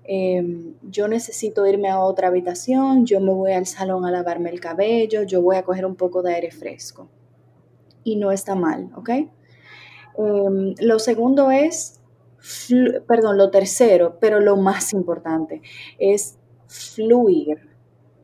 Em, 0.04 0.74
yo 0.84 1.08
necesito 1.08 1.66
irme 1.66 1.90
a 1.90 2.00
otra 2.00 2.28
habitación, 2.28 3.06
yo 3.06 3.20
me 3.20 3.34
voy 3.34 3.54
al 3.54 3.66
salón 3.66 4.06
a 4.06 4.12
lavarme 4.12 4.50
el 4.50 4.60
cabello, 4.60 5.24
yo 5.24 5.42
voy 5.42 5.58
a 5.58 5.64
coger 5.64 5.86
un 5.86 5.96
poco 5.96 6.22
de 6.22 6.34
aire 6.34 6.52
fresco. 6.52 7.08
Y 8.04 8.16
no 8.16 8.32
está 8.32 8.56
mal, 8.56 8.90
¿ok? 8.96 9.10
Em, 10.18 10.76
lo 10.80 11.00
segundo 11.00 11.52
es, 11.52 12.00
perdón, 13.08 13.38
lo 13.38 13.52
tercero, 13.52 14.18
pero 14.20 14.40
lo 14.40 14.58
más 14.58 14.94
importante, 14.94 15.62
es 16.00 16.38
fluir, 16.68 17.70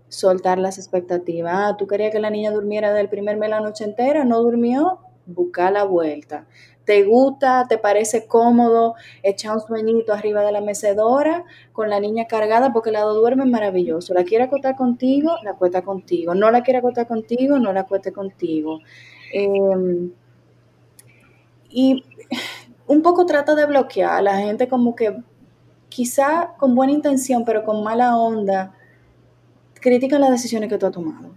soltar 0.10 0.58
las 0.58 0.78
expectativas. 0.78 1.54
Ah, 1.56 1.76
tú 1.78 1.88
querías 1.88 2.12
que 2.12 2.20
la 2.20 2.30
niña 2.30 2.52
durmiera 2.52 2.94
del 2.94 3.10
primer 3.10 3.38
mes 3.38 3.50
la 3.50 3.60
noche 3.62 3.84
entera, 3.84 4.24
no 4.24 4.42
durmió, 4.42 5.00
busca 5.26 5.70
la 5.72 5.84
vuelta. 5.84 6.48
¿Te 6.86 7.04
gusta? 7.04 7.66
¿Te 7.68 7.78
parece 7.78 8.28
cómodo 8.28 8.96
echar 9.22 9.56
un 9.56 9.60
sueñito 9.60 10.14
arriba 10.14 10.42
de 10.44 10.54
la 10.54 10.62
mecedora 10.62 11.44
con 11.74 11.90
la 11.90 12.00
niña 12.00 12.28
cargada 12.28 12.72
porque 12.72 12.92
la 12.92 13.02
duerme 13.02 13.44
maravilloso? 13.46 14.14
¿La 14.14 14.24
quiere 14.24 14.46
acostar 14.46 14.78
contigo? 14.78 15.32
La 15.44 15.52
acuesta 15.52 15.82
contigo. 15.82 16.34
¿No 16.34 16.50
la 16.50 16.64
quiere 16.64 16.78
acostar 16.80 17.06
contigo? 17.06 17.60
No 17.60 17.74
la 17.74 17.82
acueste 17.82 18.14
contigo. 18.14 18.80
Eh, 19.34 20.10
y 21.70 22.04
un 22.88 23.02
poco 23.02 23.26
trata 23.26 23.56
de 23.56 23.66
bloquear 23.66 24.12
a 24.12 24.22
la 24.22 24.38
gente 24.38 24.68
como 24.68 24.96
que 24.96 25.16
quizá 25.90 26.54
con 26.58 26.76
buena 26.76 26.94
intención, 26.94 27.44
pero 27.46 27.64
con 27.64 27.84
mala 27.84 28.18
onda, 28.18 28.74
critica 29.74 30.20
las 30.20 30.32
decisiones 30.32 30.70
que 30.70 30.78
tú 30.78 30.86
has 30.86 30.92
tomado. 30.92 31.36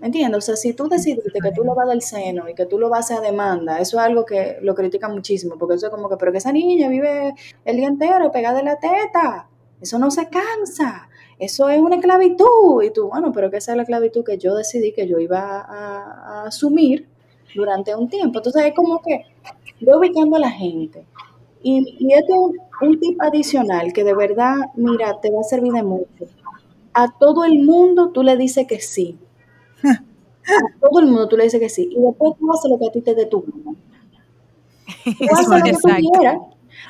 ¿Entiendes? 0.00 0.38
O 0.38 0.40
sea, 0.40 0.56
si 0.56 0.72
tú 0.74 0.88
decidiste 0.88 1.38
que 1.40 1.52
tú 1.52 1.62
lo 1.62 1.76
vas 1.76 1.88
del 1.88 2.02
seno 2.02 2.48
y 2.48 2.54
que 2.54 2.66
tú 2.66 2.76
lo 2.76 2.88
vas 2.88 3.12
a 3.12 3.20
demanda, 3.20 3.78
eso 3.78 4.00
es 4.00 4.04
algo 4.04 4.24
que 4.24 4.58
lo 4.60 4.74
critican 4.74 5.12
muchísimo, 5.12 5.56
porque 5.58 5.76
eso 5.76 5.86
es 5.86 5.92
como 5.92 6.08
que, 6.08 6.16
pero 6.16 6.32
que 6.32 6.38
esa 6.38 6.50
niña 6.50 6.88
vive 6.88 7.34
el 7.64 7.76
día 7.76 7.86
entero 7.86 8.32
pegada 8.32 8.58
de 8.58 8.64
la 8.64 8.80
teta, 8.80 9.48
eso 9.80 10.00
no 10.00 10.10
se 10.10 10.28
cansa, 10.28 11.08
eso 11.38 11.68
es 11.68 11.80
una 11.80 11.96
esclavitud. 11.96 12.82
Y 12.82 12.90
tú, 12.90 13.08
bueno, 13.08 13.30
pero 13.32 13.48
que 13.48 13.58
esa 13.58 13.72
es 13.72 13.76
la 13.76 13.82
esclavitud 13.82 14.24
que 14.24 14.38
yo 14.38 14.56
decidí 14.56 14.92
que 14.92 15.06
yo 15.06 15.20
iba 15.20 15.60
a, 15.60 16.46
asumir 16.46 17.08
durante 17.54 17.94
un 17.94 18.08
tiempo. 18.08 18.38
Entonces 18.38 18.66
es 18.66 18.74
como 18.74 19.00
que 19.00 19.24
voy 19.80 19.98
ubicando 19.98 20.36
a 20.36 20.40
la 20.40 20.50
gente. 20.50 21.04
Y, 21.62 21.96
y 21.98 22.12
esto 22.14 22.32
es 22.34 22.38
un, 22.40 22.88
un 22.88 23.00
tip 23.00 23.20
adicional 23.22 23.92
que 23.92 24.04
de 24.04 24.14
verdad, 24.14 24.54
mira, 24.74 25.20
te 25.20 25.30
va 25.30 25.40
a 25.40 25.44
servir 25.44 25.72
de 25.72 25.82
mucho. 25.82 26.26
A 26.92 27.10
todo 27.18 27.44
el 27.44 27.62
mundo 27.62 28.10
tú 28.10 28.22
le 28.22 28.36
dices 28.36 28.66
que 28.66 28.80
sí 28.80 29.18
a 30.46 30.80
todo 30.80 31.00
el 31.00 31.06
mundo 31.06 31.28
tú 31.28 31.36
le 31.36 31.44
dices 31.44 31.60
que 31.60 31.68
sí. 31.68 31.88
Y 31.90 32.00
después 32.00 32.34
tú 32.38 32.52
haces 32.52 32.70
lo 32.70 32.78
que 32.78 32.86
a 32.86 32.92
ti 32.92 33.00
te 33.00 33.14
dé 33.14 33.26
tu 33.26 33.42
gana. 33.42 33.76
Tú 35.04 35.26
haces 35.32 35.48
lo 35.48 35.62
que 35.64 35.72
tú 35.72 36.10
quieras. 36.18 36.38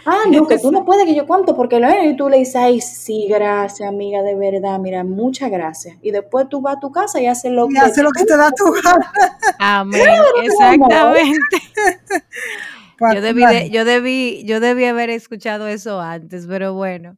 Ah, 0.05 0.25
no, 0.31 0.47
que 0.47 0.59
tú 0.59 0.73
no 0.73 0.85
puedes, 0.85 1.05
que 1.05 1.15
yo 1.15 1.27
cuento, 1.27 1.55
porque 1.55 1.79
lo 1.79 1.89
y 2.05 2.17
tú 2.17 2.29
le 2.29 2.39
dices, 2.39 2.57
ay, 2.57 2.81
sí, 2.81 3.27
gracias, 3.29 3.89
amiga, 3.89 4.23
de 4.23 4.35
verdad, 4.35 4.79
mira, 4.79 5.05
muchas 5.05 5.51
gracias. 5.51 5.97
Y 6.03 6.11
después 6.11 6.49
tú 6.49 6.61
vas 6.61 6.77
a 6.77 6.81
tu 6.81 6.91
casa 6.91 7.21
y 7.21 7.27
haces 7.27 7.53
lo, 7.53 7.69
y 7.71 7.75
que, 7.75 7.79
hace 7.79 8.03
lo 8.03 8.11
que 8.11 8.25
te 8.25 8.37
da 8.37 8.51
tu 8.51 8.65
gana. 8.73 9.13
Amén, 9.59 10.03
exactamente. 10.43 11.57
yo 13.15 13.21
debí, 13.21 13.71
yo 13.71 13.85
debí, 13.85 14.45
yo 14.45 14.61
debí 14.61 14.85
haber 14.85 15.11
escuchado 15.11 15.69
eso 15.69 16.01
antes, 16.01 16.47
pero 16.47 16.75
bueno. 16.75 17.17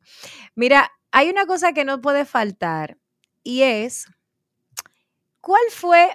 Mira, 0.54 0.90
hay 1.10 1.30
una 1.30 1.46
cosa 1.46 1.72
que 1.72 1.84
no 1.84 2.00
puede 2.00 2.24
faltar 2.24 2.98
y 3.42 3.62
es 3.62 4.06
¿Cuál 5.44 5.60
fue 5.68 6.08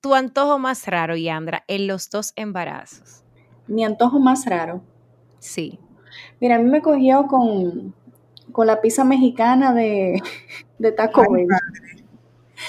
tu 0.00 0.14
antojo 0.14 0.60
más 0.60 0.86
raro, 0.86 1.16
Yandra, 1.16 1.64
en 1.66 1.88
los 1.88 2.10
dos 2.10 2.32
embarazos? 2.36 3.24
Mi 3.66 3.84
antojo 3.84 4.20
más 4.20 4.46
raro. 4.46 4.84
Sí. 5.40 5.80
Mira, 6.40 6.56
a 6.56 6.58
mí 6.58 6.70
me 6.70 6.82
cogió 6.82 7.26
con, 7.26 7.94
con 8.52 8.66
la 8.66 8.80
pizza 8.80 9.04
mexicana 9.04 9.72
de, 9.72 10.20
de 10.78 10.92
Taco 10.92 11.24
Bell. 11.30 11.48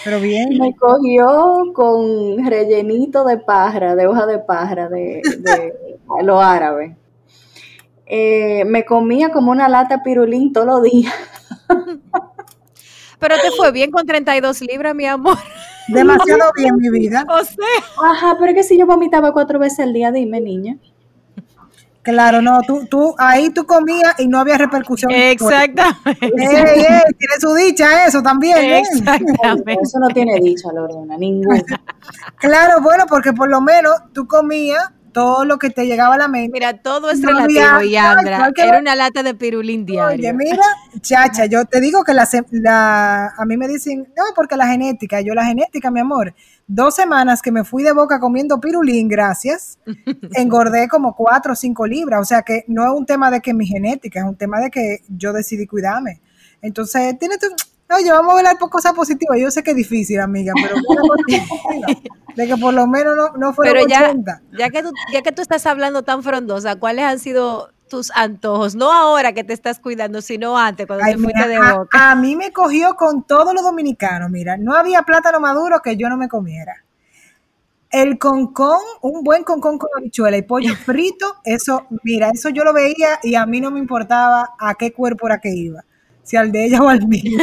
Pero 0.04 0.20
bien. 0.20 0.58
Me 0.58 0.76
cogió 0.76 1.74
con 1.74 2.46
rellenito 2.46 3.26
de 3.26 3.38
pájara, 3.38 3.96
de 3.96 4.08
hoja 4.08 4.26
de 4.26 4.40
pájara, 4.40 4.88
de, 4.88 5.22
de 5.40 6.00
lo 6.24 6.42
árabe. 6.42 6.96
Eh, 8.06 8.66
me 8.66 8.86
comía 8.86 9.30
como 9.32 9.52
una 9.52 9.70
lata 9.70 10.02
pirulín 10.04 10.52
todos 10.52 10.68
los 10.68 10.84
días. 10.84 11.14
Pero 13.20 13.36
te 13.36 13.52
fue 13.52 13.72
bien 13.72 13.92
con 13.92 14.06
32 14.06 14.62
libras, 14.62 14.96
mi 14.96 15.06
amor. 15.06 15.38
Demasiado 15.90 16.52
bien, 16.58 16.76
mi 16.78 16.90
vida. 16.90 17.26
O 17.30 17.44
sea. 17.44 18.12
Ajá, 18.12 18.38
pero 18.40 18.52
es 18.52 18.58
que 18.58 18.64
si 18.64 18.78
yo 18.78 18.86
vomitaba 18.86 19.34
cuatro 19.34 19.60
veces 19.60 19.80
al 19.80 19.94
día, 19.94 20.12
dime, 20.12 20.42
niña. 20.42 20.78
Claro, 22.02 22.42
no, 22.42 22.62
tú, 22.62 22.86
tú, 22.90 23.14
ahí 23.18 23.50
tú 23.50 23.66
comías 23.66 24.16
y 24.20 24.28
no 24.28 24.40
había 24.40 24.58
repercusión. 24.58 25.12
Exactamente. 25.12 26.18
Ey, 26.22 26.86
ey, 26.86 27.14
tiene 27.18 27.36
su 27.40 27.54
dicha 27.54 28.06
eso 28.06 28.22
también. 28.22 28.58
¿eh? 28.58 28.80
Exactamente. 28.80 29.78
Eso 29.82 30.00
no 30.00 30.08
tiene 30.08 30.40
dicha, 30.42 30.70
Lorena, 30.74 31.18
ninguna. 31.18 31.62
claro, 32.38 32.82
bueno, 32.82 33.06
porque 33.08 33.34
por 33.34 33.50
lo 33.50 33.60
menos 33.62 33.94
tú 34.14 34.28
comías 34.28 34.92
todo 35.12 35.44
lo 35.46 35.58
que 35.58 35.70
te 35.70 35.86
llegaba 35.86 36.16
a 36.16 36.18
la 36.18 36.28
mente. 36.28 36.52
Mira, 36.54 36.78
todo 36.78 37.10
es 37.10 37.22
relativo, 37.22 37.82
Yandra. 37.82 38.52
Era 38.56 38.80
una 38.80 38.96
lata 38.96 39.24
de 39.24 39.34
pirulín 39.34 39.86
diario. 39.86 40.18
Oye, 40.18 40.34
mira, 40.34 40.64
chacha, 41.02 41.46
yo 41.46 41.66
te 41.66 41.82
digo 41.82 42.04
que 42.04 42.14
la, 42.14 42.28
la, 42.52 43.34
a 43.38 43.46
mí 43.46 43.58
me 43.58 43.68
dicen, 43.68 44.08
no, 44.16 44.24
porque 44.36 44.56
la 44.56 44.68
genética, 44.68 45.22
yo 45.22 45.34
la 45.34 45.46
genética, 45.46 45.92
mi 45.92 46.00
amor, 46.00 46.34
dos 46.70 46.96
semanas 46.96 47.42
que 47.42 47.52
me 47.52 47.66
fui 47.66 47.84
de 47.84 47.92
boca 47.92 48.20
comiendo 48.20 48.62
pirulín, 48.62 49.10
gracias, 49.10 49.80
engordé 50.36 50.88
como 50.88 51.16
cuatro 51.16 51.54
o 51.54 51.56
cinco 51.56 51.86
libras, 51.86 52.22
o 52.22 52.26
sea 52.26 52.44
que 52.44 52.64
no 52.68 52.86
es 52.86 52.92
un 52.98 53.06
tema 53.06 53.30
de 53.32 53.42
que 53.42 53.54
mi 53.54 53.66
genética, 53.66 54.20
es 54.20 54.26
un 54.26 54.38
tema 54.38 54.62
de 54.62 54.70
que 54.70 55.00
yo 55.10 55.34
decidí 55.34 55.68
cuidarme. 55.68 56.22
Entonces, 56.62 57.18
tiene 57.18 57.38
tu, 57.38 57.48
Oye, 57.92 58.12
vamos 58.12 58.36
a 58.36 58.38
hablar 58.38 58.58
por 58.60 58.70
cosas 58.70 58.94
positivas. 58.94 59.40
Yo 59.40 59.50
sé 59.50 59.64
que 59.64 59.72
es 59.72 59.76
difícil, 59.76 60.20
amiga, 60.20 60.54
pero 60.62 60.76
de 62.36 62.48
que 62.48 62.56
por 62.58 62.72
lo 62.72 62.86
menos 62.86 63.16
no, 63.18 63.30
no 63.36 63.54
fuera 63.54 63.72
pero 63.74 63.88
ya, 63.88 64.14
ya 64.58 64.70
que 64.70 64.84
tú, 64.84 64.92
ya 65.12 65.24
que 65.24 65.32
tú 65.32 65.42
estás 65.42 65.66
hablando 65.66 66.04
tan 66.04 66.22
frondosa, 66.22 66.76
¿cuáles 66.76 67.06
han 67.06 67.18
sido 67.18 67.72
tus 67.90 68.12
antojos? 68.12 68.76
No 68.76 68.92
ahora 68.94 69.34
que 69.34 69.44
te 69.44 69.54
estás 69.54 69.80
cuidando, 69.80 70.22
sino 70.22 70.58
antes, 70.58 70.88
cuando 70.88 71.06
te 71.06 71.18
fuiste 71.18 71.48
de 71.48 71.60
boca. 71.60 72.12
A, 72.12 72.16
mí 72.16 72.36
me 72.36 72.54
cogió 72.54 72.96
con 72.96 73.24
todos 73.24 73.54
los 73.54 73.64
dominicanos, 73.64 74.30
mira, 74.30 74.56
no 74.58 74.76
había 74.76 75.02
plátano 75.02 75.40
maduro 75.40 75.82
que 75.84 75.98
yo 75.98 76.08
no 76.08 76.16
me 76.16 76.30
comiera. 76.30 76.86
El 77.92 78.20
concón, 78.20 78.80
un 79.02 79.24
buen 79.24 79.44
concón 79.44 79.80
con 79.80 79.90
habichuela 79.98 80.38
y 80.38 80.44
pollo 80.44 80.76
frito, 80.86 81.36
eso, 81.44 81.88
mira, 82.04 82.30
eso 82.30 82.50
yo 82.50 82.64
lo 82.64 82.72
veía 82.72 83.20
y 83.24 83.36
a 83.36 83.46
mí 83.46 83.60
no 83.60 83.72
me 83.72 83.80
importaba 83.80 84.52
a 84.60 84.76
qué 84.76 84.94
cuerpo 84.94 85.28
era 85.28 85.40
que 85.40 85.50
iba 85.50 85.84
si 86.30 86.38
al 86.38 86.52
de 86.52 86.66
ella 86.66 86.80
o 86.84 86.90
al 86.90 87.08
mío. 87.08 87.40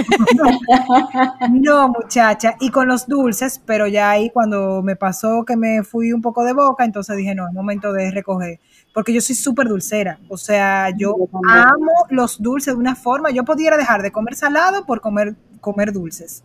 No, 1.51 1.89
muchacha. 1.89 2.55
Y 2.61 2.71
con 2.71 2.87
los 2.87 3.09
dulces, 3.09 3.61
pero 3.67 3.89
ya 3.89 4.11
ahí 4.11 4.31
cuando 4.31 4.81
me 4.81 4.95
pasó 4.95 5.45
que 5.45 5.57
me 5.57 5.83
fui 5.83 6.13
un 6.13 6.23
poco 6.23 6.45
de 6.45 6.53
boca, 6.53 6.85
entonces 6.85 7.17
dije, 7.17 7.35
no, 7.35 7.49
es 7.49 7.53
momento 7.53 7.93
de 7.93 8.13
recoger. 8.13 8.61
Porque 8.95 9.13
yo 9.13 9.21
soy 9.21 9.35
súper 9.35 9.67
dulcera. 9.67 10.21
O 10.29 10.37
sea, 10.37 10.91
yo 10.97 11.17
amo 11.49 11.93
los 12.11 12.41
dulces 12.41 12.75
de 12.75 12.79
una 12.79 12.95
forma. 12.95 13.33
Yo 13.33 13.45
pudiera 13.45 13.77
dejar 13.77 14.03
de 14.03 14.13
comer 14.13 14.37
salado 14.37 14.87
por 14.87 15.01
comer, 15.01 15.35
comer 15.61 15.93
dulces. 15.93 16.45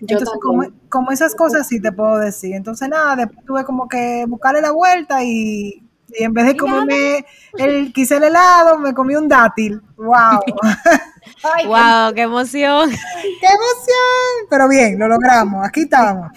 Entonces, 0.00 0.30
como, 0.40 0.64
como, 0.88 1.10
esas 1.10 1.34
cosas 1.34 1.68
sí 1.68 1.82
te 1.82 1.92
puedo 1.92 2.16
decir. 2.16 2.54
Entonces, 2.54 2.88
nada, 2.88 3.14
después 3.14 3.44
tuve 3.44 3.64
como 3.64 3.88
que 3.88 4.24
buscarle 4.26 4.62
la 4.62 4.70
vuelta 4.70 5.22
y 5.22 5.82
y 6.16 6.24
en 6.24 6.32
vez 6.32 6.46
de 6.46 6.56
comerme 6.56 7.26
el, 7.58 7.92
quise 7.92 8.16
el 8.16 8.24
helado, 8.24 8.78
me 8.78 8.94
comí 8.94 9.14
un 9.14 9.28
dátil. 9.28 9.82
¡Wow! 9.96 10.40
¡Wow! 11.42 12.14
¡Qué 12.14 12.22
emoción! 12.22 12.90
¡Qué 12.90 13.46
emoción! 13.46 14.48
Pero 14.50 14.68
bien, 14.68 14.98
lo 14.98 15.08
logramos. 15.08 15.66
Aquí 15.66 15.82
estamos. 15.82 16.30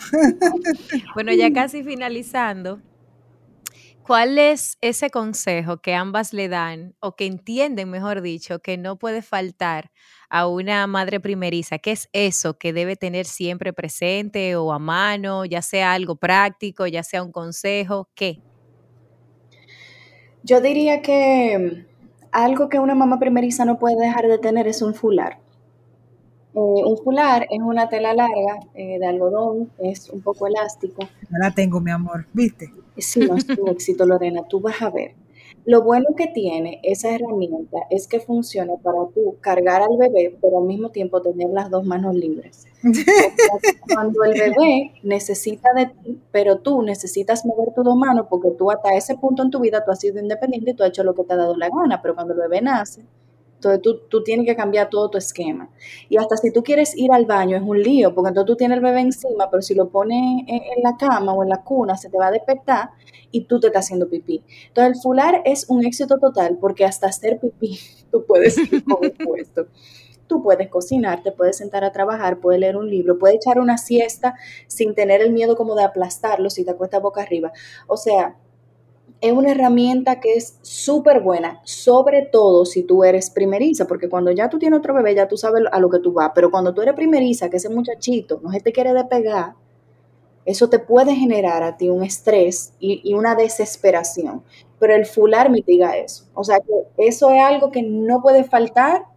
bueno, 1.15 1.33
ya 1.33 1.51
casi 1.51 1.83
finalizando. 1.83 2.79
¿Cuál 4.03 4.37
es 4.39 4.77
ese 4.81 5.09
consejo 5.09 5.77
que 5.77 5.93
ambas 5.93 6.33
le 6.33 6.49
dan 6.49 6.95
o 6.99 7.15
que 7.15 7.25
entienden, 7.27 7.89
mejor 7.89 8.21
dicho, 8.21 8.59
que 8.59 8.77
no 8.77 8.97
puede 8.97 9.21
faltar 9.21 9.91
a 10.29 10.47
una 10.47 10.85
madre 10.87 11.19
primeriza? 11.19 11.77
¿Qué 11.77 11.91
es 11.91 12.09
eso 12.11 12.57
que 12.57 12.73
debe 12.73 12.95
tener 12.95 13.25
siempre 13.25 13.73
presente 13.73 14.55
o 14.55 14.73
a 14.73 14.79
mano, 14.79 15.45
ya 15.45 15.61
sea 15.61 15.93
algo 15.93 16.15
práctico, 16.15 16.87
ya 16.87 17.03
sea 17.03 17.23
un 17.23 17.31
consejo? 17.31 18.09
¿Qué? 18.15 18.39
Yo 20.43 20.59
diría 20.59 21.01
que 21.01 21.85
algo 22.31 22.69
que 22.69 22.79
una 22.79 22.95
mamá 22.95 23.19
primeriza 23.19 23.65
no 23.65 23.77
puede 23.77 23.97
dejar 23.97 24.27
de 24.27 24.37
tener 24.37 24.67
es 24.67 24.81
un 24.81 24.93
fular. 24.93 25.39
Eh, 26.53 26.57
un 26.57 26.97
fular 26.97 27.47
es 27.49 27.59
una 27.61 27.87
tela 27.87 28.13
larga 28.13 28.59
eh, 28.73 28.99
de 28.99 29.05
algodón, 29.05 29.71
es 29.79 30.09
un 30.09 30.21
poco 30.21 30.47
elástico. 30.47 31.03
Ya 31.03 31.37
la 31.39 31.51
tengo, 31.51 31.79
mi 31.79 31.91
amor, 31.91 32.25
¿viste? 32.33 32.69
Sí, 32.97 33.21
no 33.21 33.35
es 33.35 33.47
tu 33.47 33.67
éxito, 33.67 34.05
Lorena, 34.05 34.43
tú 34.47 34.59
vas 34.59 34.81
a 34.81 34.89
ver. 34.89 35.15
Lo 35.65 35.83
bueno 35.83 36.07
que 36.17 36.27
tiene 36.27 36.79
esa 36.83 37.13
herramienta 37.13 37.77
es 37.89 38.07
que 38.07 38.19
funciona 38.19 38.73
para 38.77 38.97
tú 39.13 39.35
cargar 39.41 39.81
al 39.81 39.97
bebé, 39.97 40.35
pero 40.41 40.57
al 40.57 40.65
mismo 40.65 40.89
tiempo 40.89 41.21
tener 41.21 41.49
las 41.49 41.69
dos 41.69 41.85
manos 41.85 42.15
libres. 42.15 42.67
Cuando 43.93 44.23
el 44.23 44.33
bebé 44.33 44.93
necesita 45.03 45.69
de 45.75 45.87
ti, 45.87 46.19
pero 46.31 46.57
tú 46.57 46.81
necesitas 46.81 47.45
mover 47.45 47.73
tus 47.73 47.85
dos 47.85 47.95
manos 47.95 48.25
porque 48.29 48.49
tú 48.57 48.71
hasta 48.71 48.95
ese 48.95 49.15
punto 49.15 49.43
en 49.43 49.51
tu 49.51 49.59
vida 49.59 49.83
tú 49.83 49.91
has 49.91 49.99
sido 49.99 50.19
independiente 50.19 50.71
y 50.71 50.73
tú 50.73 50.83
has 50.83 50.89
hecho 50.89 51.03
lo 51.03 51.13
que 51.13 51.23
te 51.23 51.33
ha 51.33 51.37
dado 51.37 51.55
la 51.55 51.69
gana, 51.69 52.01
pero 52.01 52.15
cuando 52.15 52.33
el 52.33 52.39
bebé 52.39 52.61
nace, 52.61 53.05
entonces 53.61 53.81
tú, 53.83 53.99
tú, 54.09 54.23
tienes 54.23 54.47
que 54.47 54.55
cambiar 54.55 54.89
todo 54.89 55.07
tu 55.09 55.19
esquema. 55.19 55.69
Y 56.09 56.17
hasta 56.17 56.35
si 56.35 56.51
tú 56.51 56.63
quieres 56.63 56.97
ir 56.97 57.11
al 57.11 57.25
baño 57.25 57.55
es 57.57 57.61
un 57.61 57.79
lío, 57.79 58.15
porque 58.15 58.29
entonces 58.29 58.47
tú 58.47 58.55
tienes 58.55 58.77
el 58.77 58.83
bebé 58.83 59.01
encima, 59.01 59.51
pero 59.51 59.61
si 59.61 59.75
lo 59.75 59.89
pones 59.89 60.45
en, 60.47 60.81
la 60.81 60.97
cama 60.97 61.33
o 61.33 61.43
en 61.43 61.49
la 61.49 61.61
cuna 61.61 61.95
se 61.95 62.09
te 62.09 62.17
va 62.17 62.27
a 62.27 62.31
despertar 62.31 62.89
y 63.29 63.43
tú 63.45 63.59
te 63.59 63.67
estás 63.67 63.85
haciendo 63.85 64.09
pipí. 64.09 64.43
Entonces 64.69 64.95
el 64.95 65.01
fular 65.01 65.43
es 65.45 65.69
un 65.69 65.85
éxito 65.85 66.17
total 66.17 66.57
porque 66.59 66.85
hasta 66.85 67.07
hacer 67.07 67.39
pipí 67.39 67.77
tú 68.11 68.25
puedes 68.25 68.57
ir 68.57 68.83
con 68.83 69.03
el 69.03 69.11
puesto. 69.11 69.67
Tú 70.31 70.41
puedes 70.41 70.69
cocinar, 70.69 71.23
te 71.23 71.33
puedes 71.33 71.57
sentar 71.57 71.83
a 71.83 71.91
trabajar, 71.91 72.39
puedes 72.39 72.61
leer 72.61 72.77
un 72.77 72.89
libro, 72.89 73.19
puedes 73.19 73.35
echar 73.35 73.59
una 73.59 73.77
siesta 73.77 74.33
sin 74.65 74.95
tener 74.95 75.21
el 75.21 75.33
miedo 75.33 75.57
como 75.57 75.75
de 75.75 75.83
aplastarlo 75.83 76.49
si 76.49 76.63
te 76.63 76.71
acuestas 76.71 77.01
boca 77.01 77.21
arriba. 77.21 77.51
O 77.85 77.97
sea, 77.97 78.37
es 79.19 79.33
una 79.33 79.51
herramienta 79.51 80.21
que 80.21 80.35
es 80.35 80.57
súper 80.61 81.19
buena, 81.19 81.59
sobre 81.65 82.21
todo 82.21 82.63
si 82.63 82.83
tú 82.83 83.03
eres 83.03 83.29
primeriza, 83.29 83.87
porque 83.87 84.07
cuando 84.07 84.31
ya 84.31 84.47
tú 84.47 84.57
tienes 84.57 84.79
otro 84.79 84.93
bebé, 84.93 85.15
ya 85.15 85.27
tú 85.27 85.35
sabes 85.35 85.63
a 85.69 85.81
lo 85.81 85.89
que 85.89 85.99
tú 85.99 86.13
vas, 86.13 86.31
pero 86.33 86.49
cuando 86.49 86.73
tú 86.73 86.81
eres 86.81 86.95
primeriza, 86.95 87.49
que 87.49 87.57
ese 87.57 87.67
muchachito 87.67 88.39
no 88.41 88.51
se 88.51 88.61
te 88.61 88.71
quiere 88.71 88.93
despegar, 88.93 89.55
eso 90.45 90.69
te 90.69 90.79
puede 90.79 91.13
generar 91.13 91.61
a 91.61 91.75
ti 91.75 91.89
un 91.89 92.05
estrés 92.05 92.73
y, 92.79 93.13
una 93.13 93.35
desesperación, 93.35 94.43
pero 94.79 94.95
el 94.95 95.05
fular 95.05 95.49
mitiga 95.49 95.97
eso. 95.97 96.23
O 96.33 96.45
sea 96.45 96.61
que 96.61 97.05
eso 97.05 97.31
es 97.31 97.41
algo 97.41 97.69
que 97.69 97.83
no 97.83 98.21
puede 98.21 98.45
faltar 98.45 99.10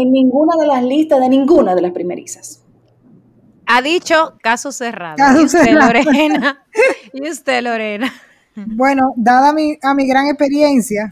en 0.00 0.12
ninguna 0.12 0.56
de 0.56 0.66
las 0.66 0.82
listas 0.82 1.20
de 1.20 1.28
ninguna 1.28 1.74
de 1.74 1.82
las 1.82 1.92
primerizas. 1.92 2.62
Ha 3.66 3.82
dicho 3.82 4.36
caso 4.42 4.70
cerrado. 4.72 5.16
y 5.38 5.44
usted, 5.44 5.72
Lorena. 5.72 6.62
Y 7.12 7.28
usted, 7.30 7.62
Lorena. 7.62 8.12
Bueno, 8.54 9.12
dada 9.16 9.52
mi, 9.52 9.78
a 9.82 9.94
mi 9.94 10.06
gran 10.06 10.26
experiencia. 10.26 11.10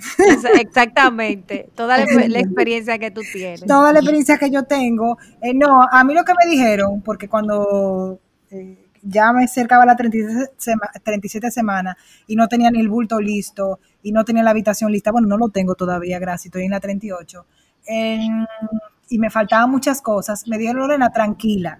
Exactamente, 0.60 1.68
toda 1.74 1.98
la, 1.98 2.04
experiencia 2.40 2.98
que 2.98 3.10
tú 3.10 3.20
tienes. 3.32 3.64
Toda 3.64 3.92
la 3.92 3.98
experiencia 3.98 4.38
que 4.38 4.50
yo 4.50 4.64
tengo. 4.64 5.18
Eh, 5.42 5.52
no, 5.54 5.82
a 5.90 6.04
mí 6.04 6.14
lo 6.14 6.24
que 6.24 6.32
me 6.32 6.50
dijeron, 6.50 7.02
porque 7.02 7.28
cuando 7.28 8.18
eh, 8.50 8.78
ya 9.02 9.32
me 9.32 9.44
acercaba 9.44 9.84
la 9.84 9.94
37, 9.96 11.50
semanas 11.50 11.96
y 12.26 12.36
no 12.36 12.48
tenía 12.48 12.70
ni 12.70 12.80
el 12.80 12.88
bulto 12.88 13.20
listo 13.20 13.78
y 14.02 14.12
no 14.12 14.24
tenía 14.24 14.42
la 14.42 14.50
habitación 14.50 14.90
lista, 14.90 15.12
bueno, 15.12 15.28
no 15.28 15.36
lo 15.36 15.50
tengo 15.50 15.74
todavía, 15.74 16.18
gracias, 16.18 16.46
estoy 16.46 16.64
en 16.64 16.70
la 16.70 16.80
38. 16.80 17.46
Y 17.86 19.18
me 19.18 19.30
faltaban 19.30 19.70
muchas 19.70 20.00
cosas, 20.00 20.46
me 20.48 20.58
dijeron, 20.58 20.82
Lorena, 20.82 21.10
tranquila. 21.10 21.78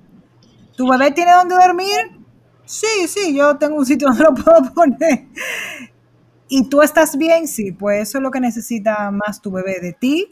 ¿Tu 0.76 0.88
bebé 0.88 1.12
tiene 1.12 1.32
dónde 1.32 1.54
dormir? 1.54 2.24
Sí, 2.64 3.08
sí, 3.08 3.34
yo 3.36 3.56
tengo 3.56 3.76
un 3.76 3.86
sitio 3.86 4.08
donde 4.14 4.24
lo 4.24 4.34
puedo 4.34 4.74
poner. 4.74 5.26
¿Y 6.48 6.68
tú 6.68 6.82
estás 6.82 7.16
bien? 7.16 7.48
Sí, 7.48 7.72
pues 7.72 8.08
eso 8.08 8.18
es 8.18 8.22
lo 8.22 8.30
que 8.30 8.40
necesita 8.40 9.10
más 9.10 9.40
tu 9.40 9.50
bebé 9.50 9.80
de 9.80 9.92
ti, 9.92 10.28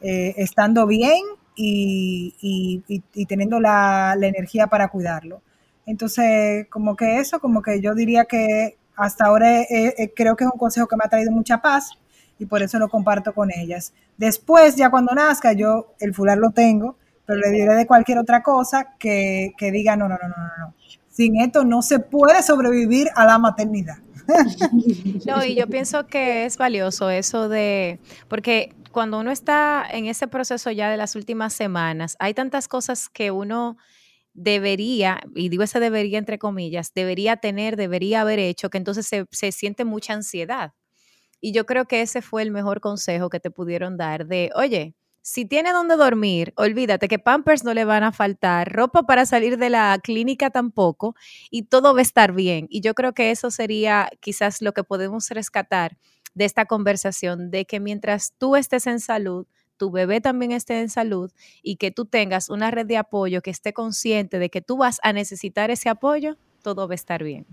eh, 0.00 0.34
estando 0.36 0.86
bien 0.86 1.22
y, 1.54 2.82
teniendo 3.28 3.60
la, 3.60 4.16
energía 4.20 4.68
para 4.68 4.88
cuidarlo. 4.88 5.42
Entonces, 5.86 6.66
como 6.70 6.96
que 6.96 7.18
eso, 7.18 7.40
como 7.40 7.62
que 7.62 7.80
yo 7.80 7.94
diría 7.94 8.24
que 8.24 8.78
hasta 8.96 9.26
ahora 9.26 9.64
creo 10.14 10.36
que 10.36 10.44
es 10.44 10.50
un 10.50 10.58
consejo 10.58 10.86
que 10.86 10.96
me 10.96 11.04
ha 11.04 11.08
traído 11.08 11.32
mucha 11.32 11.60
paz 11.60 11.99
y 12.40 12.46
por 12.46 12.62
eso 12.62 12.80
lo 12.80 12.88
comparto 12.88 13.32
con 13.32 13.50
ellas. 13.52 13.92
Después, 14.16 14.74
ya 14.74 14.90
cuando 14.90 15.14
nazca, 15.14 15.52
yo 15.52 15.94
el 16.00 16.12
fular 16.12 16.38
lo 16.38 16.50
tengo, 16.50 16.96
pero 17.24 17.38
le 17.38 17.50
diré 17.50 17.74
de 17.74 17.86
cualquier 17.86 18.18
otra 18.18 18.42
cosa 18.42 18.96
que, 18.98 19.52
que 19.56 19.70
diga, 19.70 19.94
no, 19.94 20.08
no, 20.08 20.16
no, 20.20 20.28
no, 20.28 20.66
no 20.66 20.74
sin 21.20 21.40
esto 21.40 21.64
no 21.64 21.82
se 21.82 21.98
puede 21.98 22.42
sobrevivir 22.42 23.08
a 23.14 23.26
la 23.26 23.38
maternidad. 23.38 23.98
No, 25.26 25.44
y 25.44 25.56
yo 25.56 25.66
pienso 25.66 26.06
que 26.06 26.44
es 26.44 26.56
valioso 26.56 27.10
eso 27.10 27.48
de, 27.48 27.98
porque 28.28 28.72
cuando 28.92 29.18
uno 29.18 29.32
está 29.32 29.84
en 29.90 30.06
ese 30.06 30.28
proceso 30.28 30.70
ya 30.70 30.88
de 30.88 30.96
las 30.96 31.16
últimas 31.16 31.52
semanas, 31.52 32.16
hay 32.20 32.32
tantas 32.32 32.68
cosas 32.68 33.08
que 33.08 33.32
uno 33.32 33.76
debería, 34.32 35.20
y 35.34 35.48
digo 35.48 35.64
ese 35.64 35.80
debería 35.80 36.18
entre 36.18 36.38
comillas, 36.38 36.92
debería 36.94 37.38
tener, 37.38 37.76
debería 37.76 38.20
haber 38.20 38.38
hecho, 38.38 38.70
que 38.70 38.78
entonces 38.78 39.06
se, 39.06 39.26
se 39.32 39.50
siente 39.50 39.84
mucha 39.84 40.14
ansiedad. 40.14 40.74
Y 41.40 41.52
yo 41.52 41.66
creo 41.66 41.86
que 41.86 42.02
ese 42.02 42.22
fue 42.22 42.42
el 42.42 42.50
mejor 42.50 42.80
consejo 42.80 43.30
que 43.30 43.40
te 43.40 43.50
pudieron 43.50 43.96
dar 43.96 44.26
de, 44.26 44.50
oye, 44.54 44.94
si 45.22 45.44
tiene 45.44 45.72
donde 45.72 45.96
dormir, 45.96 46.52
olvídate 46.56 47.06
que 47.08 47.18
pampers 47.18 47.62
no 47.62 47.74
le 47.74 47.84
van 47.84 48.02
a 48.04 48.12
faltar, 48.12 48.72
ropa 48.72 49.02
para 49.02 49.26
salir 49.26 49.58
de 49.58 49.70
la 49.70 49.98
clínica 50.02 50.50
tampoco, 50.50 51.14
y 51.50 51.64
todo 51.64 51.92
va 51.94 52.00
a 52.00 52.02
estar 52.02 52.32
bien. 52.32 52.66
Y 52.70 52.80
yo 52.80 52.94
creo 52.94 53.12
que 53.12 53.30
eso 53.30 53.50
sería 53.50 54.10
quizás 54.20 54.62
lo 54.62 54.72
que 54.72 54.82
podemos 54.82 55.28
rescatar 55.30 55.98
de 56.34 56.44
esta 56.46 56.64
conversación, 56.64 57.50
de 57.50 57.66
que 57.66 57.80
mientras 57.80 58.32
tú 58.38 58.56
estés 58.56 58.86
en 58.86 59.00
salud, 59.00 59.46
tu 59.76 59.90
bebé 59.90 60.20
también 60.20 60.52
esté 60.52 60.80
en 60.80 60.88
salud 60.90 61.30
y 61.62 61.76
que 61.76 61.90
tú 61.90 62.04
tengas 62.04 62.50
una 62.50 62.70
red 62.70 62.86
de 62.86 62.98
apoyo 62.98 63.40
que 63.40 63.50
esté 63.50 63.72
consciente 63.72 64.38
de 64.38 64.50
que 64.50 64.60
tú 64.60 64.76
vas 64.76 65.00
a 65.02 65.12
necesitar 65.12 65.70
ese 65.70 65.88
apoyo, 65.88 66.36
todo 66.62 66.86
va 66.86 66.94
a 66.94 66.96
estar 66.96 67.24
bien. 67.24 67.46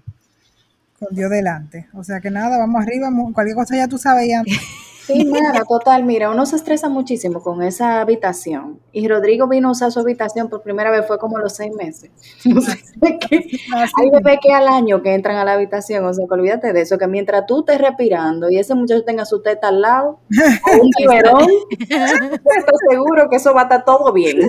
Con 0.99 1.15
Dios 1.15 1.29
delante. 1.29 1.87
O 1.93 2.03
sea 2.03 2.19
que 2.19 2.31
nada, 2.31 2.57
vamos 2.57 2.81
arriba, 2.81 3.09
cualquier 3.33 3.55
cosa 3.55 3.75
ya 3.75 3.87
tú 3.87 3.97
sabes 3.97 4.27
ya. 4.27 4.43
Sí, 5.07 5.23
mira, 5.23 5.63
total, 5.63 6.03
mira, 6.03 6.29
uno 6.29 6.45
se 6.45 6.57
estresa 6.57 6.89
muchísimo 6.89 7.41
con 7.41 7.63
esa 7.63 8.01
habitación. 8.01 8.81
Y 8.91 9.07
Rodrigo 9.07 9.47
vino 9.47 9.69
a 9.69 9.71
usar 9.71 9.89
su 9.89 10.01
habitación 10.01 10.49
por 10.49 10.61
primera 10.61 10.91
vez, 10.91 11.07
fue 11.07 11.17
como 11.17 11.37
los 11.37 11.55
seis 11.55 11.73
meses. 11.73 12.11
hay 13.01 14.09
bebés 14.11 14.39
que 14.43 14.53
al 14.53 14.67
año 14.67 15.01
que 15.01 15.13
entran 15.13 15.37
a 15.37 15.45
la 15.45 15.53
habitación, 15.53 16.03
o 16.03 16.13
sea, 16.13 16.25
que 16.27 16.33
olvídate 16.33 16.73
de 16.73 16.81
eso, 16.81 16.97
que 16.97 17.07
mientras 17.07 17.45
tú 17.45 17.61
estés 17.61 17.79
respirando 17.79 18.49
y 18.49 18.57
ese 18.57 18.75
muchacho 18.75 19.05
tenga 19.05 19.23
su 19.23 19.41
teta 19.41 19.69
al 19.69 19.79
lado, 19.79 20.19
un 20.29 20.89
biberón, 20.99 21.47
estoy 21.79 22.77
seguro 22.89 23.29
que 23.29 23.37
eso 23.37 23.53
va 23.53 23.61
a 23.61 23.63
estar 23.63 23.85
todo 23.85 24.11
bien. 24.11 24.39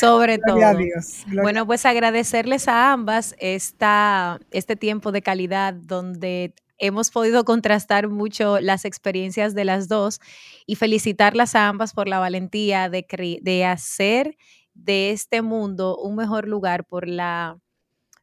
Sobre 0.00 0.38
todo. 0.38 0.58
Bueno, 1.40 1.68
pues 1.68 1.86
agradecerles 1.86 2.66
a 2.66 2.92
ambas 2.92 3.36
esta, 3.38 4.40
este 4.50 4.74
tiempo 4.74 5.12
de 5.12 5.22
calidad 5.22 5.72
donde 5.72 6.52
hemos 6.80 7.10
podido 7.10 7.44
contrastar 7.44 8.08
mucho 8.08 8.60
las 8.60 8.84
experiencias 8.84 9.54
de 9.54 9.64
las 9.64 9.88
dos 9.88 10.20
y 10.66 10.74
felicitarlas 10.74 11.54
a 11.54 11.68
ambas 11.68 11.92
por 11.92 12.08
la 12.08 12.18
valentía 12.18 12.88
de, 12.88 13.06
de 13.42 13.64
hacer 13.64 14.36
de 14.74 15.10
este 15.10 15.42
mundo 15.42 15.96
un 15.96 16.16
mejor 16.16 16.48
lugar 16.48 16.84
por 16.84 17.06
la 17.06 17.58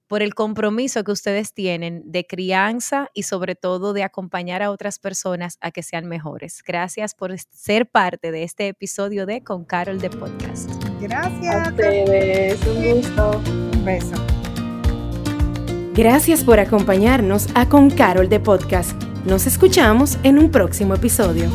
por 0.08 0.24
el 0.24 0.34
compromiso 0.34 1.04
que 1.04 1.12
ustedes 1.12 1.54
tienen 1.54 2.02
de 2.06 2.26
crianza 2.26 3.10
y 3.14 3.24
sobre 3.24 3.56
todo 3.56 3.94
de 3.94 4.04
acompañar 4.04 4.64
a 4.64 4.72
otras 4.72 5.00
personas 5.00 5.58
a 5.62 5.72
que 5.72 5.84
sean 5.84 6.06
mejores. 6.06 6.64
Gracias 6.66 7.14
por 7.14 7.38
ser 7.38 7.90
parte 7.90 8.32
de 8.32 8.44
este 8.44 8.70
episodio 8.70 9.26
de 9.26 9.44
Con 9.44 9.66
Carol 9.66 10.00
de 10.00 10.10
Podcast. 10.10 10.72
Gracias. 11.02 11.68
A 11.68 11.70
ustedes, 11.70 12.66
un 12.66 12.94
gusto. 12.94 13.42
Un 13.74 13.86
beso. 13.86 14.37
Gracias 15.98 16.44
por 16.44 16.60
acompañarnos 16.60 17.48
a 17.56 17.70
Con 17.70 17.90
Carol 17.90 18.30
de 18.30 18.40
Podcast. 18.40 18.94
Nos 19.26 19.48
escuchamos 19.48 20.20
en 20.22 20.38
un 20.38 20.52
próximo 20.52 20.94
episodio. 20.94 21.50